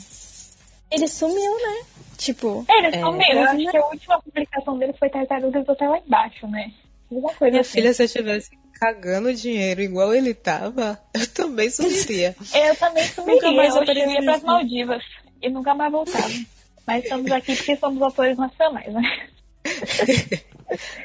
Ele 0.89 1.07
sumiu, 1.07 1.51
né? 1.53 1.85
Tipo, 2.17 2.65
Ele 2.69 2.87
É. 2.87 2.99
sumiu. 3.01 3.27
Eu 3.31 3.43
acho 3.43 3.71
que 3.71 3.77
a 3.77 3.85
última 3.87 4.21
publicação 4.21 4.77
dele 4.77 4.93
foi 4.93 5.09
Tartarugas 5.09 5.67
até 5.67 5.87
lá 5.87 5.97
embaixo, 5.99 6.47
né? 6.47 6.71
Alguma 7.09 7.33
coisa 7.33 7.51
Minha 7.51 7.61
assim. 7.61 7.71
filha, 7.71 7.93
se 7.93 8.01
eu 8.03 8.05
estivesse 8.05 8.51
cagando 8.79 9.33
dinheiro 9.33 9.81
igual 9.81 10.13
ele 10.13 10.33
tava, 10.33 10.99
eu 11.13 11.27
também 11.33 11.69
sumiria. 11.69 12.35
Eu 12.53 12.75
também 12.77 13.03
sumiria. 13.05 13.35
Nunca 13.35 13.51
mais 13.51 13.75
eu 13.75 13.81
apareceria. 13.83 14.13
ia 14.13 14.23
pras 14.23 14.43
Maldivas. 14.43 15.03
E 15.41 15.49
nunca 15.49 15.73
mais 15.75 15.91
voltava. 15.91 16.29
Mas 16.87 17.03
estamos 17.03 17.31
aqui 17.31 17.55
porque 17.55 17.75
somos 17.77 18.01
autores 18.01 18.37
nacionais, 18.37 18.93
né? 18.93 19.27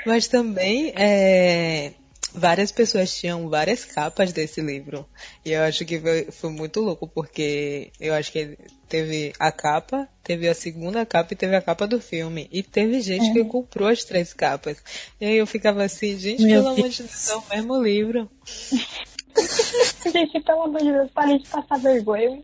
Mas 0.07 0.29
também, 0.29 0.93
é, 0.97 1.93
várias 2.37 2.71
pessoas 2.71 3.17
tinham 3.17 3.49
várias 3.49 3.85
capas 3.85 4.33
desse 4.33 4.61
livro. 4.61 5.09
E 5.45 5.53
eu 5.53 5.63
acho 5.63 5.85
que 5.85 5.99
foi, 5.99 6.25
foi 6.31 6.51
muito 6.51 6.81
louco, 6.81 7.09
porque 7.09 7.91
eu 7.99 8.13
acho 8.15 8.31
que 8.31 8.59
teve 8.89 9.33
a 9.39 9.51
capa, 9.51 10.07
teve 10.23 10.49
a 10.49 10.55
segunda 10.55 11.07
capa 11.07 11.33
e 11.33 11.37
teve 11.37 11.57
a 11.57 11.63
capa 11.63 11.87
do 11.87 12.01
filme. 12.01 12.49
E 12.53 12.63
teve 12.63 13.01
gente 13.01 13.31
é. 13.31 13.33
que 13.33 13.45
comprou 13.45 13.89
as 13.89 14.05
três 14.05 14.35
capas. 14.35 14.77
E 15.21 15.25
aí 15.25 15.37
eu 15.37 15.47
ficava 15.47 15.83
assim, 15.83 16.19
gente, 16.19 16.43
Meu 16.43 16.63
pelo 16.63 16.75
amor 16.75 16.89
de 16.89 17.03
Deus, 17.03 17.29
é 17.31 17.37
o 17.37 17.45
mesmo 17.49 17.83
livro. 17.83 18.31
gente, 20.13 20.41
pelo 20.41 20.63
amor 20.63 20.83
de 20.83 20.93
Deus, 20.93 21.11
parem 21.13 21.39
de 21.39 21.49
passar 21.49 21.79
vergonha, 21.79 22.43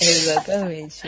Exatamente. 0.00 1.02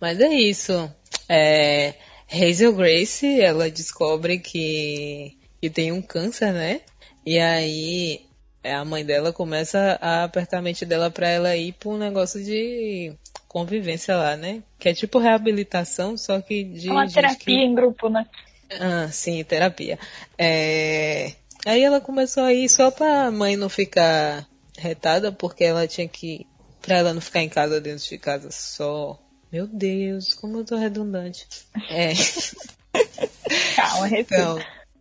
Mas 0.00 0.20
é 0.20 0.28
isso. 0.28 0.90
É, 1.28 1.94
Hazel 2.30 2.74
Grace, 2.74 3.40
ela 3.40 3.70
descobre 3.70 4.38
que 4.38 5.37
que 5.60 5.70
tem 5.70 5.92
um 5.92 6.02
câncer, 6.02 6.52
né? 6.52 6.80
E 7.24 7.38
aí 7.38 8.28
é, 8.62 8.74
a 8.74 8.84
mãe 8.84 9.04
dela 9.04 9.32
começa 9.32 9.98
a 10.00 10.24
apertar 10.24 10.58
a 10.58 10.62
mente 10.62 10.84
dela 10.84 11.10
para 11.10 11.28
ela 11.28 11.56
ir 11.56 11.72
para 11.72 11.88
um 11.88 11.98
negócio 11.98 12.42
de 12.42 13.12
convivência 13.46 14.16
lá, 14.16 14.36
né? 14.36 14.62
Que 14.78 14.90
é 14.90 14.94
tipo 14.94 15.18
reabilitação, 15.18 16.16
só 16.16 16.40
que 16.40 16.64
de. 16.64 16.90
Uma 16.90 17.08
terapia 17.08 17.38
que... 17.38 17.52
em 17.52 17.74
grupo, 17.74 18.08
né? 18.08 18.26
Ah, 18.78 19.08
sim, 19.10 19.42
terapia. 19.44 19.98
É... 20.36 21.32
Aí 21.64 21.82
ela 21.82 22.00
começou 22.00 22.44
a 22.44 22.52
ir 22.52 22.68
só 22.68 22.90
pra 22.90 23.30
mãe 23.30 23.56
não 23.56 23.68
ficar 23.68 24.46
retada, 24.76 25.32
porque 25.32 25.64
ela 25.64 25.86
tinha 25.86 26.06
que. 26.06 26.46
Pra 26.82 26.96
ela 26.96 27.14
não 27.14 27.20
ficar 27.20 27.42
em 27.42 27.48
casa 27.48 27.80
dentro 27.80 28.08
de 28.08 28.18
casa 28.18 28.50
só. 28.50 29.18
Meu 29.50 29.66
Deus, 29.66 30.34
como 30.34 30.58
eu 30.58 30.64
tô 30.64 30.76
redundante. 30.76 31.46
É. 31.90 32.12
Calma. 33.74 34.08
Então, 34.10 34.58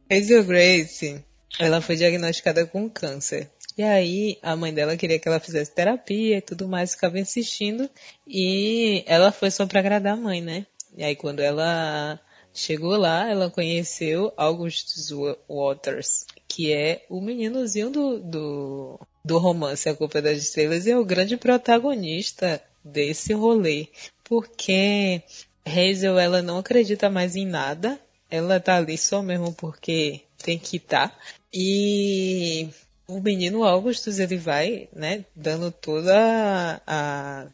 Hazel 0.10 0.44
Grace, 0.44 1.24
ela 1.60 1.82
foi 1.82 1.96
diagnosticada 1.96 2.66
com 2.66 2.90
câncer. 2.90 3.50
E 3.78 3.84
aí 3.84 4.40
a 4.42 4.56
mãe 4.56 4.74
dela 4.74 4.98
queria 4.98 5.20
que 5.20 5.28
ela 5.28 5.40
fizesse 5.40 5.72
terapia 5.72 6.38
e 6.38 6.42
tudo 6.42 6.68
mais, 6.68 6.96
ficava 6.96 7.20
insistindo. 7.20 7.90
E 8.26 9.04
ela 9.06 9.32
foi 9.32 9.52
só 9.52 9.66
para 9.68 9.80
agradar 9.80 10.14
a 10.14 10.18
mãe, 10.18 10.42
né? 10.42 10.66
E 10.96 11.04
aí 11.04 11.16
quando 11.16 11.42
ela 11.42 12.20
chegou 12.54 12.98
lá, 12.98 13.30
ela 13.30 13.52
conheceu 13.52 14.34
Augustus 14.36 15.12
Waters, 15.48 16.26
que 16.48 16.74
é 16.74 17.06
o 17.08 17.22
meninozinho 17.22 17.92
do, 17.92 18.20
do, 18.20 19.00
do 19.24 19.38
romance 19.38 19.88
A 19.88 19.96
Culpa 19.96 20.22
das 20.22 20.40
Estrelas 20.40 20.88
e 20.88 20.92
é 20.92 20.98
o 20.98 21.06
grande 21.06 21.38
protagonista 21.38 22.60
desse 22.84 23.34
rolê. 23.34 23.90
Porque 24.24 25.22
Hazel, 25.64 26.18
ela 26.18 26.42
não 26.42 26.58
acredita 26.58 27.12
mais 27.12 27.36
em 27.36 27.46
nada, 27.46 28.00
ela 28.30 28.60
tá 28.60 28.78
ali 28.78 28.98
só 28.98 29.22
mesmo 29.22 29.54
porque 29.54 30.22
tem 30.44 30.58
que 30.58 30.78
estar. 30.78 31.10
Tá. 31.10 31.16
E 31.54 32.70
o 33.08 33.20
menino 33.20 33.64
Augustus, 33.64 34.20
ele 34.20 34.38
vai, 34.38 34.90
né, 34.94 35.26
dando 35.36 35.72
toda 35.72 36.82
a, 36.86 37.48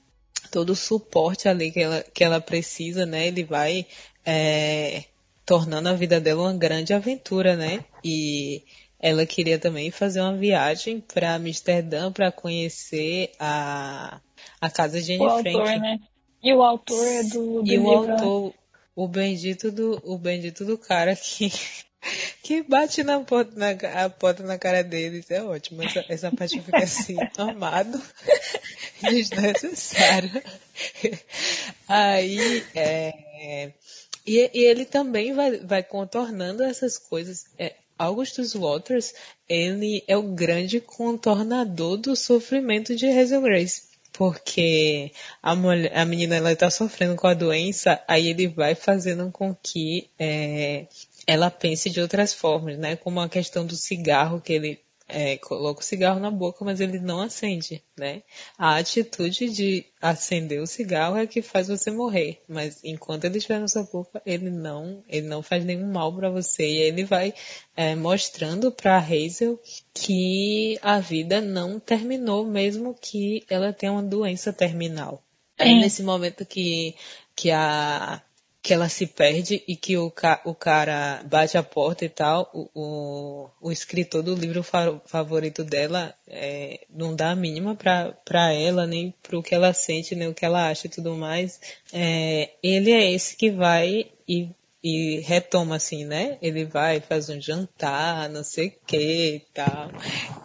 todo 0.51 0.71
o 0.71 0.75
suporte 0.75 1.47
ali 1.47 1.71
que 1.71 1.79
ela, 1.79 2.03
que 2.13 2.23
ela 2.23 2.41
precisa, 2.41 3.05
né? 3.05 3.27
Ele 3.27 3.43
vai 3.43 3.85
é, 4.25 5.03
tornando 5.45 5.89
a 5.89 5.93
vida 5.93 6.19
dela 6.19 6.43
uma 6.43 6.53
grande 6.53 6.93
aventura, 6.93 7.55
né? 7.55 7.85
E 8.03 8.63
ela 8.99 9.25
queria 9.25 9.59
também 9.59 9.91
fazer 9.91 10.21
uma 10.21 10.35
viagem 10.35 10.99
para 11.01 11.35
Amsterdã 11.35 12.11
para 12.11 12.31
conhecer 12.31 13.31
a, 13.39 14.19
a 14.61 14.69
casa 14.69 15.01
de 15.01 15.13
Anne 15.13 15.41
Frank. 15.41 15.49
Autor, 15.49 15.79
né? 15.79 15.99
E 16.41 16.53
o 16.53 16.61
autor 16.61 17.07
é 17.07 17.23
do, 17.23 17.61
do 17.61 17.65
e 17.65 17.77
livro, 17.77 17.87
o 17.87 18.11
autor, 18.11 18.53
o 18.95 19.07
bendito 19.07 19.71
do, 19.71 20.01
o 20.03 20.17
bendito 20.17 20.63
do 20.65 20.77
cara 20.77 21.15
que, 21.15 21.51
que 22.43 22.63
bate 22.63 23.03
na 23.03 23.19
porta, 23.21 23.51
na, 23.55 24.03
a 24.03 24.09
porta 24.09 24.43
na 24.43 24.57
cara 24.57 24.83
deles. 24.83 25.29
É 25.31 25.43
ótimo. 25.43 25.83
Essa, 25.83 26.05
essa 26.07 26.31
parte 26.31 26.61
fica 26.61 26.83
assim, 26.83 27.17
amado, 27.37 28.01
desnecessário. 29.01 30.41
Aí, 31.87 32.63
é, 32.75 33.73
e, 34.25 34.51
e, 34.53 34.65
ele 34.65 34.85
também 34.85 35.33
vai, 35.33 35.57
vai 35.59 35.83
contornando 35.83 36.63
essas 36.63 36.97
coisas. 36.97 37.45
É, 37.57 37.75
Augustus 37.97 38.53
Waters, 38.53 39.13
ele 39.47 40.03
é 40.07 40.17
o 40.17 40.23
grande 40.23 40.79
contornador 40.79 41.95
do 41.97 42.15
sofrimento 42.15 42.95
de 42.95 43.07
Hazel 43.07 43.41
Grace 43.41 43.92
porque 44.13 45.11
a, 45.41 45.55
mulher, 45.55 45.91
a 45.97 46.05
menina 46.05 46.35
ela 46.35 46.53
está 46.53 46.69
sofrendo 46.69 47.15
com 47.15 47.27
a 47.27 47.33
doença, 47.33 48.01
aí 48.07 48.27
ele 48.27 48.47
vai 48.47 48.75
fazendo 48.75 49.29
com 49.31 49.53
que 49.55 50.09
é, 50.17 50.85
ela 51.25 51.49
pense 51.49 51.89
de 51.89 51.99
outras 51.99 52.33
formas, 52.33 52.77
né? 52.77 52.95
Como 52.95 53.19
a 53.19 53.27
questão 53.27 53.65
do 53.65 53.75
cigarro 53.75 54.39
que 54.39 54.53
ele 54.53 54.79
é, 55.07 55.37
coloca 55.37 55.81
o 55.81 55.83
cigarro 55.83 56.19
na 56.19 56.31
boca, 56.31 56.63
mas 56.63 56.79
ele 56.79 56.99
não 56.99 57.21
acende, 57.21 57.83
né? 57.97 58.23
A 58.57 58.77
atitude 58.77 59.49
de 59.49 59.85
acender 60.01 60.61
o 60.61 60.67
cigarro 60.67 61.17
é 61.17 61.27
que 61.27 61.41
faz 61.41 61.67
você 61.67 61.91
morrer, 61.91 62.41
mas 62.47 62.79
enquanto 62.83 63.25
ele 63.25 63.37
estiver 63.37 63.59
na 63.59 63.67
sua 63.67 63.83
boca, 63.83 64.21
ele 64.25 64.49
não, 64.49 65.03
ele 65.07 65.27
não 65.27 65.43
faz 65.43 65.63
nenhum 65.63 65.91
mal 65.91 66.13
para 66.15 66.29
você 66.29 66.65
e 66.65 66.77
ele 66.77 67.03
vai 67.03 67.33
é, 67.75 67.95
mostrando 67.95 68.71
para 68.71 68.97
Hazel 68.97 69.59
que 69.93 70.79
a 70.81 70.99
vida 70.99 71.41
não 71.41 71.79
terminou, 71.79 72.45
mesmo 72.45 72.95
que 72.99 73.43
ela 73.49 73.73
tenha 73.73 73.91
uma 73.91 74.03
doença 74.03 74.51
terminal. 74.53 75.21
É 75.57 75.65
nesse 75.65 76.01
momento 76.01 76.45
que 76.45 76.95
que 77.35 77.51
a 77.51 78.21
que 78.63 78.73
ela 78.73 78.87
se 78.87 79.05
perde 79.05 79.61
e 79.67 79.75
que 79.75 79.97
o, 79.97 80.09
ca 80.09 80.41
o 80.45 80.55
cara 80.55 81.21
bate 81.25 81.57
a 81.57 81.61
porta 81.61 82.05
e 82.05 82.09
tal, 82.09 82.49
o, 82.53 82.69
o, 82.73 83.49
o 83.59 83.71
escritor 83.73 84.23
do 84.23 84.33
livro 84.33 84.63
fa 84.63 85.01
favorito 85.05 85.65
dela 85.65 86.15
é, 86.25 86.79
não 86.89 87.13
dá 87.13 87.31
a 87.31 87.35
mínima 87.35 87.75
para 87.75 88.53
ela, 88.53 88.87
nem 88.87 89.13
para 89.21 89.37
o 89.37 89.43
que 89.43 89.53
ela 89.53 89.73
sente, 89.73 90.15
nem 90.15 90.29
o 90.29 90.33
que 90.33 90.45
ela 90.45 90.69
acha 90.69 90.87
e 90.87 90.89
tudo 90.89 91.13
mais. 91.13 91.59
É, 91.91 92.51
ele 92.63 92.91
é 92.91 93.11
esse 93.11 93.35
que 93.35 93.51
vai 93.51 94.09
e, 94.25 94.49
e 94.81 95.19
retoma 95.19 95.75
assim, 95.75 96.05
né? 96.05 96.37
Ele 96.41 96.63
vai, 96.63 97.01
faz 97.01 97.27
um 97.27 97.41
jantar, 97.41 98.29
não 98.29 98.45
sei 98.45 98.67
o 98.67 98.73
que 98.87 99.35
e 99.35 99.39
tal. 99.53 99.91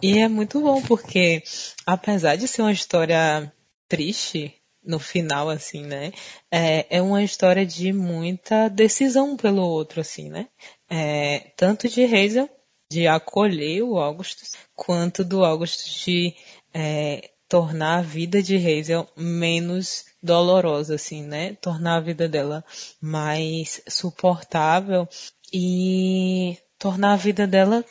E 0.02 0.18
é 0.18 0.26
muito 0.26 0.60
bom 0.60 0.82
porque, 0.82 1.40
apesar 1.86 2.34
de 2.34 2.48
ser 2.48 2.62
uma 2.62 2.72
história 2.72 3.52
triste, 3.88 4.57
no 4.88 4.98
final, 4.98 5.50
assim, 5.50 5.84
né? 5.84 6.12
É, 6.50 6.96
é 6.96 7.02
uma 7.02 7.22
história 7.22 7.66
de 7.66 7.92
muita 7.92 8.68
decisão 8.68 9.36
pelo 9.36 9.62
outro, 9.62 10.00
assim, 10.00 10.30
né? 10.30 10.48
É, 10.88 11.52
tanto 11.56 11.86
de 11.90 12.02
Hazel, 12.04 12.48
de 12.90 13.06
acolher 13.06 13.82
o 13.82 13.98
Augustus, 13.98 14.54
quanto 14.74 15.22
do 15.22 15.44
Augustus 15.44 16.02
de 16.06 16.34
é, 16.72 17.30
tornar 17.46 17.98
a 17.98 18.02
vida 18.02 18.42
de 18.42 18.56
Hazel 18.56 19.06
menos 19.14 20.06
dolorosa, 20.22 20.94
assim, 20.94 21.22
né? 21.22 21.54
Tornar 21.60 21.96
a 21.96 22.00
vida 22.00 22.26
dela 22.26 22.64
mais 22.98 23.82
suportável 23.86 25.06
e 25.52 26.56
tornar 26.78 27.12
a 27.12 27.16
vida 27.16 27.46
dela 27.46 27.84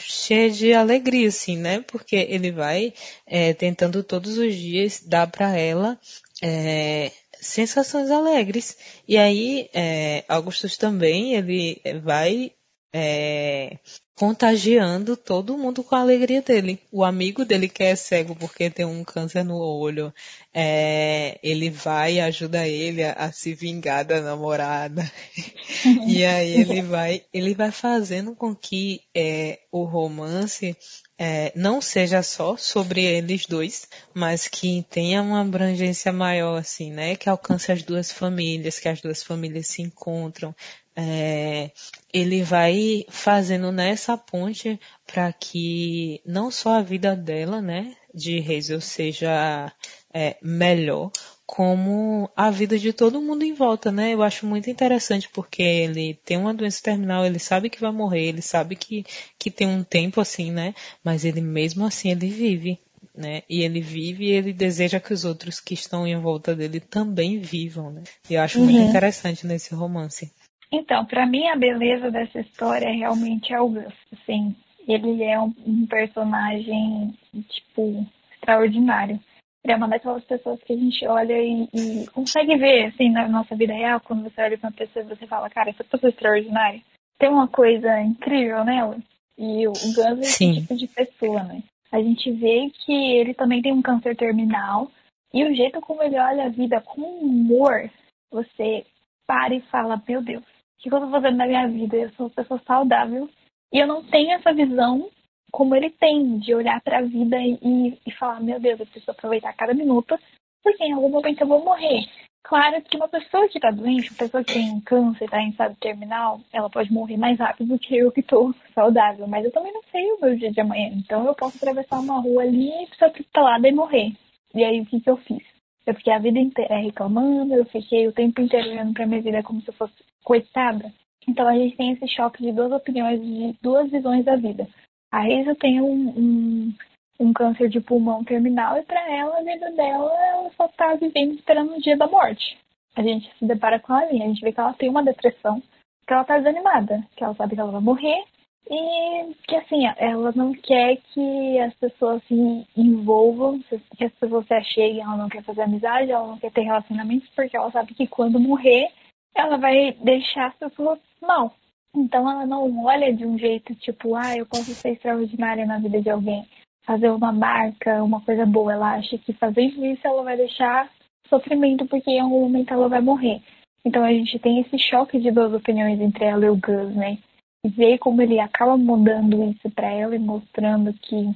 cheia 0.00 0.50
de 0.50 0.72
alegria, 0.72 1.28
assim, 1.28 1.56
né? 1.56 1.80
Porque 1.80 2.14
ele 2.14 2.52
vai 2.52 2.92
é, 3.26 3.52
tentando 3.54 4.02
todos 4.04 4.38
os 4.38 4.54
dias 4.54 5.02
dar 5.04 5.26
para 5.26 5.56
ela 5.58 5.98
é, 6.42 7.10
sensações 7.40 8.10
alegres. 8.10 8.76
E 9.06 9.16
aí, 9.16 9.68
é, 9.72 10.24
Augustus 10.28 10.76
também, 10.76 11.34
ele 11.34 11.80
vai 12.02 12.52
é, 12.92 13.78
contagiando 14.14 15.16
todo 15.16 15.58
mundo 15.58 15.82
com 15.82 15.96
a 15.96 16.00
alegria 16.00 16.40
dele. 16.40 16.80
O 16.92 17.04
amigo 17.04 17.44
dele 17.44 17.68
que 17.68 17.82
é 17.82 17.96
cego 17.96 18.36
porque 18.36 18.70
tem 18.70 18.84
um 18.86 19.02
câncer 19.02 19.44
no 19.44 19.56
olho, 19.56 20.14
é, 20.52 21.38
ele 21.42 21.68
vai 21.70 22.14
e 22.14 22.20
ajuda 22.20 22.66
ele 22.66 23.02
a, 23.02 23.12
a, 23.14 23.32
se 23.32 23.54
vingar 23.54 24.04
da 24.04 24.20
namorada. 24.20 25.10
e 26.06 26.24
aí 26.24 26.60
ele 26.60 26.82
vai, 26.82 27.24
ele 27.32 27.54
vai 27.54 27.72
fazendo 27.72 28.34
com 28.36 28.54
que 28.54 29.00
é, 29.14 29.58
o 29.72 29.82
romance 29.84 30.76
é, 31.18 31.52
não 31.54 31.80
seja 31.80 32.22
só 32.22 32.56
sobre 32.56 33.04
eles 33.04 33.46
dois, 33.46 33.88
mas 34.12 34.48
que 34.48 34.84
tenha 34.90 35.22
uma 35.22 35.40
abrangência 35.40 36.12
maior, 36.12 36.58
assim, 36.58 36.90
né? 36.90 37.14
Que 37.16 37.28
alcance 37.28 37.70
as 37.70 37.82
duas 37.82 38.10
famílias, 38.10 38.78
que 38.78 38.88
as 38.88 39.00
duas 39.00 39.22
famílias 39.22 39.68
se 39.68 39.82
encontram. 39.82 40.54
É, 40.96 41.70
ele 42.12 42.42
vai 42.42 43.04
fazendo 43.08 43.72
nessa 43.72 44.16
ponte 44.16 44.78
para 45.06 45.32
que 45.32 46.20
não 46.24 46.50
só 46.50 46.74
a 46.78 46.82
vida 46.82 47.16
dela, 47.16 47.60
né, 47.60 47.96
de 48.14 48.38
Hazel 48.38 48.80
seja 48.80 49.72
é, 50.12 50.36
melhor, 50.40 51.10
como 51.46 52.30
a 52.34 52.50
vida 52.50 52.78
de 52.78 52.92
todo 52.92 53.20
mundo 53.20 53.44
em 53.44 53.52
volta, 53.52 53.92
né? 53.92 54.14
Eu 54.14 54.22
acho 54.22 54.46
muito 54.46 54.70
interessante 54.70 55.28
porque 55.28 55.62
ele 55.62 56.14
tem 56.24 56.36
uma 56.36 56.54
doença 56.54 56.82
terminal, 56.82 57.24
ele 57.24 57.38
sabe 57.38 57.68
que 57.68 57.80
vai 57.80 57.92
morrer, 57.92 58.28
ele 58.28 58.42
sabe 58.42 58.76
que, 58.76 59.04
que 59.38 59.50
tem 59.50 59.66
um 59.66 59.84
tempo 59.84 60.20
assim, 60.20 60.50
né? 60.50 60.74
Mas 61.04 61.24
ele 61.24 61.40
mesmo 61.40 61.84
assim 61.84 62.10
ele 62.10 62.28
vive, 62.28 62.78
né? 63.14 63.42
E 63.48 63.62
ele 63.62 63.80
vive 63.80 64.24
e 64.24 64.32
ele 64.32 64.52
deseja 64.52 64.98
que 64.98 65.12
os 65.12 65.24
outros 65.24 65.60
que 65.60 65.74
estão 65.74 66.06
em 66.06 66.18
volta 66.18 66.54
dele 66.54 66.80
também 66.80 67.38
vivam, 67.38 67.90
né? 67.90 68.02
E 68.28 68.34
eu 68.34 68.42
acho 68.42 68.58
uhum. 68.58 68.64
muito 68.64 68.80
interessante 68.80 69.46
nesse 69.46 69.74
romance. 69.74 70.32
Então, 70.72 71.04
para 71.04 71.26
mim 71.26 71.46
a 71.48 71.56
beleza 71.56 72.10
dessa 72.10 72.40
história 72.40 72.86
é 72.86 72.92
realmente 72.92 73.54
Augusto, 73.54 73.94
assim, 74.12 74.56
ele 74.88 75.22
é 75.22 75.38
um, 75.38 75.54
um 75.64 75.86
personagem, 75.86 77.14
tipo, 77.48 78.06
extraordinário. 78.32 79.20
Ele 79.64 79.72
é 79.72 79.76
uma 79.76 79.88
daquelas 79.88 80.22
pessoas 80.24 80.62
que 80.62 80.74
a 80.74 80.76
gente 80.76 81.06
olha 81.06 81.40
e, 81.40 81.66
e, 81.72 82.06
consegue 82.08 82.54
ver, 82.56 82.86
assim, 82.86 83.10
na 83.10 83.26
nossa 83.26 83.56
vida 83.56 83.72
real, 83.72 83.98
quando 84.00 84.22
você 84.22 84.42
olha 84.42 84.58
pra 84.58 84.68
uma 84.68 84.76
pessoa 84.76 85.02
e 85.02 85.08
você 85.08 85.26
fala, 85.26 85.48
cara, 85.48 85.70
essa 85.70 85.82
pessoa 85.82 86.10
é 86.10 86.12
extraordinária. 86.12 86.82
Tem 87.18 87.30
uma 87.30 87.48
coisa 87.48 87.98
incrível 88.02 88.62
nela. 88.62 88.98
E 89.38 89.66
o 89.66 89.72
Gus 89.72 89.98
é 89.98 90.20
esse 90.20 90.60
tipo 90.60 90.76
de 90.76 90.86
pessoa, 90.86 91.42
né? 91.44 91.62
A 91.90 91.98
gente 91.98 92.30
vê 92.32 92.70
que 92.84 92.92
ele 92.92 93.32
também 93.32 93.62
tem 93.62 93.72
um 93.72 93.80
câncer 93.80 94.14
terminal. 94.14 94.90
E 95.32 95.42
o 95.44 95.54
jeito 95.54 95.80
como 95.80 96.02
ele 96.02 96.18
olha 96.18 96.44
a 96.44 96.50
vida 96.50 96.80
com 96.82 97.00
humor, 97.00 97.90
você 98.30 98.84
para 99.26 99.54
e 99.54 99.60
fala, 99.62 100.00
meu 100.06 100.22
Deus, 100.22 100.42
o 100.42 100.82
que 100.82 100.92
eu 100.92 101.00
tô 101.00 101.10
fazendo 101.10 101.38
na 101.38 101.46
minha 101.46 101.66
vida? 101.66 101.96
Eu 101.96 102.10
sou 102.10 102.26
uma 102.26 102.30
pessoa 102.34 102.60
saudável. 102.66 103.30
E 103.72 103.78
eu 103.78 103.86
não 103.86 104.04
tenho 104.04 104.32
essa 104.32 104.52
visão 104.52 105.08
como 105.54 105.76
ele 105.76 105.88
tem, 105.88 106.38
de 106.38 106.52
olhar 106.52 106.80
para 106.82 106.98
a 106.98 107.02
vida 107.02 107.36
e, 107.40 107.96
e 108.04 108.10
falar, 108.18 108.40
meu 108.40 108.58
Deus, 108.58 108.80
eu 108.80 108.86
preciso 108.86 109.12
aproveitar 109.12 109.52
cada 109.52 109.72
minuto, 109.72 110.18
porque 110.64 110.82
em 110.82 110.92
algum 110.92 111.08
momento 111.08 111.42
eu 111.42 111.46
vou 111.46 111.64
morrer. 111.64 112.08
Claro 112.42 112.82
que 112.82 112.96
uma 112.96 113.06
pessoa 113.06 113.48
que 113.48 113.58
está 113.58 113.70
doente, 113.70 114.10
uma 114.10 114.18
pessoa 114.18 114.42
que 114.42 114.52
tem 114.52 114.80
câncer, 114.80 115.26
está 115.26 115.40
em 115.40 115.50
estado 115.50 115.76
terminal, 115.76 116.40
ela 116.52 116.68
pode 116.68 116.92
morrer 116.92 117.16
mais 117.16 117.38
rápido 117.38 117.68
do 117.68 117.78
que 117.78 117.96
eu 117.96 118.10
que 118.10 118.18
estou 118.18 118.52
saudável. 118.74 119.28
Mas 119.28 119.44
eu 119.44 119.52
também 119.52 119.72
não 119.72 119.82
sei 119.92 120.04
o 120.10 120.20
meu 120.20 120.36
dia 120.36 120.50
de 120.50 120.60
amanhã. 120.60 120.90
Então 120.92 121.24
eu 121.24 121.34
posso 121.36 121.56
atravessar 121.56 122.00
uma 122.00 122.20
rua 122.20 122.42
ali 122.42 122.70
e 122.70 122.86
precisar 122.88 123.12
pelada 123.32 123.68
e 123.68 123.72
morrer. 123.72 124.12
E 124.56 124.64
aí 124.64 124.80
o 124.80 124.86
que, 124.86 125.00
que 125.00 125.08
eu 125.08 125.16
fiz? 125.18 125.42
Eu 125.86 125.94
fiquei 125.94 126.12
a 126.12 126.18
vida 126.18 126.40
inteira 126.40 126.78
reclamando, 126.78 127.54
eu 127.54 127.64
fiquei 127.66 128.08
o 128.08 128.12
tempo 128.12 128.40
inteiro 128.40 128.70
olhando 128.70 128.92
pra 128.92 129.06
minha 129.06 129.22
vida 129.22 129.40
como 129.44 129.60
se 129.60 129.68
eu 129.68 129.74
fosse 129.74 129.94
coitada. 130.24 130.92
Então 131.28 131.46
a 131.46 131.54
gente 131.54 131.76
tem 131.76 131.92
esse 131.92 132.08
choque 132.08 132.42
de 132.42 132.50
duas 132.50 132.72
opiniões, 132.72 133.22
de 133.22 133.56
duas 133.62 133.88
visões 133.88 134.24
da 134.24 134.34
vida. 134.34 134.66
A 135.14 135.20
Reisa 135.20 135.54
tem 135.54 135.80
um, 135.80 136.08
um, 136.08 136.74
um, 137.20 137.32
câncer 137.32 137.68
de 137.68 137.80
pulmão 137.80 138.24
terminal 138.24 138.76
e 138.76 138.82
para 138.82 139.00
ela, 139.12 139.38
a 139.38 139.44
vida 139.44 139.70
dela, 139.70 140.12
ela 140.12 140.50
só 140.56 140.66
tá 140.66 140.96
vivendo 140.96 141.34
esperando 141.34 141.72
o 141.72 141.80
dia 141.80 141.96
da 141.96 142.08
morte. 142.08 142.58
A 142.96 143.00
gente 143.00 143.32
se 143.38 143.46
depara 143.46 143.78
com 143.78 143.94
ela 143.94 144.08
ali, 144.08 144.20
a 144.20 144.26
gente 144.26 144.40
vê 144.40 144.50
que 144.50 144.58
ela 144.58 144.72
tem 144.72 144.88
uma 144.88 145.04
depressão, 145.04 145.62
que 146.04 146.12
ela 146.12 146.24
tá 146.24 146.38
desanimada, 146.38 147.06
que 147.14 147.22
ela 147.22 147.32
sabe 147.36 147.54
que 147.54 147.60
ela 147.60 147.70
vai 147.70 147.80
morrer 147.80 148.24
e 148.68 149.34
que 149.46 149.54
assim, 149.54 149.86
ela 149.98 150.32
não 150.34 150.52
quer 150.52 150.96
que 150.96 151.60
as 151.60 151.72
pessoas 151.74 152.20
se 152.24 152.66
envolvam, 152.76 153.60
que 153.96 154.04
as 154.04 154.12
pessoas 154.14 154.44
se 154.48 154.54
acheguem, 154.54 155.00
ela 155.00 155.16
não 155.16 155.28
quer 155.28 155.44
fazer 155.44 155.62
amizade, 155.62 156.10
ela 156.10 156.26
não 156.26 156.38
quer 156.38 156.50
ter 156.50 156.62
relacionamentos, 156.62 157.28
porque 157.36 157.56
ela 157.56 157.70
sabe 157.70 157.94
que 157.94 158.08
quando 158.08 158.40
morrer, 158.40 158.90
ela 159.32 159.58
vai 159.58 159.92
deixar 159.92 160.48
as 160.48 160.56
pessoas 160.56 160.98
mal. 161.22 161.54
Então 161.94 162.28
ela 162.28 162.44
não 162.44 162.84
olha 162.84 163.14
de 163.14 163.24
um 163.24 163.38
jeito 163.38 163.74
tipo, 163.76 164.16
ah, 164.16 164.36
eu 164.36 164.44
posso 164.46 164.74
ser 164.74 164.90
extraordinária 164.90 165.64
na 165.64 165.78
vida 165.78 166.00
de 166.00 166.10
alguém, 166.10 166.44
fazer 166.84 167.08
uma 167.10 167.32
marca, 167.32 168.02
uma 168.02 168.20
coisa 168.20 168.44
boa. 168.44 168.72
Ela 168.72 168.94
acha 168.96 169.16
que 169.18 169.32
fazendo 169.32 169.84
isso 169.86 170.06
ela 170.06 170.22
vai 170.22 170.36
deixar 170.36 170.90
sofrimento 171.28 171.86
porque 171.86 172.10
em 172.10 172.20
algum 172.20 172.40
momento 172.40 172.72
ela 172.74 172.88
vai 172.88 173.00
morrer. 173.00 173.40
Então 173.84 174.02
a 174.02 174.12
gente 174.12 174.38
tem 174.38 174.60
esse 174.60 174.78
choque 174.78 175.20
de 175.20 175.30
duas 175.30 175.52
opiniões 175.52 176.00
entre 176.00 176.24
ela 176.24 176.44
e 176.44 176.50
o 176.50 176.56
Gus, 176.56 176.94
né? 176.96 177.18
E 177.64 177.68
ver 177.68 177.98
como 177.98 178.20
ele 178.20 178.40
acaba 178.40 178.76
mudando 178.76 179.50
isso 179.50 179.70
para 179.70 179.90
ela 179.90 180.16
e 180.16 180.18
mostrando 180.18 180.92
que 180.94 181.30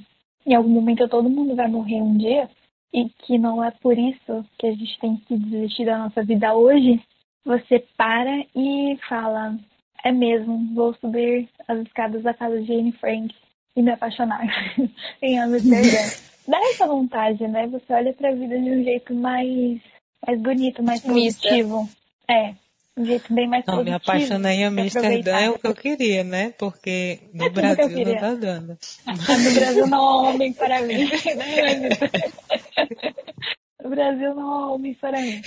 em 0.45 0.55
algum 0.55 0.69
momento 0.69 1.07
todo 1.07 1.29
mundo 1.29 1.55
vai 1.55 1.67
morrer 1.67 2.01
um 2.01 2.17
dia 2.17 2.49
e 2.93 3.07
que 3.09 3.37
não 3.37 3.63
é 3.63 3.71
por 3.71 3.97
isso 3.97 4.45
que 4.57 4.67
a 4.67 4.71
gente 4.71 4.99
tem 4.99 5.15
que 5.17 5.37
desistir 5.37 5.85
da 5.85 5.99
nossa 5.99 6.23
vida 6.23 6.53
hoje. 6.53 7.01
Você 7.45 7.79
para 7.95 8.45
e 8.55 8.97
fala, 9.07 9.55
é 10.03 10.11
mesmo, 10.11 10.73
vou 10.73 10.93
subir 10.95 11.49
as 11.67 11.79
escadas 11.79 12.23
da 12.23 12.33
casa 12.33 12.61
de 12.61 12.73
Anne 12.73 12.91
Frank 12.93 13.33
e 13.75 13.81
me 13.81 13.91
apaixonar 13.91 14.41
em 15.21 15.39
Amsterdã. 15.39 16.29
Dá 16.47 16.57
essa 16.71 16.87
vontade, 16.87 17.47
né? 17.47 17.67
Você 17.67 17.93
olha 17.93 18.13
pra 18.13 18.31
vida 18.31 18.57
de 18.57 18.71
um 18.71 18.83
jeito 18.83 19.13
mais, 19.13 19.79
mais 20.25 20.41
bonito, 20.41 20.81
mais 20.81 21.01
positivo. 21.01 21.87
É, 22.27 22.53
um 22.97 23.05
jeito 23.05 23.33
bem 23.33 23.47
mais 23.47 23.65
não, 23.65 23.75
positivo. 23.75 23.91
Me 23.91 23.95
apaixonar 23.95 24.53
em 24.53 24.65
Amsterdã 24.65 25.37
é 25.37 25.49
o 25.49 25.59
que 25.59 25.67
eu 25.67 25.75
queria, 25.75 26.23
né? 26.23 26.53
Porque 26.57 27.19
no 27.33 27.45
é 27.47 27.49
Brasil 27.49 28.05
não 28.05 28.17
tá 28.17 28.33
dando. 28.33 28.77
no 29.07 29.53
Brasil 29.53 29.87
não 29.87 30.01
há 30.01 30.29
homem 30.29 30.53
para 30.53 30.81
mim. 30.81 31.05
Né, 31.05 31.89
no 33.83 33.89
Brasil 33.89 34.35
não 34.35 34.51
há 34.51 34.73
homem 34.73 34.93
para 34.95 35.21
mim. 35.21 35.41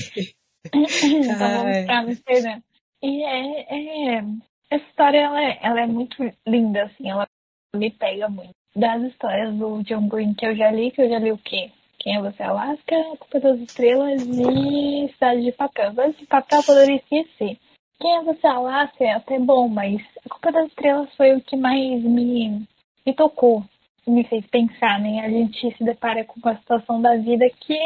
então 0.72 1.38
vamos 1.38 1.84
pra 1.84 1.98
Amsterdã. 1.98 2.60
E 3.02 3.24
é, 3.24 4.16
é, 4.16 4.24
essa 4.70 4.84
história 4.84 5.18
ela 5.18 5.42
é, 5.42 5.58
ela 5.60 5.80
é 5.80 5.86
muito 5.86 6.16
linda, 6.46 6.84
assim, 6.84 7.10
ela 7.10 7.26
me 7.74 7.90
pega 7.90 8.28
muito. 8.28 8.52
Das 8.74 9.02
histórias 9.02 9.54
do 9.56 9.82
John 9.82 10.08
Green 10.08 10.34
que 10.34 10.46
eu 10.46 10.56
já 10.56 10.70
li, 10.70 10.90
que 10.90 11.02
eu 11.02 11.08
já 11.08 11.18
li 11.18 11.32
o 11.32 11.38
quê? 11.38 11.70
Quem 11.98 12.16
é 12.16 12.20
você, 12.20 12.42
Alaska? 12.42 12.96
Culpa 13.18 13.40
das 13.40 13.60
Estrelas 13.60 14.22
e 14.22 15.12
Cidade 15.12 15.42
de 15.42 15.52
Papel. 15.52 15.90
Cidade 15.90 16.16
de 16.16 16.26
Papel 16.26 16.58
eu 16.58 16.64
poderia 16.64 16.96
esquecer. 16.96 17.58
Quem 18.00 18.16
é 18.16 18.22
você, 18.22 18.46
Alaska? 18.46 19.04
É 19.04 19.12
até 19.12 19.38
bom, 19.38 19.68
mas 19.68 20.00
A 20.24 20.28
Culpa 20.28 20.52
das 20.52 20.68
Estrelas 20.68 21.14
foi 21.16 21.34
o 21.34 21.40
que 21.40 21.56
mais 21.56 22.02
me, 22.02 22.66
me 23.06 23.14
tocou, 23.14 23.64
me 24.06 24.24
fez 24.24 24.46
pensar, 24.46 25.00
né? 25.00 25.20
A 25.20 25.28
gente 25.28 25.76
se 25.76 25.84
depara 25.84 26.24
com 26.24 26.40
uma 26.40 26.56
situação 26.56 27.00
da 27.00 27.16
vida 27.16 27.48
que 27.60 27.78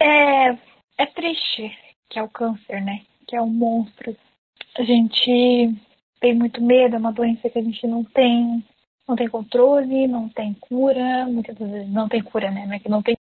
é, 0.00 0.58
é 0.98 1.06
triste, 1.06 1.76
que 2.08 2.18
é 2.18 2.22
o 2.22 2.28
câncer, 2.28 2.80
né? 2.80 3.02
Que 3.28 3.36
é 3.36 3.42
um 3.42 3.50
monstro 3.50 4.16
a 4.76 4.82
gente 4.82 5.74
tem 6.20 6.34
muito 6.34 6.62
medo, 6.62 6.96
é 6.96 6.98
uma 6.98 7.12
doença 7.12 7.48
que 7.48 7.58
a 7.58 7.62
gente 7.62 7.86
não 7.86 8.04
tem, 8.04 8.64
não 9.08 9.16
tem 9.16 9.28
controle, 9.28 10.06
não 10.06 10.28
tem 10.28 10.54
cura, 10.54 11.26
muitas 11.26 11.58
vezes 11.58 11.92
não 11.92 12.08
tem 12.08 12.22
cura, 12.22 12.50
né? 12.50 12.66
Não 12.66 12.74
é 12.74 12.78
que 12.78 12.88
não 12.88 13.02
tem 13.02 13.16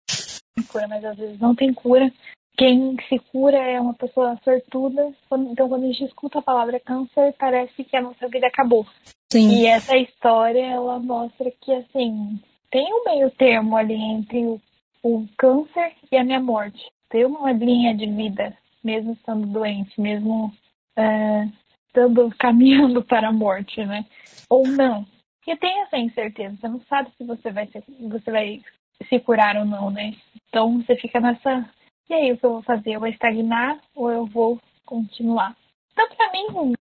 cura, 0.71 0.87
mas 0.87 1.03
às 1.03 1.17
vezes 1.17 1.39
não 1.39 1.55
tem 1.55 1.73
cura. 1.73 2.11
Quem 2.57 2.95
se 3.09 3.17
cura 3.31 3.57
é 3.57 3.79
uma 3.79 3.93
pessoa 3.93 4.37
sortuda. 4.43 5.11
Então, 5.49 5.67
quando 5.67 5.83
a 5.83 5.87
gente 5.87 6.03
escuta 6.03 6.39
a 6.39 6.43
palavra 6.43 6.79
câncer, 6.79 7.33
parece 7.39 7.83
que 7.83 7.95
a 7.95 8.01
nossa 8.01 8.27
vida 8.27 8.47
acabou. 8.47 8.85
Sim. 9.31 9.49
E 9.49 9.65
essa 9.65 9.97
história, 9.97 10.63
ela 10.63 10.99
mostra 10.99 11.51
que, 11.59 11.73
assim, 11.73 12.39
tem 12.69 12.85
um 12.93 13.03
meio 13.05 13.31
termo 13.31 13.75
ali 13.75 13.95
entre 13.95 14.45
o, 14.45 14.61
o 15.01 15.25
câncer 15.37 15.93
e 16.11 16.17
a 16.17 16.23
minha 16.23 16.39
morte. 16.39 16.79
Tem 17.09 17.25
uma 17.25 17.51
linha 17.51 17.95
de 17.95 18.05
vida, 18.05 18.55
mesmo 18.83 19.13
estando 19.13 19.47
doente, 19.47 19.99
mesmo 19.99 20.53
é, 20.95 21.47
estando 21.87 22.29
caminhando 22.37 23.03
para 23.03 23.29
a 23.29 23.33
morte, 23.33 23.85
né? 23.85 24.05
Ou 24.49 24.67
não. 24.67 25.05
Porque 25.37 25.57
tem 25.57 25.81
essa 25.81 25.97
incerteza, 25.97 26.55
você 26.55 26.67
não 26.67 26.81
sabe 26.81 27.11
se 27.17 27.23
você 27.23 27.51
vai, 27.51 27.67
você 27.67 28.31
vai 28.31 28.61
se 29.07 29.19
curar 29.19 29.57
ou 29.57 29.65
não, 29.65 29.89
né? 29.89 30.13
Então 30.47 30.81
você 30.81 30.95
fica 30.95 31.19
nessa. 31.19 31.67
E 32.09 32.13
aí, 32.13 32.31
o 32.31 32.37
que 32.37 32.45
eu 32.45 32.53
vou 32.53 32.61
fazer? 32.61 32.91
Eu 32.91 32.99
vou 32.99 33.09
estagnar 33.09 33.79
ou 33.95 34.11
eu 34.11 34.25
vou 34.25 34.59
continuar? 34.85 35.55
Então, 35.93 36.07
pra 36.09 36.31
mim, 36.31 36.73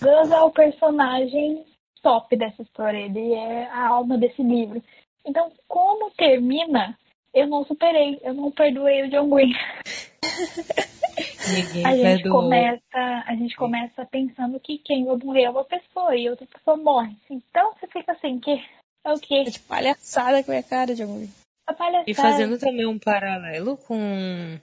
Gus 0.00 0.30
é 0.30 0.40
o 0.40 0.50
personagem 0.50 1.64
top 2.02 2.34
dessa 2.36 2.62
história. 2.62 2.98
Ele 2.98 3.34
é 3.34 3.66
a 3.66 3.88
alma 3.88 4.16
desse 4.16 4.42
livro. 4.42 4.82
Então, 5.26 5.52
como 5.66 6.10
termina, 6.12 6.98
eu 7.34 7.46
não 7.46 7.64
superei. 7.64 8.18
Eu 8.22 8.34
não 8.34 8.50
perdoei 8.50 9.02
o 9.02 9.10
John 9.10 9.28
Green. 9.28 9.52
Ninguém 11.48 11.86
a 11.86 11.90
gente 11.92 12.22
perdoou. 12.22 12.42
começa, 12.42 13.24
a 13.26 13.34
gente 13.34 13.56
começa 13.56 14.06
pensando 14.06 14.60
que 14.60 14.78
quem 14.78 15.04
vai 15.04 15.16
morrer 15.16 15.44
é 15.44 15.50
uma 15.50 15.64
pessoa 15.64 16.14
e 16.14 16.28
outra 16.28 16.46
pessoa 16.46 16.76
morre. 16.76 17.16
Então 17.30 17.72
você 17.74 17.86
fica 17.86 18.12
assim, 18.12 18.38
que 18.38 18.62
é 19.04 19.12
o 19.12 19.18
quê? 19.18 19.44
É 19.46 19.50
de 19.50 19.60
palhaçada 19.60 20.42
com 20.42 20.50
a 20.50 20.54
minha 20.54 20.62
cara 20.62 20.94
de 20.94 21.02
amor. 21.02 21.26
E 22.06 22.14
fazendo 22.14 22.58
também 22.58 22.86
um 22.86 22.98
paralelo 22.98 23.76
com 23.76 24.58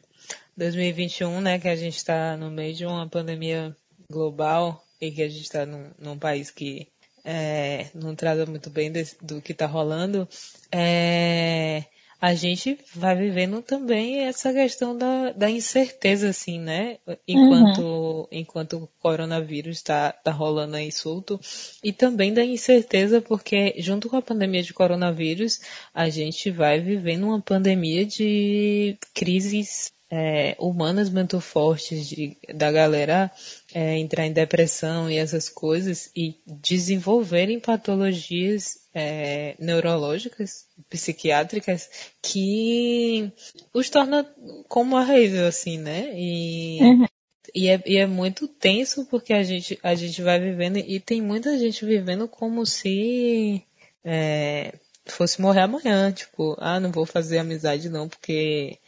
2021, 0.57 1.41
né, 1.41 1.59
que 1.59 1.67
a 1.67 1.75
gente 1.75 1.97
está 1.97 2.35
no 2.35 2.49
meio 2.49 2.73
de 2.73 2.85
uma 2.85 3.07
pandemia 3.07 3.75
global 4.09 4.83
e 4.99 5.11
que 5.11 5.21
a 5.21 5.29
gente 5.29 5.43
está 5.43 5.65
num, 5.65 5.91
num 5.99 6.17
país 6.17 6.49
que 6.49 6.87
é, 7.23 7.87
não 7.93 8.15
trata 8.15 8.45
muito 8.45 8.69
bem 8.69 8.91
desse, 8.91 9.17
do 9.23 9.41
que 9.41 9.51
está 9.51 9.65
rolando, 9.65 10.27
é, 10.71 11.83
a 12.25 12.33
gente 12.33 12.79
vai 12.95 13.15
vivendo 13.15 13.61
também 13.61 14.21
essa 14.21 14.51
questão 14.51 14.97
da, 14.97 15.31
da 15.31 15.47
incerteza, 15.47 16.29
assim, 16.29 16.59
né? 16.59 16.97
Enquanto, 17.27 17.81
uhum. 17.81 18.27
enquanto 18.31 18.77
o 18.77 18.89
coronavírus 18.99 19.77
está 19.77 20.11
tá 20.11 20.31
rolando 20.31 20.75
aí 20.75 20.91
solto. 20.91 21.39
E 21.83 21.93
também 21.93 22.33
da 22.33 22.43
incerteza, 22.43 23.21
porque 23.21 23.75
junto 23.77 24.09
com 24.09 24.15
a 24.15 24.23
pandemia 24.23 24.63
de 24.63 24.73
coronavírus, 24.73 25.59
a 25.93 26.09
gente 26.09 26.49
vai 26.49 26.79
vivendo 26.79 27.27
uma 27.27 27.39
pandemia 27.39 28.03
de 28.03 28.97
crises 29.13 29.93
é, 30.09 30.55
humanas 30.59 31.09
muito 31.09 31.39
fortes 31.41 32.07
de, 32.07 32.37
da 32.53 32.71
galera 32.71 33.31
é, 33.73 33.97
entrar 33.97 34.25
em 34.25 34.33
depressão 34.33 35.09
e 35.09 35.17
essas 35.17 35.49
coisas 35.49 36.11
e 36.15 36.35
desenvolverem 36.45 37.59
patologias 37.59 38.85
é, 38.93 39.55
neurológicas, 39.59 40.67
psiquiátricas, 40.89 41.89
que 42.21 43.31
os 43.73 43.89
torna 43.89 44.23
como 44.67 44.95
a 44.95 45.03
raiz, 45.03 45.33
assim, 45.35 45.77
né? 45.77 46.13
E, 46.15 46.79
uhum. 46.81 47.05
e, 47.53 47.67
é, 47.67 47.83
e 47.85 47.97
é 47.97 48.05
muito 48.05 48.47
tenso 48.47 49.05
porque 49.07 49.33
a 49.33 49.43
gente, 49.43 49.77
a 49.83 49.95
gente 49.95 50.21
vai 50.21 50.39
vivendo 50.39 50.77
e 50.77 50.99
tem 50.99 51.21
muita 51.21 51.57
gente 51.57 51.83
vivendo 51.83 52.27
como 52.27 52.65
se 52.65 53.63
é, 54.03 54.73
fosse 55.05 55.41
morrer 55.41 55.61
amanhã, 55.61 56.11
tipo, 56.11 56.55
ah, 56.59 56.79
não 56.79 56.91
vou 56.91 57.05
fazer 57.05 57.39
amizade 57.39 57.89
não, 57.89 58.07
porque 58.07 58.79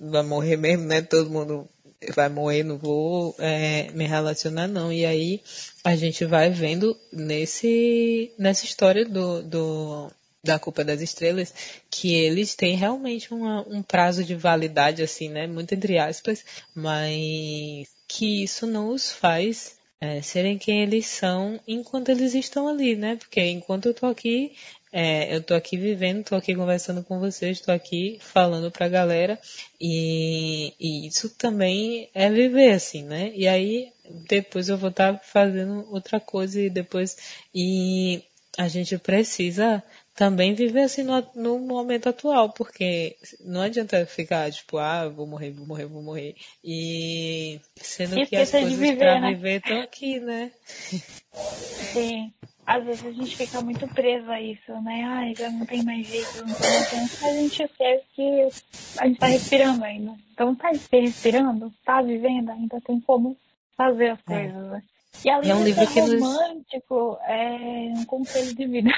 vai, 0.00 0.22
morrer 0.22 0.56
mesmo, 0.56 0.84
né? 0.84 1.02
Todo 1.02 1.30
mundo 1.30 1.68
vai 2.14 2.28
morrer, 2.28 2.62
não 2.62 2.78
vou 2.78 3.34
é, 3.38 3.90
me 3.92 4.06
relacionar 4.06 4.68
não. 4.68 4.92
E 4.92 5.04
aí 5.04 5.40
a 5.82 5.96
gente 5.96 6.24
vai 6.24 6.50
vendo 6.50 6.96
nesse, 7.12 8.32
nessa 8.38 8.64
história 8.64 9.04
do, 9.04 9.42
do 9.42 10.10
da 10.42 10.58
Culpa 10.58 10.84
das 10.84 11.00
Estrelas, 11.00 11.54
que 11.90 12.14
eles 12.14 12.54
têm 12.54 12.76
realmente 12.76 13.32
uma, 13.32 13.66
um 13.66 13.82
prazo 13.82 14.22
de 14.22 14.34
validade, 14.34 15.02
assim, 15.02 15.30
né? 15.30 15.46
Muito 15.46 15.74
entre 15.74 15.98
aspas, 15.98 16.44
mas 16.74 17.88
que 18.06 18.44
isso 18.44 18.66
não 18.66 18.90
os 18.90 19.10
faz 19.10 19.78
é, 20.00 20.20
serem 20.20 20.58
quem 20.58 20.82
eles 20.82 21.06
são 21.06 21.58
enquanto 21.66 22.10
eles 22.10 22.34
estão 22.34 22.68
ali, 22.68 22.94
né? 22.94 23.16
Porque 23.16 23.40
enquanto 23.40 23.86
eu 23.86 23.94
tô 23.94 24.06
aqui, 24.06 24.52
é, 24.96 25.34
eu 25.34 25.42
tô 25.42 25.54
aqui 25.54 25.76
vivendo, 25.76 26.22
tô 26.22 26.36
aqui 26.36 26.54
conversando 26.54 27.02
com 27.02 27.18
vocês, 27.18 27.60
tô 27.60 27.72
aqui 27.72 28.16
falando 28.20 28.70
pra 28.70 28.86
galera 28.88 29.36
e, 29.80 30.72
e 30.78 31.08
isso 31.08 31.28
também 31.30 32.08
é 32.14 32.30
viver 32.30 32.70
assim, 32.70 33.02
né? 33.02 33.32
E 33.34 33.48
aí 33.48 33.92
depois 34.28 34.68
eu 34.68 34.78
vou 34.78 34.90
estar 34.90 35.14
tá 35.14 35.18
fazendo 35.18 35.84
outra 35.90 36.20
coisa 36.20 36.60
e 36.60 36.70
depois 36.70 37.16
e 37.52 38.22
a 38.56 38.68
gente 38.68 38.96
precisa 38.96 39.82
também 40.14 40.54
viver 40.54 40.82
assim 40.82 41.02
no, 41.02 41.26
no, 41.34 41.58
momento 41.58 42.08
atual, 42.08 42.50
porque 42.50 43.16
não 43.40 43.62
adianta 43.62 44.06
ficar 44.06 44.52
tipo, 44.52 44.78
ah, 44.78 45.08
vou 45.08 45.26
morrer, 45.26 45.50
vou 45.50 45.66
morrer, 45.66 45.86
vou 45.86 46.04
morrer. 46.04 46.36
E 46.62 47.60
sendo 47.78 48.24
que 48.24 48.36
as 48.36 48.48
coisas 48.48 48.78
viver, 48.78 48.96
pra 48.96 49.20
né? 49.20 49.34
viver 49.34 49.56
estão 49.56 49.80
aqui, 49.80 50.20
né? 50.20 50.52
Sim. 51.92 52.32
Às 52.66 52.84
vezes 52.84 53.04
a 53.04 53.12
gente 53.12 53.36
fica 53.36 53.60
muito 53.60 53.86
preso 53.88 54.30
a 54.30 54.40
isso, 54.40 54.72
né? 54.82 55.04
Ai, 55.04 55.34
já 55.36 55.50
não 55.50 55.66
tem 55.66 55.82
mais 55.82 56.06
jeito, 56.06 56.46
não 56.46 56.54
tem 56.54 56.70
mais 56.70 56.90
jeito. 56.90 57.24
A 57.24 57.32
gente 57.32 57.62
esquece 57.62 58.04
que 58.14 58.48
a 58.98 59.06
gente 59.06 59.18
tá 59.18 59.26
respirando 59.26 59.84
ainda. 59.84 60.14
Então 60.32 60.54
tá 60.54 60.70
respirando, 60.90 61.72
tá 61.84 62.00
vivendo, 62.00 62.50
ainda 62.50 62.80
tem 62.80 63.00
como 63.00 63.36
fazer 63.76 64.10
as 64.10 64.18
é. 64.20 64.22
coisas, 64.22 64.70
né? 64.70 64.82
E 65.24 65.30
além 65.30 65.50
é 65.50 65.54
um 65.54 65.64
livro 65.64 65.86
que 65.86 66.00
romântico, 66.00 66.94
nos... 66.94 67.18
é 67.28 67.92
um 67.96 68.04
conselho 68.04 68.54
de 68.54 68.66
vida. 68.66 68.90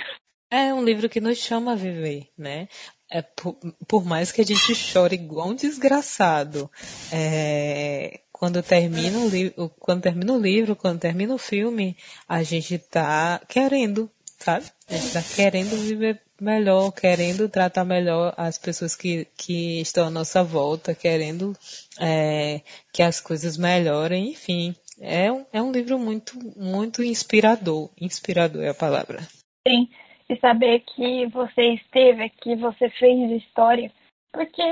É 0.50 0.72
um 0.72 0.84
livro 0.84 1.08
que 1.08 1.20
nos 1.20 1.38
chama 1.38 1.72
a 1.72 1.76
viver, 1.76 2.28
né? 2.38 2.68
É, 3.10 3.20
por, 3.20 3.56
por 3.86 4.04
mais 4.04 4.32
que 4.32 4.40
a 4.40 4.44
gente 4.44 4.74
chore 4.74 5.14
igual 5.14 5.48
um 5.48 5.54
desgraçado, 5.54 6.70
é, 7.12 8.20
quando 8.38 8.62
termina 8.62 9.18
o 9.18 9.28
livro, 9.28 9.70
quando 9.80 10.02
termina 10.02 10.32
o 10.34 10.38
livro, 10.38 10.76
quando 10.76 11.00
termina 11.00 11.32
o 11.34 11.38
filme, 11.38 11.96
a 12.28 12.42
gente 12.42 12.76
tá 12.78 13.40
querendo, 13.48 14.10
sabe? 14.38 14.66
A 14.86 14.94
gente 14.94 15.12
tá 15.14 15.22
querendo 15.22 15.74
viver 15.76 16.20
melhor, 16.38 16.92
querendo 16.92 17.48
tratar 17.48 17.86
melhor 17.86 18.34
as 18.36 18.58
pessoas 18.58 18.94
que, 18.94 19.26
que 19.36 19.80
estão 19.80 20.06
à 20.06 20.10
nossa 20.10 20.44
volta, 20.44 20.94
querendo 20.94 21.54
é, 21.98 22.60
que 22.92 23.02
as 23.02 23.20
coisas 23.22 23.56
melhorem, 23.56 24.32
enfim. 24.32 24.74
É 25.00 25.32
um, 25.32 25.46
é 25.50 25.62
um 25.62 25.72
livro 25.72 25.98
muito, 25.98 26.38
muito 26.54 27.02
inspirador. 27.02 27.90
Inspirador 27.98 28.62
é 28.62 28.68
a 28.68 28.74
palavra. 28.74 29.20
Sim 29.66 29.88
e 30.28 30.36
saber 30.40 30.80
que 30.80 31.26
você 31.26 31.74
esteve 31.74 32.24
aqui, 32.24 32.56
você 32.56 32.90
fez 32.90 33.30
história. 33.42 33.90
Porque 34.32 34.62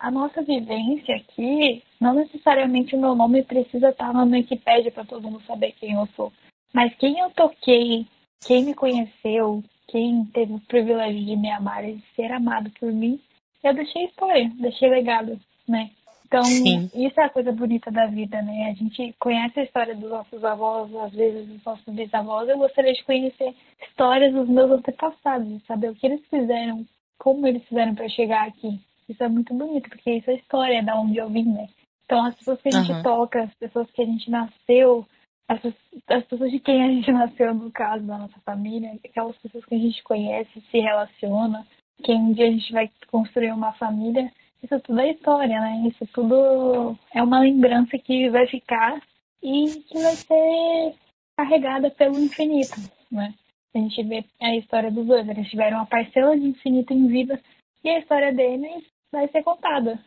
a 0.00 0.10
nossa 0.10 0.42
vivência 0.42 1.14
aqui, 1.14 1.82
não 2.02 2.14
necessariamente 2.14 2.96
o 2.96 3.00
meu 3.00 3.14
nome 3.14 3.44
precisa 3.44 3.90
estar 3.90 4.12
na 4.12 4.24
Wikipedia 4.24 4.90
para 4.90 5.04
todo 5.04 5.22
mundo 5.22 5.40
saber 5.46 5.72
quem 5.78 5.92
eu 5.92 6.06
sou. 6.16 6.32
Mas 6.74 6.92
quem 6.96 7.20
eu 7.20 7.30
toquei, 7.30 8.06
quem 8.44 8.64
me 8.64 8.74
conheceu, 8.74 9.62
quem 9.86 10.24
teve 10.26 10.54
o 10.54 10.60
privilégio 10.60 11.24
de 11.24 11.36
me 11.36 11.48
amar 11.50 11.88
e 11.88 11.94
de 11.94 12.04
ser 12.16 12.32
amado 12.32 12.70
por 12.80 12.90
mim, 12.92 13.20
eu 13.62 13.72
deixei 13.72 14.06
história, 14.06 14.50
deixei 14.56 14.88
legado, 14.88 15.38
né? 15.68 15.90
Então, 16.26 16.42
Sim. 16.44 16.90
isso 16.94 17.20
é 17.20 17.24
a 17.24 17.28
coisa 17.28 17.52
bonita 17.52 17.90
da 17.90 18.06
vida, 18.06 18.40
né? 18.42 18.70
A 18.70 18.74
gente 18.74 19.14
conhece 19.20 19.60
a 19.60 19.64
história 19.64 19.94
dos 19.94 20.10
nossos 20.10 20.42
avós, 20.42 20.92
às 20.96 21.12
vezes 21.12 21.46
dos 21.46 21.62
nossos 21.62 21.94
bisavós. 21.94 22.48
Eu 22.48 22.58
gostaria 22.58 22.94
de 22.94 23.04
conhecer 23.04 23.54
histórias 23.86 24.32
dos 24.32 24.48
meus 24.48 24.70
antepassados, 24.70 25.46
de 25.46 25.64
saber 25.66 25.90
o 25.90 25.94
que 25.94 26.06
eles 26.06 26.22
fizeram, 26.28 26.84
como 27.18 27.46
eles 27.46 27.62
fizeram 27.68 27.94
para 27.94 28.08
chegar 28.08 28.48
aqui. 28.48 28.80
Isso 29.08 29.22
é 29.22 29.28
muito 29.28 29.52
bonito, 29.52 29.90
porque 29.90 30.10
isso 30.10 30.30
é 30.30 30.34
história 30.34 30.78
é 30.78 30.82
da 30.82 30.98
onde 30.98 31.18
eu 31.18 31.28
vim, 31.28 31.44
né? 31.44 31.68
Então, 32.12 32.26
as 32.26 32.34
pessoas 32.34 32.60
que 32.60 32.68
a 32.68 32.70
gente 32.72 32.92
uhum. 32.92 33.02
toca, 33.02 33.42
as 33.42 33.54
pessoas 33.54 33.90
que 33.90 34.02
a 34.02 34.06
gente 34.06 34.30
nasceu, 34.30 35.06
as, 35.48 35.60
as 36.08 36.24
pessoas 36.24 36.50
de 36.50 36.60
quem 36.60 36.82
a 36.82 36.88
gente 36.88 37.10
nasceu, 37.12 37.54
no 37.54 37.70
caso 37.70 38.04
da 38.04 38.18
nossa 38.18 38.38
família, 38.44 38.98
aquelas 39.04 39.36
pessoas 39.38 39.64
que 39.64 39.74
a 39.74 39.78
gente 39.78 40.02
conhece, 40.02 40.60
se 40.70 40.78
relaciona, 40.78 41.66
que 42.02 42.12
um 42.12 42.32
dia 42.32 42.48
a 42.48 42.50
gente 42.50 42.72
vai 42.72 42.90
construir 43.10 43.52
uma 43.52 43.72
família 43.74 44.30
isso 44.62 44.78
tudo 44.80 45.00
é 45.00 45.10
história, 45.10 45.60
né? 45.60 45.88
Isso 45.88 46.06
tudo 46.12 46.96
é 47.12 47.22
uma 47.22 47.40
lembrança 47.40 47.98
que 47.98 48.30
vai 48.30 48.46
ficar 48.46 49.02
e 49.42 49.66
que 49.88 49.98
vai 50.00 50.14
ser 50.14 50.94
carregada 51.36 51.90
pelo 51.90 52.18
infinito, 52.18 52.76
né? 53.10 53.34
A 53.74 53.78
gente 53.78 54.02
vê 54.04 54.24
a 54.40 54.54
história 54.54 54.90
dos 54.90 55.06
dois, 55.06 55.28
eles 55.28 55.48
tiveram 55.48 55.78
uma 55.78 55.86
parcela 55.86 56.38
de 56.38 56.46
infinito 56.46 56.92
em 56.92 57.08
vida 57.08 57.40
e 57.82 57.88
a 57.88 57.98
história 57.98 58.32
deles 58.32 58.84
vai 59.10 59.26
ser 59.28 59.42
contada. 59.42 59.98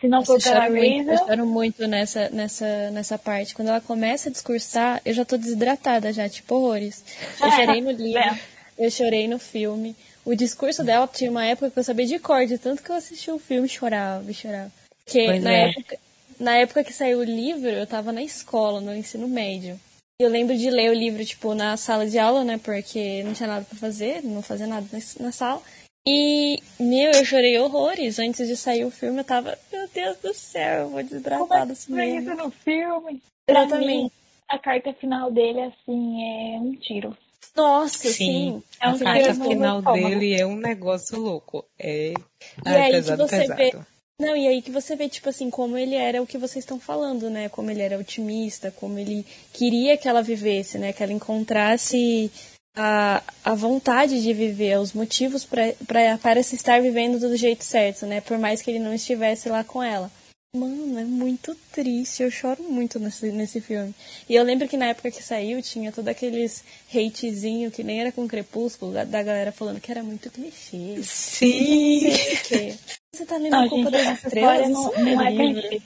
Se 0.00 0.08
não 0.08 0.24
for 0.24 0.42
pela 0.42 0.60
Razer... 0.60 1.06
Eu 1.06 1.18
choro 1.18 1.46
muito 1.46 1.86
nessa, 1.86 2.30
nessa, 2.30 2.90
nessa 2.90 3.18
parte. 3.18 3.54
Quando 3.54 3.68
ela 3.68 3.80
começa 3.80 4.30
a 4.30 4.32
discursar, 4.32 5.02
eu 5.04 5.12
já 5.12 5.24
tô 5.24 5.36
desidratada 5.36 6.12
já, 6.12 6.26
tipo 6.28 6.54
horrores. 6.54 7.04
Eu 7.40 7.50
chorei 7.52 7.80
no 7.82 7.90
livro, 7.90 8.18
é. 8.18 8.40
eu 8.78 8.90
chorei 8.90 9.28
no 9.28 9.38
filme. 9.38 9.94
O 10.24 10.34
discurso 10.34 10.82
dela 10.82 11.06
tinha 11.06 11.30
uma 11.30 11.44
época 11.44 11.70
que 11.70 11.78
eu 11.78 11.84
sabia 11.84 12.06
de 12.06 12.18
cor, 12.18 12.46
de 12.46 12.56
tanto 12.56 12.82
que 12.82 12.90
eu 12.90 12.96
assisti 12.96 13.30
o 13.30 13.38
filme 13.38 13.68
chorava, 13.68 14.32
chorava. 14.32 14.72
Porque 15.04 15.38
na, 15.40 15.52
é. 15.52 15.70
época, 15.70 15.98
na 16.40 16.56
época 16.56 16.84
que 16.84 16.92
saiu 16.92 17.18
o 17.18 17.24
livro, 17.24 17.68
eu 17.68 17.86
tava 17.86 18.10
na 18.12 18.22
escola, 18.22 18.80
no 18.80 18.94
ensino 18.94 19.28
médio. 19.28 19.78
Eu 20.18 20.30
lembro 20.30 20.56
de 20.56 20.70
ler 20.70 20.90
o 20.90 20.94
livro, 20.94 21.22
tipo, 21.24 21.54
na 21.54 21.76
sala 21.76 22.06
de 22.06 22.18
aula, 22.18 22.42
né? 22.42 22.58
Porque 22.58 23.22
não 23.22 23.34
tinha 23.34 23.46
nada 23.46 23.66
para 23.66 23.78
fazer, 23.78 24.22
não 24.24 24.40
fazia 24.40 24.66
nada 24.66 24.86
na, 24.90 24.98
na 25.20 25.30
sala. 25.30 25.62
E, 26.06 26.62
meu, 26.78 27.10
eu 27.12 27.24
chorei 27.24 27.58
horrores. 27.58 28.18
Antes 28.18 28.46
de 28.46 28.56
sair 28.56 28.84
o 28.84 28.90
filme, 28.90 29.20
eu 29.20 29.24
tava, 29.24 29.58
meu 29.72 29.88
Deus 29.88 30.16
do 30.18 30.32
céu, 30.32 30.82
eu 30.82 30.88
vou 30.90 31.02
desidratar 31.02 31.66
desse 31.66 31.90
isso 31.90 32.34
no 32.34 32.50
filme? 32.50 33.20
Exatamente. 33.48 33.86
Mim, 33.86 34.10
a 34.48 34.58
carta 34.58 34.92
final 34.94 35.30
dele, 35.32 35.62
assim, 35.62 36.22
é 36.22 36.58
um 36.60 36.74
tiro. 36.76 37.16
Nossa, 37.56 38.08
sim. 38.08 38.12
sim. 38.12 38.62
É 38.80 38.88
um 38.88 38.94
a 38.94 38.98
carta 38.98 39.34
final 39.34 39.82
dele 39.82 40.34
é 40.34 40.46
um 40.46 40.56
negócio 40.56 41.18
louco. 41.18 41.64
É, 41.78 42.12
e 42.64 42.68
é 42.68 42.82
aí 42.82 42.92
pesado, 42.92 43.24
que 43.24 43.30
você 43.30 43.38
pesado. 43.38 43.56
vê. 43.56 43.74
Não, 44.18 44.34
e 44.34 44.48
aí 44.48 44.62
que 44.62 44.70
você 44.70 44.96
vê, 44.96 45.08
tipo 45.08 45.28
assim, 45.28 45.50
como 45.50 45.76
ele 45.76 45.94
era 45.94 46.22
o 46.22 46.26
que 46.26 46.38
vocês 46.38 46.64
estão 46.64 46.80
falando, 46.80 47.28
né? 47.28 47.48
Como 47.48 47.70
ele 47.70 47.82
era 47.82 47.98
otimista, 47.98 48.70
como 48.70 48.98
ele 48.98 49.26
queria 49.52 49.96
que 49.96 50.08
ela 50.08 50.22
vivesse, 50.22 50.78
né? 50.78 50.92
Que 50.92 51.02
ela 51.02 51.12
encontrasse 51.12 52.30
a, 52.76 53.22
a 53.42 53.54
vontade 53.54 54.22
de 54.22 54.32
viver, 54.34 54.78
os 54.78 54.92
motivos 54.92 55.44
pra, 55.44 55.72
pra, 55.86 56.18
para 56.18 56.42
se 56.42 56.54
estar 56.54 56.80
vivendo 56.82 57.18
do 57.18 57.34
jeito 57.34 57.64
certo, 57.64 58.04
né? 58.04 58.20
Por 58.20 58.38
mais 58.38 58.60
que 58.60 58.70
ele 58.70 58.78
não 58.78 58.92
estivesse 58.92 59.48
lá 59.48 59.64
com 59.64 59.82
ela. 59.82 60.10
Mano, 60.54 60.98
é 60.98 61.04
muito 61.04 61.54
triste. 61.72 62.22
Eu 62.22 62.30
choro 62.30 62.62
muito 62.62 62.98
nesse, 62.98 63.30
nesse 63.30 63.60
filme. 63.60 63.94
E 64.28 64.34
eu 64.34 64.44
lembro 64.44 64.68
que 64.68 64.76
na 64.76 64.86
época 64.86 65.10
que 65.10 65.22
saiu, 65.22 65.60
tinha 65.62 65.92
todo 65.92 66.08
aqueles 66.08 66.62
hatezinho 66.94 67.70
que 67.70 67.82
nem 67.82 68.00
era 68.00 68.12
com 68.12 68.28
Crepúsculo, 68.28 68.92
da, 68.92 69.04
da 69.04 69.22
galera 69.22 69.52
falando 69.52 69.80
que 69.80 69.90
era 69.90 70.02
muito 70.02 70.30
clichê. 70.30 71.02
Sim! 71.02 72.00
Você 73.12 73.26
tá 73.26 73.36
lendo 73.36 73.52
não, 73.52 73.64
a 73.64 73.68
Culpa 73.68 73.90
gente, 73.90 74.04
das 74.04 74.24
Estrelas? 74.24 74.68
Não, 74.70 74.92
não 74.92 75.20
é 75.20 75.32
clichê. 75.32 75.82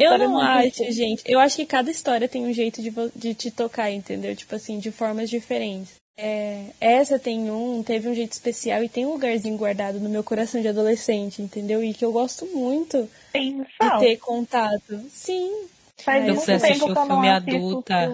Eu 0.00 0.18
não 0.18 0.38
acho, 0.38 0.90
gente. 0.90 1.22
Eu 1.26 1.38
acho 1.40 1.56
que 1.56 1.66
cada 1.66 1.90
história 1.90 2.28
tem 2.28 2.44
um 2.44 2.52
jeito 2.52 2.82
de, 2.82 2.92
de 3.14 3.34
te 3.34 3.50
tocar, 3.50 3.90
entendeu? 3.90 4.34
Tipo 4.34 4.54
assim, 4.54 4.78
de 4.78 4.90
formas 4.90 5.30
diferentes. 5.30 5.96
É, 6.20 6.70
essa 6.80 7.16
tem 7.16 7.48
um, 7.48 7.80
teve 7.80 8.08
um 8.08 8.14
jeito 8.14 8.32
especial 8.32 8.82
e 8.82 8.88
tem 8.88 9.06
um 9.06 9.12
lugarzinho 9.12 9.56
guardado 9.56 10.00
no 10.00 10.08
meu 10.08 10.24
coração 10.24 10.60
de 10.60 10.66
adolescente, 10.66 11.40
entendeu? 11.40 11.82
E 11.82 11.94
que 11.94 12.04
eu 12.04 12.10
gosto 12.10 12.44
muito 12.46 13.08
tem, 13.32 13.62
de 13.62 14.00
ter 14.00 14.16
contato. 14.16 15.00
Sim. 15.10 15.68
Faz 15.98 16.26
eu 16.26 16.34
fui 16.34 16.54
assistir 16.54 16.90
o 16.90 17.06
filme 17.06 17.28
adulta 17.28 18.10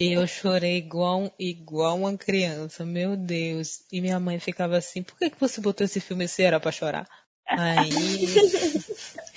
e 0.00 0.12
eu 0.12 0.26
chorei 0.26 0.76
igual, 0.76 1.32
igual 1.38 1.96
uma 1.96 2.16
criança, 2.16 2.84
meu 2.84 3.16
Deus. 3.16 3.80
E 3.90 4.00
minha 4.00 4.20
mãe 4.20 4.38
ficava 4.38 4.76
assim, 4.76 5.02
por 5.02 5.18
que, 5.18 5.30
que 5.30 5.40
você 5.40 5.58
botou 5.60 5.84
esse 5.86 6.00
filme 6.00 6.28
se 6.28 6.42
era 6.42 6.60
pra 6.60 6.70
chorar? 6.70 7.08
Aí 7.46 7.90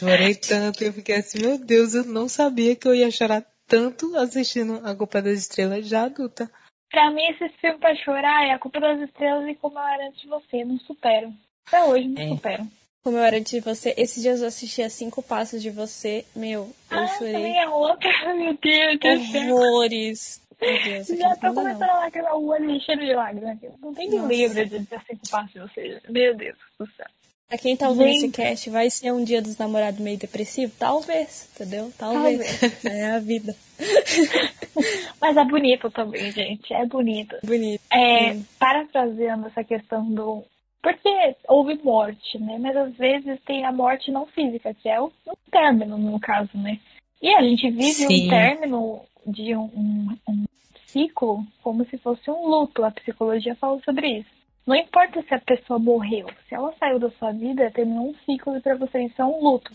chorei 0.00 0.34
tanto, 0.34 0.82
eu 0.82 0.92
fiquei 0.92 1.16
assim, 1.16 1.40
meu 1.40 1.58
Deus, 1.58 1.94
eu 1.94 2.04
não 2.04 2.28
sabia 2.28 2.74
que 2.74 2.88
eu 2.88 2.94
ia 2.94 3.10
chorar 3.10 3.44
tanto 3.66 4.16
assistindo 4.16 4.80
A 4.84 4.94
Culpa 4.94 5.20
das 5.20 5.38
Estrelas 5.38 5.86
já 5.86 6.04
adulta. 6.04 6.50
Pra 6.90 7.10
mim, 7.10 7.24
esse 7.26 7.48
filme 7.60 7.78
pra 7.78 7.94
chorar 7.94 8.48
é 8.48 8.52
A 8.52 8.58
Culpa 8.58 8.80
das 8.80 9.00
Estrelas 9.00 9.48
e 9.48 9.54
Como 9.54 9.78
Eu 9.78 9.86
Era 9.86 10.08
Antes 10.08 10.22
de 10.22 10.28
Você. 10.28 10.64
Não 10.64 10.78
supero. 10.80 11.32
Até 11.68 11.84
hoje 11.84 12.08
não 12.08 12.22
é. 12.22 12.28
supero. 12.28 12.66
Como 13.04 13.16
Eu 13.16 13.22
Era 13.22 13.36
Antes 13.36 13.52
de 13.52 13.60
Você. 13.60 13.94
Esses 13.96 14.22
dias 14.22 14.40
eu 14.40 14.48
assisti 14.48 14.82
a 14.82 14.90
Cinco 14.90 15.22
Passos 15.22 15.62
de 15.62 15.70
Você. 15.70 16.24
Meu, 16.34 16.74
eu 16.90 16.98
ah, 16.98 17.06
chorei. 17.06 17.32
Também 17.32 17.60
é 17.60 17.68
outra. 17.68 18.10
Meu 18.34 18.56
Deus 18.56 18.98
do 18.98 19.32
céu. 19.32 19.54
Horrores. 19.54 20.50
Deus, 20.60 21.06
Já 21.06 21.34
tô 21.36 21.54
começando 21.54 21.84
a 21.84 22.00
lacrinar 22.00 22.36
o 22.36 22.46
olho 22.48 22.70
enchendo 22.70 23.02
de 23.02 23.14
lágrimas. 23.14 23.58
Não 23.80 23.94
tem 23.94 24.10
livro 24.26 24.66
de 24.66 24.84
15 24.84 25.30
passos, 25.30 25.56
ou 25.56 25.68
seja, 25.70 26.02
meu 26.10 26.36
Deus 26.36 26.58
do 26.78 26.86
céu. 26.88 27.06
Pra 27.50 27.58
quem 27.58 27.76
tá 27.76 27.88
ouvindo 27.88 28.10
esse 28.10 28.30
cast, 28.30 28.70
vai 28.70 28.88
ser 28.88 29.12
um 29.12 29.24
dia 29.24 29.42
dos 29.42 29.58
namorados 29.58 29.98
meio 29.98 30.16
depressivo? 30.16 30.72
Talvez, 30.78 31.50
entendeu? 31.52 31.92
Talvez. 31.98 32.60
Talvez. 32.60 32.84
É 32.84 33.10
a 33.10 33.18
vida. 33.18 33.56
Mas 35.20 35.36
é 35.36 35.44
bonito 35.44 35.90
também, 35.90 36.30
gente. 36.30 36.72
É 36.72 36.86
bonito. 36.86 37.34
Bonito. 37.42 37.82
É, 37.92 38.36
parafraseando 38.56 39.48
essa 39.48 39.64
questão 39.64 40.08
do. 40.08 40.44
Porque 40.80 41.08
houve 41.48 41.74
morte, 41.82 42.38
né? 42.38 42.56
Mas 42.60 42.76
às 42.76 42.94
vezes 42.94 43.40
tem 43.44 43.66
a 43.66 43.72
morte 43.72 44.12
não 44.12 44.26
física, 44.26 44.72
que 44.72 44.88
é 44.88 45.00
o, 45.00 45.06
o 45.26 45.36
término, 45.50 45.98
no 45.98 46.20
caso, 46.20 46.56
né? 46.56 46.78
E 47.20 47.34
a 47.34 47.42
gente 47.42 47.68
vive 47.68 47.94
Sim. 47.94 48.26
um 48.26 48.30
término 48.30 49.02
de 49.26 49.56
um, 49.56 49.64
um, 49.74 50.18
um 50.28 50.44
ciclo 50.86 51.44
como 51.64 51.84
se 51.86 51.98
fosse 51.98 52.30
um 52.30 52.46
luto. 52.46 52.84
A 52.84 52.92
psicologia 52.92 53.56
fala 53.56 53.80
sobre 53.84 54.20
isso. 54.20 54.39
Não 54.70 54.76
importa 54.76 55.20
se 55.22 55.34
a 55.34 55.40
pessoa 55.40 55.80
morreu, 55.80 56.28
se 56.48 56.54
ela 56.54 56.72
saiu 56.78 57.00
da 57.00 57.10
sua 57.18 57.32
vida, 57.32 57.72
terminou 57.72 58.10
um 58.10 58.14
ciclo 58.24 58.56
e 58.56 58.60
para 58.60 58.76
você 58.76 59.02
isso 59.02 59.20
é 59.20 59.24
um 59.24 59.42
luto. 59.42 59.68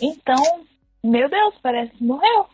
Então, 0.00 0.42
meu 1.04 1.28
Deus, 1.28 1.54
parece 1.62 1.92
que 1.92 2.02
morreu. 2.02 2.46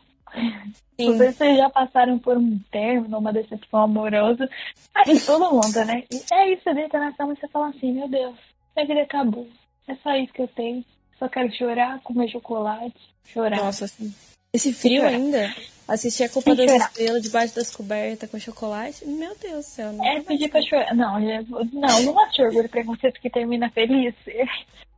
Sim. 0.99 1.17
Vocês 1.17 1.57
já 1.57 1.71
passaram 1.71 2.19
por 2.19 2.37
um 2.37 2.59
término, 2.73 3.17
uma 3.17 3.33
decepção 3.33 3.83
amorosa. 3.83 4.51
Acho 4.93 5.13
que 5.13 5.25
todo 5.25 5.55
mundo, 5.55 5.85
né? 5.85 6.03
E 6.11 6.35
é 6.35 6.53
isso, 6.53 6.65
deita 6.75 6.99
na 6.99 7.13
cama 7.13 7.35
e 7.35 7.37
você 7.37 7.47
fala 7.47 7.69
assim, 7.69 7.93
meu 7.93 8.09
Deus, 8.09 8.35
minha 8.75 8.89
vida 8.89 9.03
acabou. 9.03 9.47
É 9.87 9.95
só 10.03 10.17
isso 10.17 10.33
que 10.33 10.43
eu 10.43 10.49
tenho. 10.49 10.85
Só 11.17 11.29
quero 11.29 11.55
chorar, 11.55 12.01
comer 12.01 12.29
chocolate, 12.29 12.99
chorar. 13.25 13.59
Nossa, 13.59 13.85
assim. 13.85 14.13
Esse 14.53 14.73
frio 14.73 15.07
ainda? 15.07 15.55
Assistir 15.89 16.25
a 16.25 16.29
Culpa 16.29 16.55
das 16.55 16.71
Estrelas 16.71 17.23
debaixo 17.23 17.55
das 17.55 17.75
cobertas 17.75 18.31
com 18.31 18.39
chocolate? 18.39 19.07
Meu 19.07 19.35
Deus 19.39 19.65
do 19.65 19.71
céu. 19.71 19.91
Não 19.95 20.05
é 20.05 20.21
pedir 20.21 20.51
pra 20.51 20.61
chorar. 20.61 20.95
Não, 20.95 21.19
não, 21.19 22.03
não 22.03 22.21
acho 22.21 22.43
orgulho 22.43 22.69
preconceito 22.69 23.19
que 23.19 23.31
termina 23.31 23.71
feliz. 23.71 24.15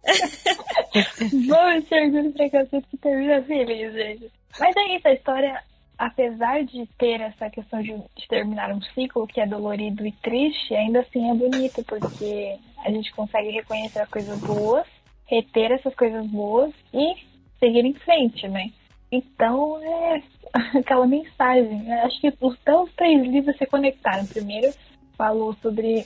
Vamos 1.48 1.88
ter 1.88 2.02
orgulho 2.06 2.32
preconceito 2.32 2.88
que 2.90 2.96
termina 2.96 3.40
feliz, 3.42 3.92
gente. 3.92 4.32
Mas 4.58 4.76
é 4.76 4.96
isso, 4.96 5.06
a 5.06 5.12
história, 5.12 5.62
apesar 5.96 6.64
de 6.64 6.84
ter 6.98 7.20
essa 7.20 7.48
questão 7.50 7.80
de, 7.80 7.92
de 7.92 8.28
terminar 8.28 8.72
um 8.72 8.82
ciclo 8.82 9.28
que 9.28 9.40
é 9.40 9.46
dolorido 9.46 10.04
e 10.04 10.10
triste, 10.10 10.74
ainda 10.74 11.00
assim 11.00 11.30
é 11.30 11.34
bonito, 11.34 11.84
porque 11.84 12.56
a 12.84 12.90
gente 12.90 13.12
consegue 13.12 13.50
reconhecer 13.50 14.00
as 14.00 14.08
coisas 14.08 14.40
boas, 14.40 14.86
reter 15.26 15.70
essas 15.70 15.94
coisas 15.94 16.26
boas 16.26 16.74
e 16.92 17.14
seguir 17.60 17.84
em 17.84 17.94
frente, 17.94 18.48
né? 18.48 18.72
Então, 19.12 19.80
é 19.82 20.22
aquela 20.52 21.06
mensagem. 21.06 21.88
Eu 21.88 22.06
acho 22.06 22.20
que 22.20 22.28
os, 22.40 22.54
os 22.54 22.92
três 22.94 23.22
livros 23.22 23.56
se 23.56 23.66
conectaram. 23.66 24.26
Primeiro, 24.26 24.72
falou 25.16 25.54
sobre 25.62 26.04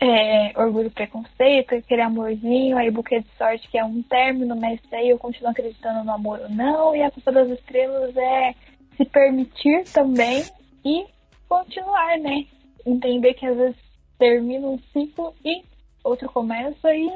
é, 0.00 0.52
orgulho 0.56 0.88
e 0.88 0.90
preconceito, 0.90 1.74
aquele 1.74 2.02
amorzinho, 2.02 2.76
aí 2.76 2.90
buquê 2.90 3.20
de 3.20 3.28
sorte 3.38 3.68
que 3.68 3.78
é 3.78 3.84
um 3.84 4.02
término, 4.02 4.56
mas 4.56 4.80
aí 4.92 5.10
eu 5.10 5.18
continuo 5.18 5.50
acreditando 5.50 6.04
no 6.04 6.12
amor 6.12 6.40
ou 6.40 6.48
não, 6.48 6.96
e 6.96 7.02
a 7.02 7.10
culpa 7.10 7.30
das 7.30 7.48
estrelas 7.50 8.16
é 8.16 8.54
se 8.96 9.04
permitir 9.04 9.84
também 9.92 10.44
e 10.84 11.06
continuar, 11.48 12.18
né? 12.18 12.46
Entender 12.84 13.34
que 13.34 13.46
às 13.46 13.56
vezes 13.56 13.76
termina 14.18 14.66
um 14.66 14.78
ciclo 14.92 15.32
e 15.44 15.62
outro 16.02 16.28
começa 16.28 16.92
e 16.92 17.08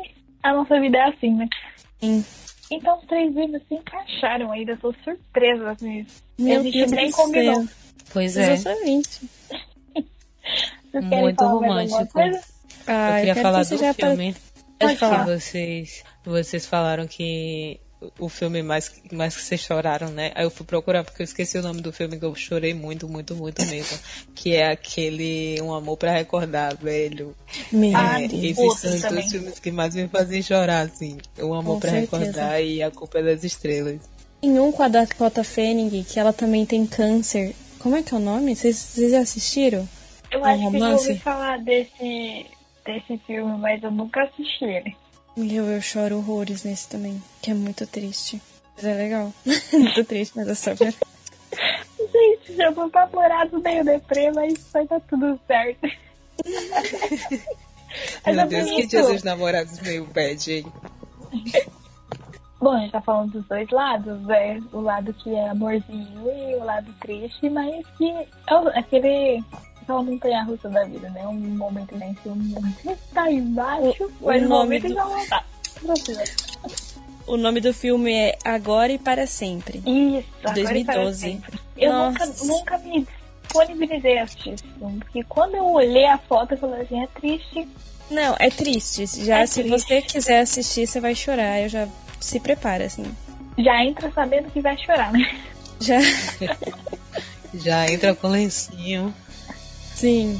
a 0.42 0.52
nossa 0.52 0.78
vida 0.78 0.98
é 0.98 1.08
assim, 1.08 1.34
né? 1.34 1.48
Sim. 1.98 2.24
Então 2.70 2.98
os 2.98 3.04
três 3.06 3.34
livros 3.34 3.62
se 3.68 3.74
encaixaram 3.74 4.50
ainda, 4.50 4.72
eu 4.72 4.78
tô 4.78 4.94
surpresa 5.04 5.76
com 5.78 5.86
isso. 5.86 6.22
Meu 6.38 6.62
Deus 6.62 6.90
nem 6.90 7.10
combinou. 7.10 7.54
Céu. 7.54 7.68
Pois 8.12 8.36
é. 8.36 8.52
Exatamente. 8.54 9.20
Muito 10.94 11.44
romântico. 11.44 12.18
Ah, 12.86 13.10
eu 13.10 13.26
queria 13.26 13.32
eu 13.32 13.42
falar 13.42 13.64
do 13.64 13.94
filme. 13.94 14.36
Pode 14.78 14.96
falar. 14.96 15.24
Que 15.24 15.30
vocês, 15.30 16.04
vocês 16.24 16.66
falaram 16.66 17.06
que 17.06 17.80
o 18.18 18.28
filme 18.28 18.62
mais, 18.62 18.92
mais 19.12 19.36
que 19.36 19.42
vocês 19.42 19.60
choraram, 19.60 20.08
né? 20.08 20.32
Aí 20.34 20.44
eu 20.44 20.50
fui 20.50 20.66
procurar 20.66 21.04
porque 21.04 21.22
eu 21.22 21.24
esqueci 21.24 21.58
o 21.58 21.62
nome 21.62 21.80
do 21.80 21.92
filme 21.92 22.18
que 22.18 22.24
eu 22.24 22.34
chorei 22.34 22.74
muito, 22.74 23.08
muito, 23.08 23.34
muito 23.34 23.64
mesmo. 23.66 23.98
que 24.34 24.54
é 24.54 24.70
aquele 24.70 25.60
Um 25.62 25.72
Amor 25.72 25.96
para 25.96 26.12
Recordar, 26.12 26.76
velho. 26.76 27.34
Meu 27.72 27.96
é, 27.96 28.24
Esses 28.24 28.78
são 28.78 28.94
os 28.94 29.02
dois 29.02 29.30
filmes 29.30 29.58
que 29.58 29.70
mais 29.70 29.94
me 29.94 30.08
fazem 30.08 30.42
chorar, 30.42 30.86
assim. 30.86 31.18
Um 31.38 31.54
Amor 31.54 31.80
para 31.80 31.90
Recordar 31.90 32.60
e 32.60 32.82
A 32.82 32.90
Culpa 32.90 33.18
é 33.18 33.22
das 33.22 33.44
Estrelas. 33.44 34.00
Tem 34.40 34.58
um 34.60 34.70
com 34.70 34.82
a 34.82 34.88
Dakota 34.88 35.42
Fanning, 35.42 36.04
que 36.04 36.20
ela 36.20 36.32
também 36.32 36.66
tem 36.66 36.86
câncer. 36.86 37.54
Como 37.78 37.96
é 37.96 38.02
que 38.02 38.14
é 38.14 38.16
o 38.16 38.20
nome? 38.20 38.54
Vocês, 38.54 38.76
vocês 38.76 39.10
já 39.10 39.20
assistiram? 39.20 39.88
Eu 40.30 40.44
acho 40.44 40.66
um 40.66 40.70
que 40.70 40.76
eu 40.78 40.90
ouvi 40.90 41.18
falar 41.18 41.58
desse, 41.58 42.46
desse 42.84 43.18
filme, 43.26 43.58
mas 43.58 43.82
eu 43.82 43.90
nunca 43.90 44.24
assisti 44.24 44.64
ele. 44.64 44.96
Eu, 45.36 45.66
eu 45.66 45.82
choro 45.82 46.16
horrores 46.16 46.64
nesse 46.64 46.88
também, 46.88 47.22
que 47.42 47.50
é 47.50 47.54
muito 47.54 47.86
triste. 47.86 48.40
Mas 48.74 48.84
é 48.84 48.94
legal. 48.94 49.32
muito 49.72 50.04
triste, 50.04 50.32
mas 50.36 50.48
é 50.48 50.54
só 50.54 50.74
pra... 50.74 50.90
Gente, 50.90 52.56
já 52.56 52.70
vou 52.70 52.84
apavorado 52.84 53.60
meio 53.60 53.84
deprê, 53.84 54.30
mas 54.32 54.54
vai 54.72 54.86
dar 54.86 55.00
tudo 55.00 55.38
certo. 55.46 55.88
Meu 58.26 58.40
é 58.40 58.46
Deus, 58.46 58.70
que 58.70 58.86
dias 58.86 59.08
os 59.08 59.22
namorados 59.22 59.80
meio 59.80 60.06
bad, 60.06 60.52
hein? 60.52 60.72
Bom, 62.60 62.72
a 62.72 62.80
gente 62.80 62.92
tá 62.92 63.00
falando 63.00 63.32
dos 63.32 63.46
dois 63.46 63.68
lados, 63.70 64.20
né? 64.22 64.62
O 64.72 64.80
lado 64.80 65.12
que 65.14 65.34
é 65.34 65.48
amorzinho 65.48 66.30
e 66.30 66.54
o 66.56 66.64
lado 66.64 66.92
triste, 67.00 67.48
mas 67.50 67.86
que 67.98 68.10
é 68.10 68.28
aquele 68.74 69.42
aquela 69.86 70.02
montanha 70.02 70.42
russa 70.42 70.68
da 70.68 70.84
vida, 70.84 71.08
né? 71.10 71.26
Um 71.26 71.34
momento 71.34 71.96
cima, 71.96 72.34
um 72.34 72.34
momento 72.34 72.90
está 72.90 73.30
embaixo, 73.30 74.04
o, 74.20 74.26
mas 74.26 74.42
o 74.42 74.48
nome 74.48 74.80
do... 74.80 74.88
já 74.88 75.26
tá. 75.30 75.44
O 77.26 77.36
nome 77.36 77.60
do 77.60 77.72
filme 77.72 78.12
é 78.12 78.38
Agora 78.44 78.92
e 78.92 78.98
Para 78.98 79.26
Sempre. 79.26 79.78
Isso, 79.86 80.28
2012. 80.42 81.40
Eu 81.76 81.92
nunca, 81.92 82.26
nunca 82.44 82.78
me 82.78 83.06
disponibilizei 83.42 84.18
a 84.18 84.24
assistir 84.24 84.50
esse 84.50 84.64
filme, 84.64 84.98
porque 84.98 85.22
quando 85.24 85.54
eu 85.54 85.64
olhei 85.66 86.06
a 86.06 86.18
foto, 86.18 86.52
eu 86.52 86.58
falei 86.58 86.82
assim, 86.82 87.02
é 87.02 87.06
triste. 87.06 87.68
Não, 88.10 88.34
é 88.38 88.50
triste. 88.50 89.06
Já 89.24 89.38
é 89.38 89.46
se 89.46 89.62
triste. 89.62 89.70
você 89.70 90.02
quiser 90.02 90.40
assistir, 90.40 90.86
você 90.86 91.00
vai 91.00 91.14
chorar. 91.14 91.60
Eu 91.60 91.68
já 91.68 91.88
se 92.20 92.40
prepara, 92.40 92.84
assim. 92.84 93.04
Já 93.58 93.84
entra 93.84 94.10
sabendo 94.12 94.50
que 94.50 94.60
vai 94.60 94.76
chorar, 94.78 95.12
né? 95.12 95.36
Já. 95.80 95.98
já 97.54 97.90
entra 97.90 98.14
com 98.14 98.28
lencinho. 98.28 99.12
Sim. 99.96 100.38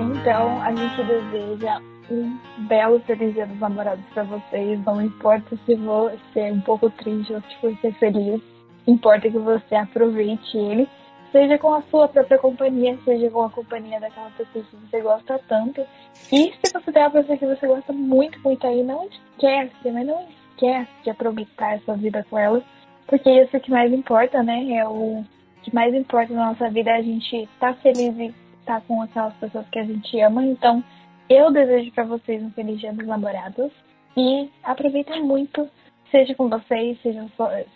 Então, 0.00 0.62
a 0.62 0.74
gente 0.74 1.04
deseja 1.04 1.78
um 2.10 2.38
belo 2.66 2.98
feliz 3.00 3.34
dia 3.34 3.46
dos 3.46 3.60
namorados 3.60 4.02
para 4.14 4.22
vocês. 4.22 4.82
Não 4.86 5.02
importa 5.02 5.58
se 5.66 5.74
você 5.74 6.40
é 6.40 6.52
um 6.52 6.60
pouco 6.62 6.88
triste 6.88 7.34
ou 7.34 7.42
se 7.42 7.56
for 7.60 7.76
ser 7.82 7.92
feliz. 7.98 8.40
Importa 8.86 9.30
que 9.30 9.38
você 9.38 9.74
aproveite 9.74 10.56
ele. 10.56 10.88
Seja 11.30 11.58
com 11.58 11.74
a 11.74 11.82
sua 11.90 12.08
própria 12.08 12.38
companhia, 12.38 12.98
seja 13.04 13.28
com 13.30 13.42
a 13.42 13.50
companhia 13.50 14.00
daquela 14.00 14.30
pessoa 14.30 14.64
que 14.64 14.76
você 14.76 15.02
gosta 15.02 15.38
tanto. 15.46 15.86
E 16.32 16.54
se 16.64 16.72
você 16.72 16.90
tem 16.90 17.02
uma 17.02 17.10
pessoa 17.10 17.36
que 17.36 17.46
você 17.46 17.66
gosta 17.66 17.92
muito, 17.92 18.40
muito 18.42 18.66
aí, 18.66 18.82
não 18.82 19.06
esquece, 19.06 19.90
mas 19.92 20.06
não 20.06 20.26
esquece 20.50 20.90
de 21.04 21.10
aproveitar 21.10 21.74
essa 21.74 21.94
vida 21.94 22.24
com 22.30 22.38
ela 22.38 22.64
porque 23.06 23.30
isso 23.30 23.56
é 23.56 23.58
o 23.58 23.62
que 23.62 23.70
mais 23.70 23.92
importa, 23.92 24.42
né? 24.42 24.72
É 24.72 24.86
o 24.86 25.24
que 25.62 25.74
mais 25.74 25.94
importa 25.94 26.32
na 26.32 26.46
nossa 26.46 26.70
vida 26.70 26.90
é 26.90 26.96
a 26.96 27.02
gente 27.02 27.36
estar 27.36 27.74
tá 27.74 27.80
feliz 27.80 28.16
e 28.18 28.26
estar 28.60 28.80
tá 28.80 28.82
com 28.86 29.02
aquelas 29.02 29.34
pessoas 29.34 29.66
que 29.68 29.78
a 29.78 29.84
gente 29.84 30.20
ama. 30.20 30.44
Então, 30.44 30.82
eu 31.28 31.52
desejo 31.52 31.92
para 31.92 32.04
vocês 32.04 32.42
um 32.42 32.50
feliz 32.50 32.78
dia 32.78 32.92
dos 32.92 33.06
namorados 33.06 33.72
e 34.16 34.48
aproveitem 34.62 35.22
muito, 35.22 35.68
seja 36.10 36.34
com 36.34 36.48
vocês, 36.48 37.00
seja, 37.02 37.26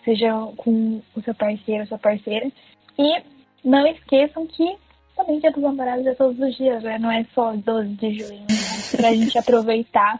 seja 0.03 0.31
com 0.57 1.01
o 1.15 1.21
seu 1.21 1.35
parceiro, 1.35 1.87
sua 1.87 1.97
parceira. 1.97 2.49
E 2.97 3.23
não 3.63 3.85
esqueçam 3.87 4.47
que 4.47 4.75
também 5.15 5.39
dia 5.39 5.51
dos 5.51 5.61
namorados 5.61 6.05
é 6.05 6.15
todos 6.15 6.39
os 6.39 6.55
dias, 6.55 6.81
né? 6.83 6.97
Não 6.97 7.11
é 7.11 7.25
só 7.35 7.53
12 7.55 7.89
de 7.95 8.19
junho, 8.19 8.41
né? 8.41 8.97
pra 8.97 9.13
gente 9.13 9.37
aproveitar 9.39 10.19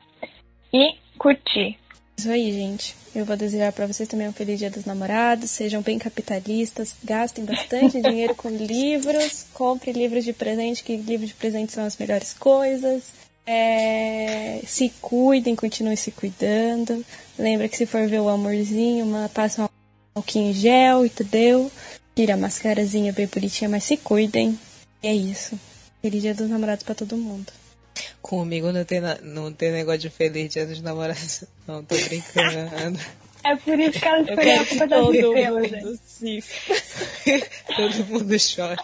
e 0.74 0.96
curtir. 1.18 1.78
Isso 2.22 2.30
aí, 2.30 2.54
gente. 2.54 2.96
Eu 3.16 3.26
vou 3.26 3.36
desejar 3.36 3.72
para 3.74 3.88
vocês 3.88 4.08
também 4.08 4.28
um 4.28 4.32
feliz 4.32 4.60
Dia 4.60 4.70
dos 4.70 4.86
Namorados. 4.86 5.50
Sejam 5.50 5.82
bem 5.82 5.98
capitalistas, 5.98 6.96
gastem 7.04 7.44
bastante 7.44 7.98
dinheiro 8.00 8.36
com 8.36 8.48
livros, 8.48 9.48
compre 9.56 9.92
livros 9.92 10.24
de 10.24 10.32
presente, 10.32 10.84
que 10.84 10.96
livros 10.98 11.30
de 11.30 11.34
presente 11.34 11.74
são 11.74 11.84
as 11.84 11.98
melhores 11.98 12.32
coisas. 12.32 13.06
É, 13.44 14.62
se 14.68 14.94
cuidem, 15.02 15.56
continuem 15.56 15.96
se 15.96 16.12
cuidando. 16.12 17.04
Lembra 17.40 17.68
que 17.68 17.76
se 17.76 17.88
for 17.88 18.08
ver 18.08 18.20
o 18.20 18.30
amorzinho, 18.30 19.04
uma, 19.04 19.28
passa 19.28 19.64
um 19.64 19.68
alquinho 20.14 20.52
em 20.52 20.54
gel, 20.54 21.04
entendeu? 21.04 21.72
Tira 22.16 22.36
a 22.36 22.38
mascarazinha 22.38 23.12
bem 23.12 23.26
bonitinha, 23.26 23.68
mas 23.68 23.84
se 23.84 23.98
cuidem. 23.98 24.60
E 25.02 25.08
é 25.08 25.14
isso. 25.16 25.60
Feliz 26.04 26.22
Dia 26.22 26.36
dos 26.36 26.52
Namorados 26.52 26.84
para 26.84 26.94
todo 26.94 27.18
mundo. 27.18 27.52
Comigo 28.22 28.72
não 28.72 28.86
tem, 28.86 29.02
não 29.24 29.52
tem 29.52 29.72
negócio 29.72 30.02
de 30.02 30.10
feliz 30.10 30.54
dia 30.54 30.66
dos 30.66 30.82
namorados. 30.82 31.44
Não, 31.68 31.84
tô 31.84 31.96
brincando. 31.96 33.00
É 33.44 33.56
por 33.56 33.80
isso 33.80 34.00
que 34.00 34.08
ela 34.08 34.22
escolheu 34.22 34.62
a 34.62 34.66
culpa 34.66 34.88
da 34.88 35.02
estrela, 35.02 35.68
gente. 35.68 36.44
todo 37.76 38.06
mundo 38.06 38.36
chora. 38.56 38.84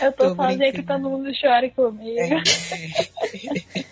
Eu 0.00 0.12
tô, 0.12 0.28
tô 0.28 0.36
fazendo 0.36 0.72
que 0.72 0.82
todo 0.82 1.10
mundo 1.10 1.34
chore 1.34 1.70
comigo. 1.70 2.18
É. 2.18 3.84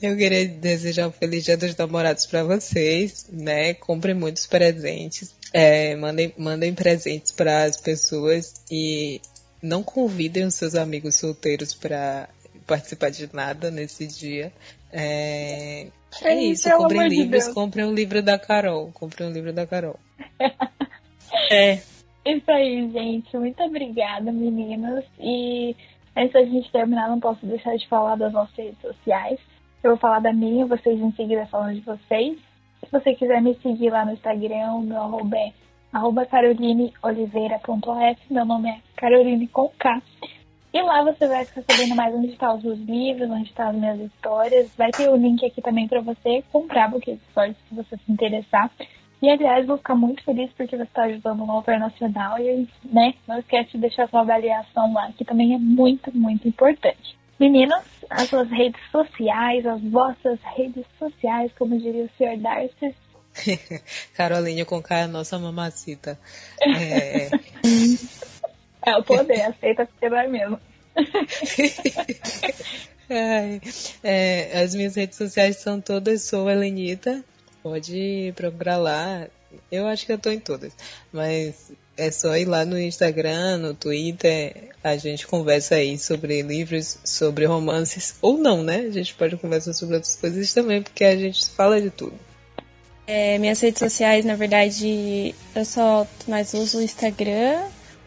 Eu 0.00 0.16
queria 0.16 0.46
desejar 0.46 1.08
um 1.08 1.12
feliz 1.12 1.44
dia 1.44 1.56
dos 1.56 1.74
namorados 1.76 2.26
para 2.26 2.44
vocês, 2.44 3.26
né? 3.32 3.72
Comprem 3.74 4.14
muitos 4.14 4.46
presentes, 4.46 5.34
é, 5.52 5.96
mandem, 5.96 6.34
mandem 6.36 6.74
presentes 6.74 7.32
para 7.32 7.64
as 7.64 7.78
pessoas 7.78 8.54
e 8.70 9.20
não 9.62 9.82
convidem 9.82 10.44
os 10.44 10.54
seus 10.54 10.74
amigos 10.74 11.16
solteiros 11.16 11.72
para 11.72 12.28
participar 12.66 13.10
de 13.10 13.28
nada 13.34 13.70
nesse 13.70 14.06
dia. 14.06 14.52
É, 14.92 15.88
é 16.22 16.34
isso, 16.34 16.70
comprem 16.70 17.08
livros, 17.08 17.46
de 17.46 17.54
comprem 17.54 17.84
um 17.84 17.92
livro 17.92 18.22
da 18.22 18.38
Carol. 18.38 18.90
Comprem 18.92 19.28
um 19.28 19.32
livro 19.32 19.52
da 19.52 19.66
Carol. 19.66 19.98
é. 21.50 21.80
Isso 22.24 22.50
aí, 22.50 22.90
gente. 22.90 23.36
Muito 23.36 23.62
obrigada, 23.62 24.32
meninas. 24.32 25.04
E 25.18 25.76
antes 26.16 26.32
da 26.32 26.44
gente 26.44 26.72
terminar, 26.72 27.08
não 27.08 27.20
posso 27.20 27.44
deixar 27.46 27.76
de 27.76 27.86
falar 27.88 28.16
das 28.16 28.32
nossas 28.32 28.54
redes 28.56 28.80
sociais. 28.80 29.38
Eu 29.82 29.90
vou 29.90 29.98
falar 29.98 30.20
da 30.20 30.32
minha, 30.32 30.66
vocês 30.66 30.98
em 30.98 31.12
seguida 31.12 31.46
falam 31.46 31.72
de 31.72 31.80
vocês. 31.80 32.36
Se 32.80 32.90
você 32.90 33.14
quiser 33.14 33.40
me 33.40 33.54
seguir 33.62 33.90
lá 33.90 34.04
no 34.04 34.12
Instagram, 34.12 34.80
meu 34.80 35.00
arroba 35.00 35.36
é 35.36 35.52
arroba 35.92 36.26
carolineoliveira.f. 36.26 38.20
Meu 38.30 38.44
nome 38.44 38.70
é 38.70 38.80
Caroline 38.96 39.46
com 39.48 39.68
K. 39.78 40.02
E 40.76 40.82
lá 40.82 41.02
você 41.02 41.26
vai 41.26 41.42
ficar 41.42 41.62
sabendo 41.62 41.94
mais 41.94 42.14
onde 42.14 42.32
estão 42.32 42.54
os 42.54 42.78
livros, 42.80 43.30
onde 43.30 43.48
estão 43.48 43.70
as 43.70 43.74
minhas 43.74 43.98
histórias. 43.98 44.70
Vai 44.76 44.90
ter 44.90 45.08
o 45.08 45.16
link 45.16 45.42
aqui 45.42 45.62
também 45.62 45.88
para 45.88 46.02
você 46.02 46.44
comprar 46.52 46.90
buquês 46.90 47.16
de 47.16 47.24
histórias 47.24 47.56
se 47.66 47.74
você 47.74 47.96
se 47.96 48.12
interessar. 48.12 48.70
E 49.22 49.30
aliás, 49.30 49.66
vou 49.66 49.78
ficar 49.78 49.94
muito 49.94 50.22
feliz 50.22 50.50
porque 50.54 50.76
você 50.76 50.82
está 50.82 51.04
ajudando 51.04 51.42
o 51.42 51.50
Autor 51.50 51.78
Nacional 51.78 52.38
e, 52.38 52.68
né, 52.84 53.14
não 53.26 53.38
esquece 53.38 53.70
de 53.72 53.78
deixar 53.78 54.06
sua 54.10 54.20
avaliação 54.20 54.92
lá, 54.92 55.10
que 55.16 55.24
também 55.24 55.54
é 55.54 55.58
muito, 55.58 56.14
muito 56.14 56.46
importante. 56.46 57.16
Meninas, 57.40 57.82
as 58.10 58.28
suas 58.28 58.50
redes 58.50 58.82
sociais, 58.92 59.64
as 59.64 59.80
vossas 59.80 60.38
redes 60.58 60.84
sociais, 60.98 61.50
como 61.58 61.78
diria 61.78 62.04
o 62.04 62.10
Sr. 62.18 62.36
Darcy. 62.36 62.94
Carolinha 64.14 64.66
com 64.66 64.82
cara, 64.82 65.04
é 65.04 65.06
nossa 65.06 65.38
mamacita. 65.38 66.18
É... 66.60 67.30
é 68.86 68.96
o 68.96 69.02
poder, 69.02 69.42
aceita 69.42 69.84
porque 69.86 70.08
vai 70.08 70.28
mesmo. 70.28 70.58
é, 73.10 73.60
é, 74.02 74.60
as 74.62 74.74
minhas 74.74 74.94
redes 74.94 75.18
sociais 75.18 75.56
são 75.56 75.80
todas, 75.80 76.22
sou 76.22 76.48
Helenita, 76.48 77.22
pode 77.62 78.32
procurar 78.36 78.78
lá. 78.78 79.26
Eu 79.70 79.86
acho 79.86 80.06
que 80.06 80.12
eu 80.12 80.18
tô 80.18 80.30
em 80.30 80.40
todas, 80.40 80.72
mas 81.12 81.72
é 81.96 82.10
só 82.10 82.36
ir 82.36 82.44
lá 82.44 82.64
no 82.64 82.78
Instagram, 82.78 83.58
no 83.58 83.74
Twitter, 83.74 84.70
a 84.84 84.96
gente 84.96 85.26
conversa 85.26 85.76
aí 85.76 85.98
sobre 85.98 86.42
livros, 86.42 86.98
sobre 87.04 87.46
romances, 87.46 88.16
ou 88.20 88.38
não, 88.38 88.62
né? 88.62 88.86
A 88.86 88.90
gente 88.90 89.14
pode 89.14 89.36
conversar 89.36 89.72
sobre 89.72 89.96
outras 89.96 90.16
coisas 90.16 90.52
também, 90.52 90.82
porque 90.82 91.04
a 91.04 91.16
gente 91.16 91.48
fala 91.50 91.80
de 91.80 91.90
tudo. 91.90 92.14
É, 93.06 93.38
minhas 93.38 93.60
redes 93.60 93.78
sociais, 93.78 94.24
na 94.24 94.34
verdade, 94.34 95.34
eu 95.54 95.64
só 95.64 96.06
mais 96.26 96.52
uso 96.54 96.78
o 96.78 96.82
Instagram. 96.82 97.62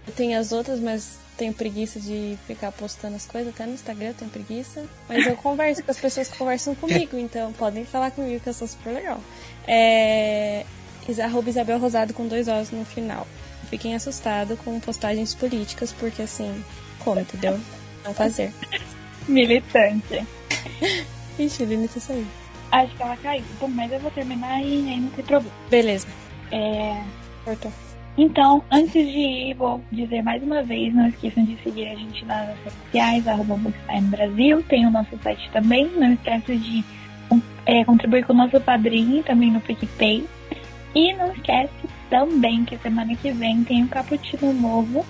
Eu 0.10 0.16
tenho 0.16 0.40
as 0.40 0.52
outras, 0.52 0.80
mas 0.80 1.20
tenho 1.38 1.54
preguiça 1.54 2.00
de 2.00 2.36
ficar 2.48 2.72
postando 2.72 3.16
as 3.16 3.28
coisas. 3.28 3.54
Até 3.54 3.68
no 3.68 3.74
Instagram 3.74 4.12
tenho 4.14 4.32
preguiça. 4.32 4.84
Mas 5.08 5.24
eu 5.28 5.38
converso 5.38 5.84
com 5.84 5.92
as 5.92 6.00
pessoas 6.00 6.28
que 6.28 6.36
conversam 6.36 6.74
comigo, 6.74 7.16
então 7.16 7.54
podem 7.54 7.86
falar 7.86 8.10
comigo 8.10 8.40
que 8.40 8.50
eu 8.50 8.54
sou 8.54 8.68
super 8.68 8.92
legal. 8.92 9.22
É. 9.68 10.66
Arroba 11.24 11.50
Isabel 11.50 11.80
Rosado 11.80 12.14
com 12.14 12.28
dois 12.28 12.48
Os 12.48 12.72
no 12.72 12.86
final. 12.86 13.28
Fiquem 13.70 13.96
assustados 13.96 14.60
com 14.60 14.80
postagens 14.80 15.34
políticas, 15.36 15.92
porque 15.92 16.24
assim, 16.24 16.64
como, 17.04 17.20
entendeu? 17.20 17.60
Não 18.04 18.14
fazer. 18.14 18.52
Militante. 19.28 20.26
Ixi, 21.38 21.66
Lili 21.66 21.88
tá 21.88 22.00
saindo. 22.00 22.28
Acho 22.72 22.96
que 22.96 23.04
ela 23.04 23.18
caiu. 23.18 23.44
Bom, 23.60 23.68
mas 23.68 23.92
eu 23.92 24.00
vou 24.00 24.12
terminar 24.12 24.60
e 24.62 24.90
aí 24.90 25.00
não 25.00 25.10
tem 25.12 25.26
problema. 25.26 25.56
Beleza. 25.70 26.08
É. 26.52 27.04
Cortou. 27.44 27.72
Então, 28.22 28.62
antes 28.70 28.92
de 28.92 29.18
ir, 29.18 29.54
vou 29.54 29.82
dizer 29.90 30.22
mais 30.22 30.44
uma 30.44 30.62
vez, 30.62 30.94
não 30.94 31.08
esqueçam 31.08 31.46
de 31.46 31.56
seguir 31.64 31.88
a 31.88 31.96
gente 31.96 32.26
nas 32.26 32.50
redes 32.50 32.74
sociais, 32.74 33.26
arroba 33.26 33.56
Bookstime 33.56 34.08
Brasil, 34.10 34.62
tem 34.64 34.86
o 34.86 34.92
nosso 34.92 35.18
site 35.24 35.50
também, 35.54 35.90
não 35.96 36.12
esqueça 36.12 36.54
de 36.54 36.84
é, 37.66 37.86
contribuir 37.86 38.26
com 38.26 38.34
o 38.34 38.36
nosso 38.36 38.60
padrinho 38.60 39.24
também 39.24 39.50
no 39.50 39.62
PicPay. 39.62 40.28
E 40.94 41.14
não 41.14 41.32
esquece 41.32 41.72
também 42.10 42.66
que 42.66 42.78
semana 42.80 43.16
que 43.16 43.32
vem 43.32 43.64
tem 43.64 43.84
um 43.84 43.88
cappuccino 43.88 44.52
novo. 44.52 45.06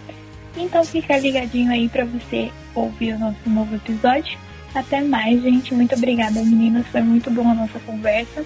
Então 0.55 0.85
fica 0.85 1.17
ligadinho 1.17 1.71
aí 1.71 1.89
para 1.89 2.05
você 2.05 2.51
ouvir 2.75 3.13
o 3.13 3.19
nosso 3.19 3.49
novo 3.49 3.75
episódio. 3.75 4.37
Até 4.75 5.01
mais, 5.01 5.41
gente. 5.41 5.73
Muito 5.73 5.95
obrigada, 5.95 6.43
meninas. 6.43 6.85
Foi 6.87 7.01
muito 7.01 7.31
boa 7.31 7.49
a 7.49 7.55
nossa 7.55 7.79
conversa. 7.79 8.45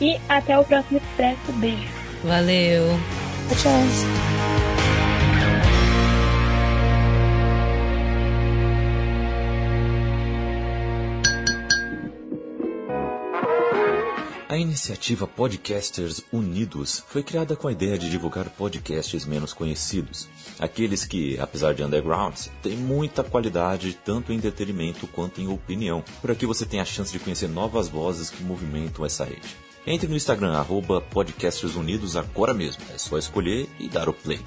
E 0.00 0.16
até 0.26 0.58
o 0.58 0.64
próximo 0.64 0.98
Expresso. 0.98 1.52
Beijo. 1.58 1.88
Valeu. 2.24 2.98
Tchau. 3.56 3.70
A 14.48 14.56
iniciativa 14.56 15.26
Podcasters 15.26 16.22
Unidos 16.32 17.04
foi 17.08 17.22
criada 17.22 17.56
com 17.56 17.66
a 17.66 17.72
ideia 17.72 17.98
de 17.98 18.08
divulgar 18.08 18.48
podcasts 18.50 19.24
menos 19.24 19.52
conhecidos, 19.52 20.28
aqueles 20.58 21.04
que, 21.04 21.38
apesar 21.40 21.74
de 21.74 21.82
undergrounds, 21.82 22.50
têm 22.62 22.76
muita 22.76 23.24
qualidade 23.24 23.98
tanto 24.04 24.32
em 24.32 24.36
entretenimento 24.36 25.06
quanto 25.08 25.40
em 25.40 25.48
opinião. 25.48 26.04
Por 26.20 26.30
aqui 26.30 26.46
você 26.46 26.64
tem 26.64 26.80
a 26.80 26.84
chance 26.84 27.12
de 27.12 27.18
conhecer 27.18 27.48
novas 27.48 27.88
vozes 27.88 28.30
que 28.30 28.44
movimentam 28.44 29.04
essa 29.04 29.24
rede. 29.24 29.69
Entre 29.86 30.08
no 30.08 30.16
Instagram, 30.16 30.52
arroba 30.52 31.00
agora 32.16 32.52
mesmo. 32.52 32.82
É 32.94 32.98
só 32.98 33.16
escolher 33.18 33.68
e 33.78 33.88
dar 33.88 34.08
o 34.08 34.12
play. 34.12 34.40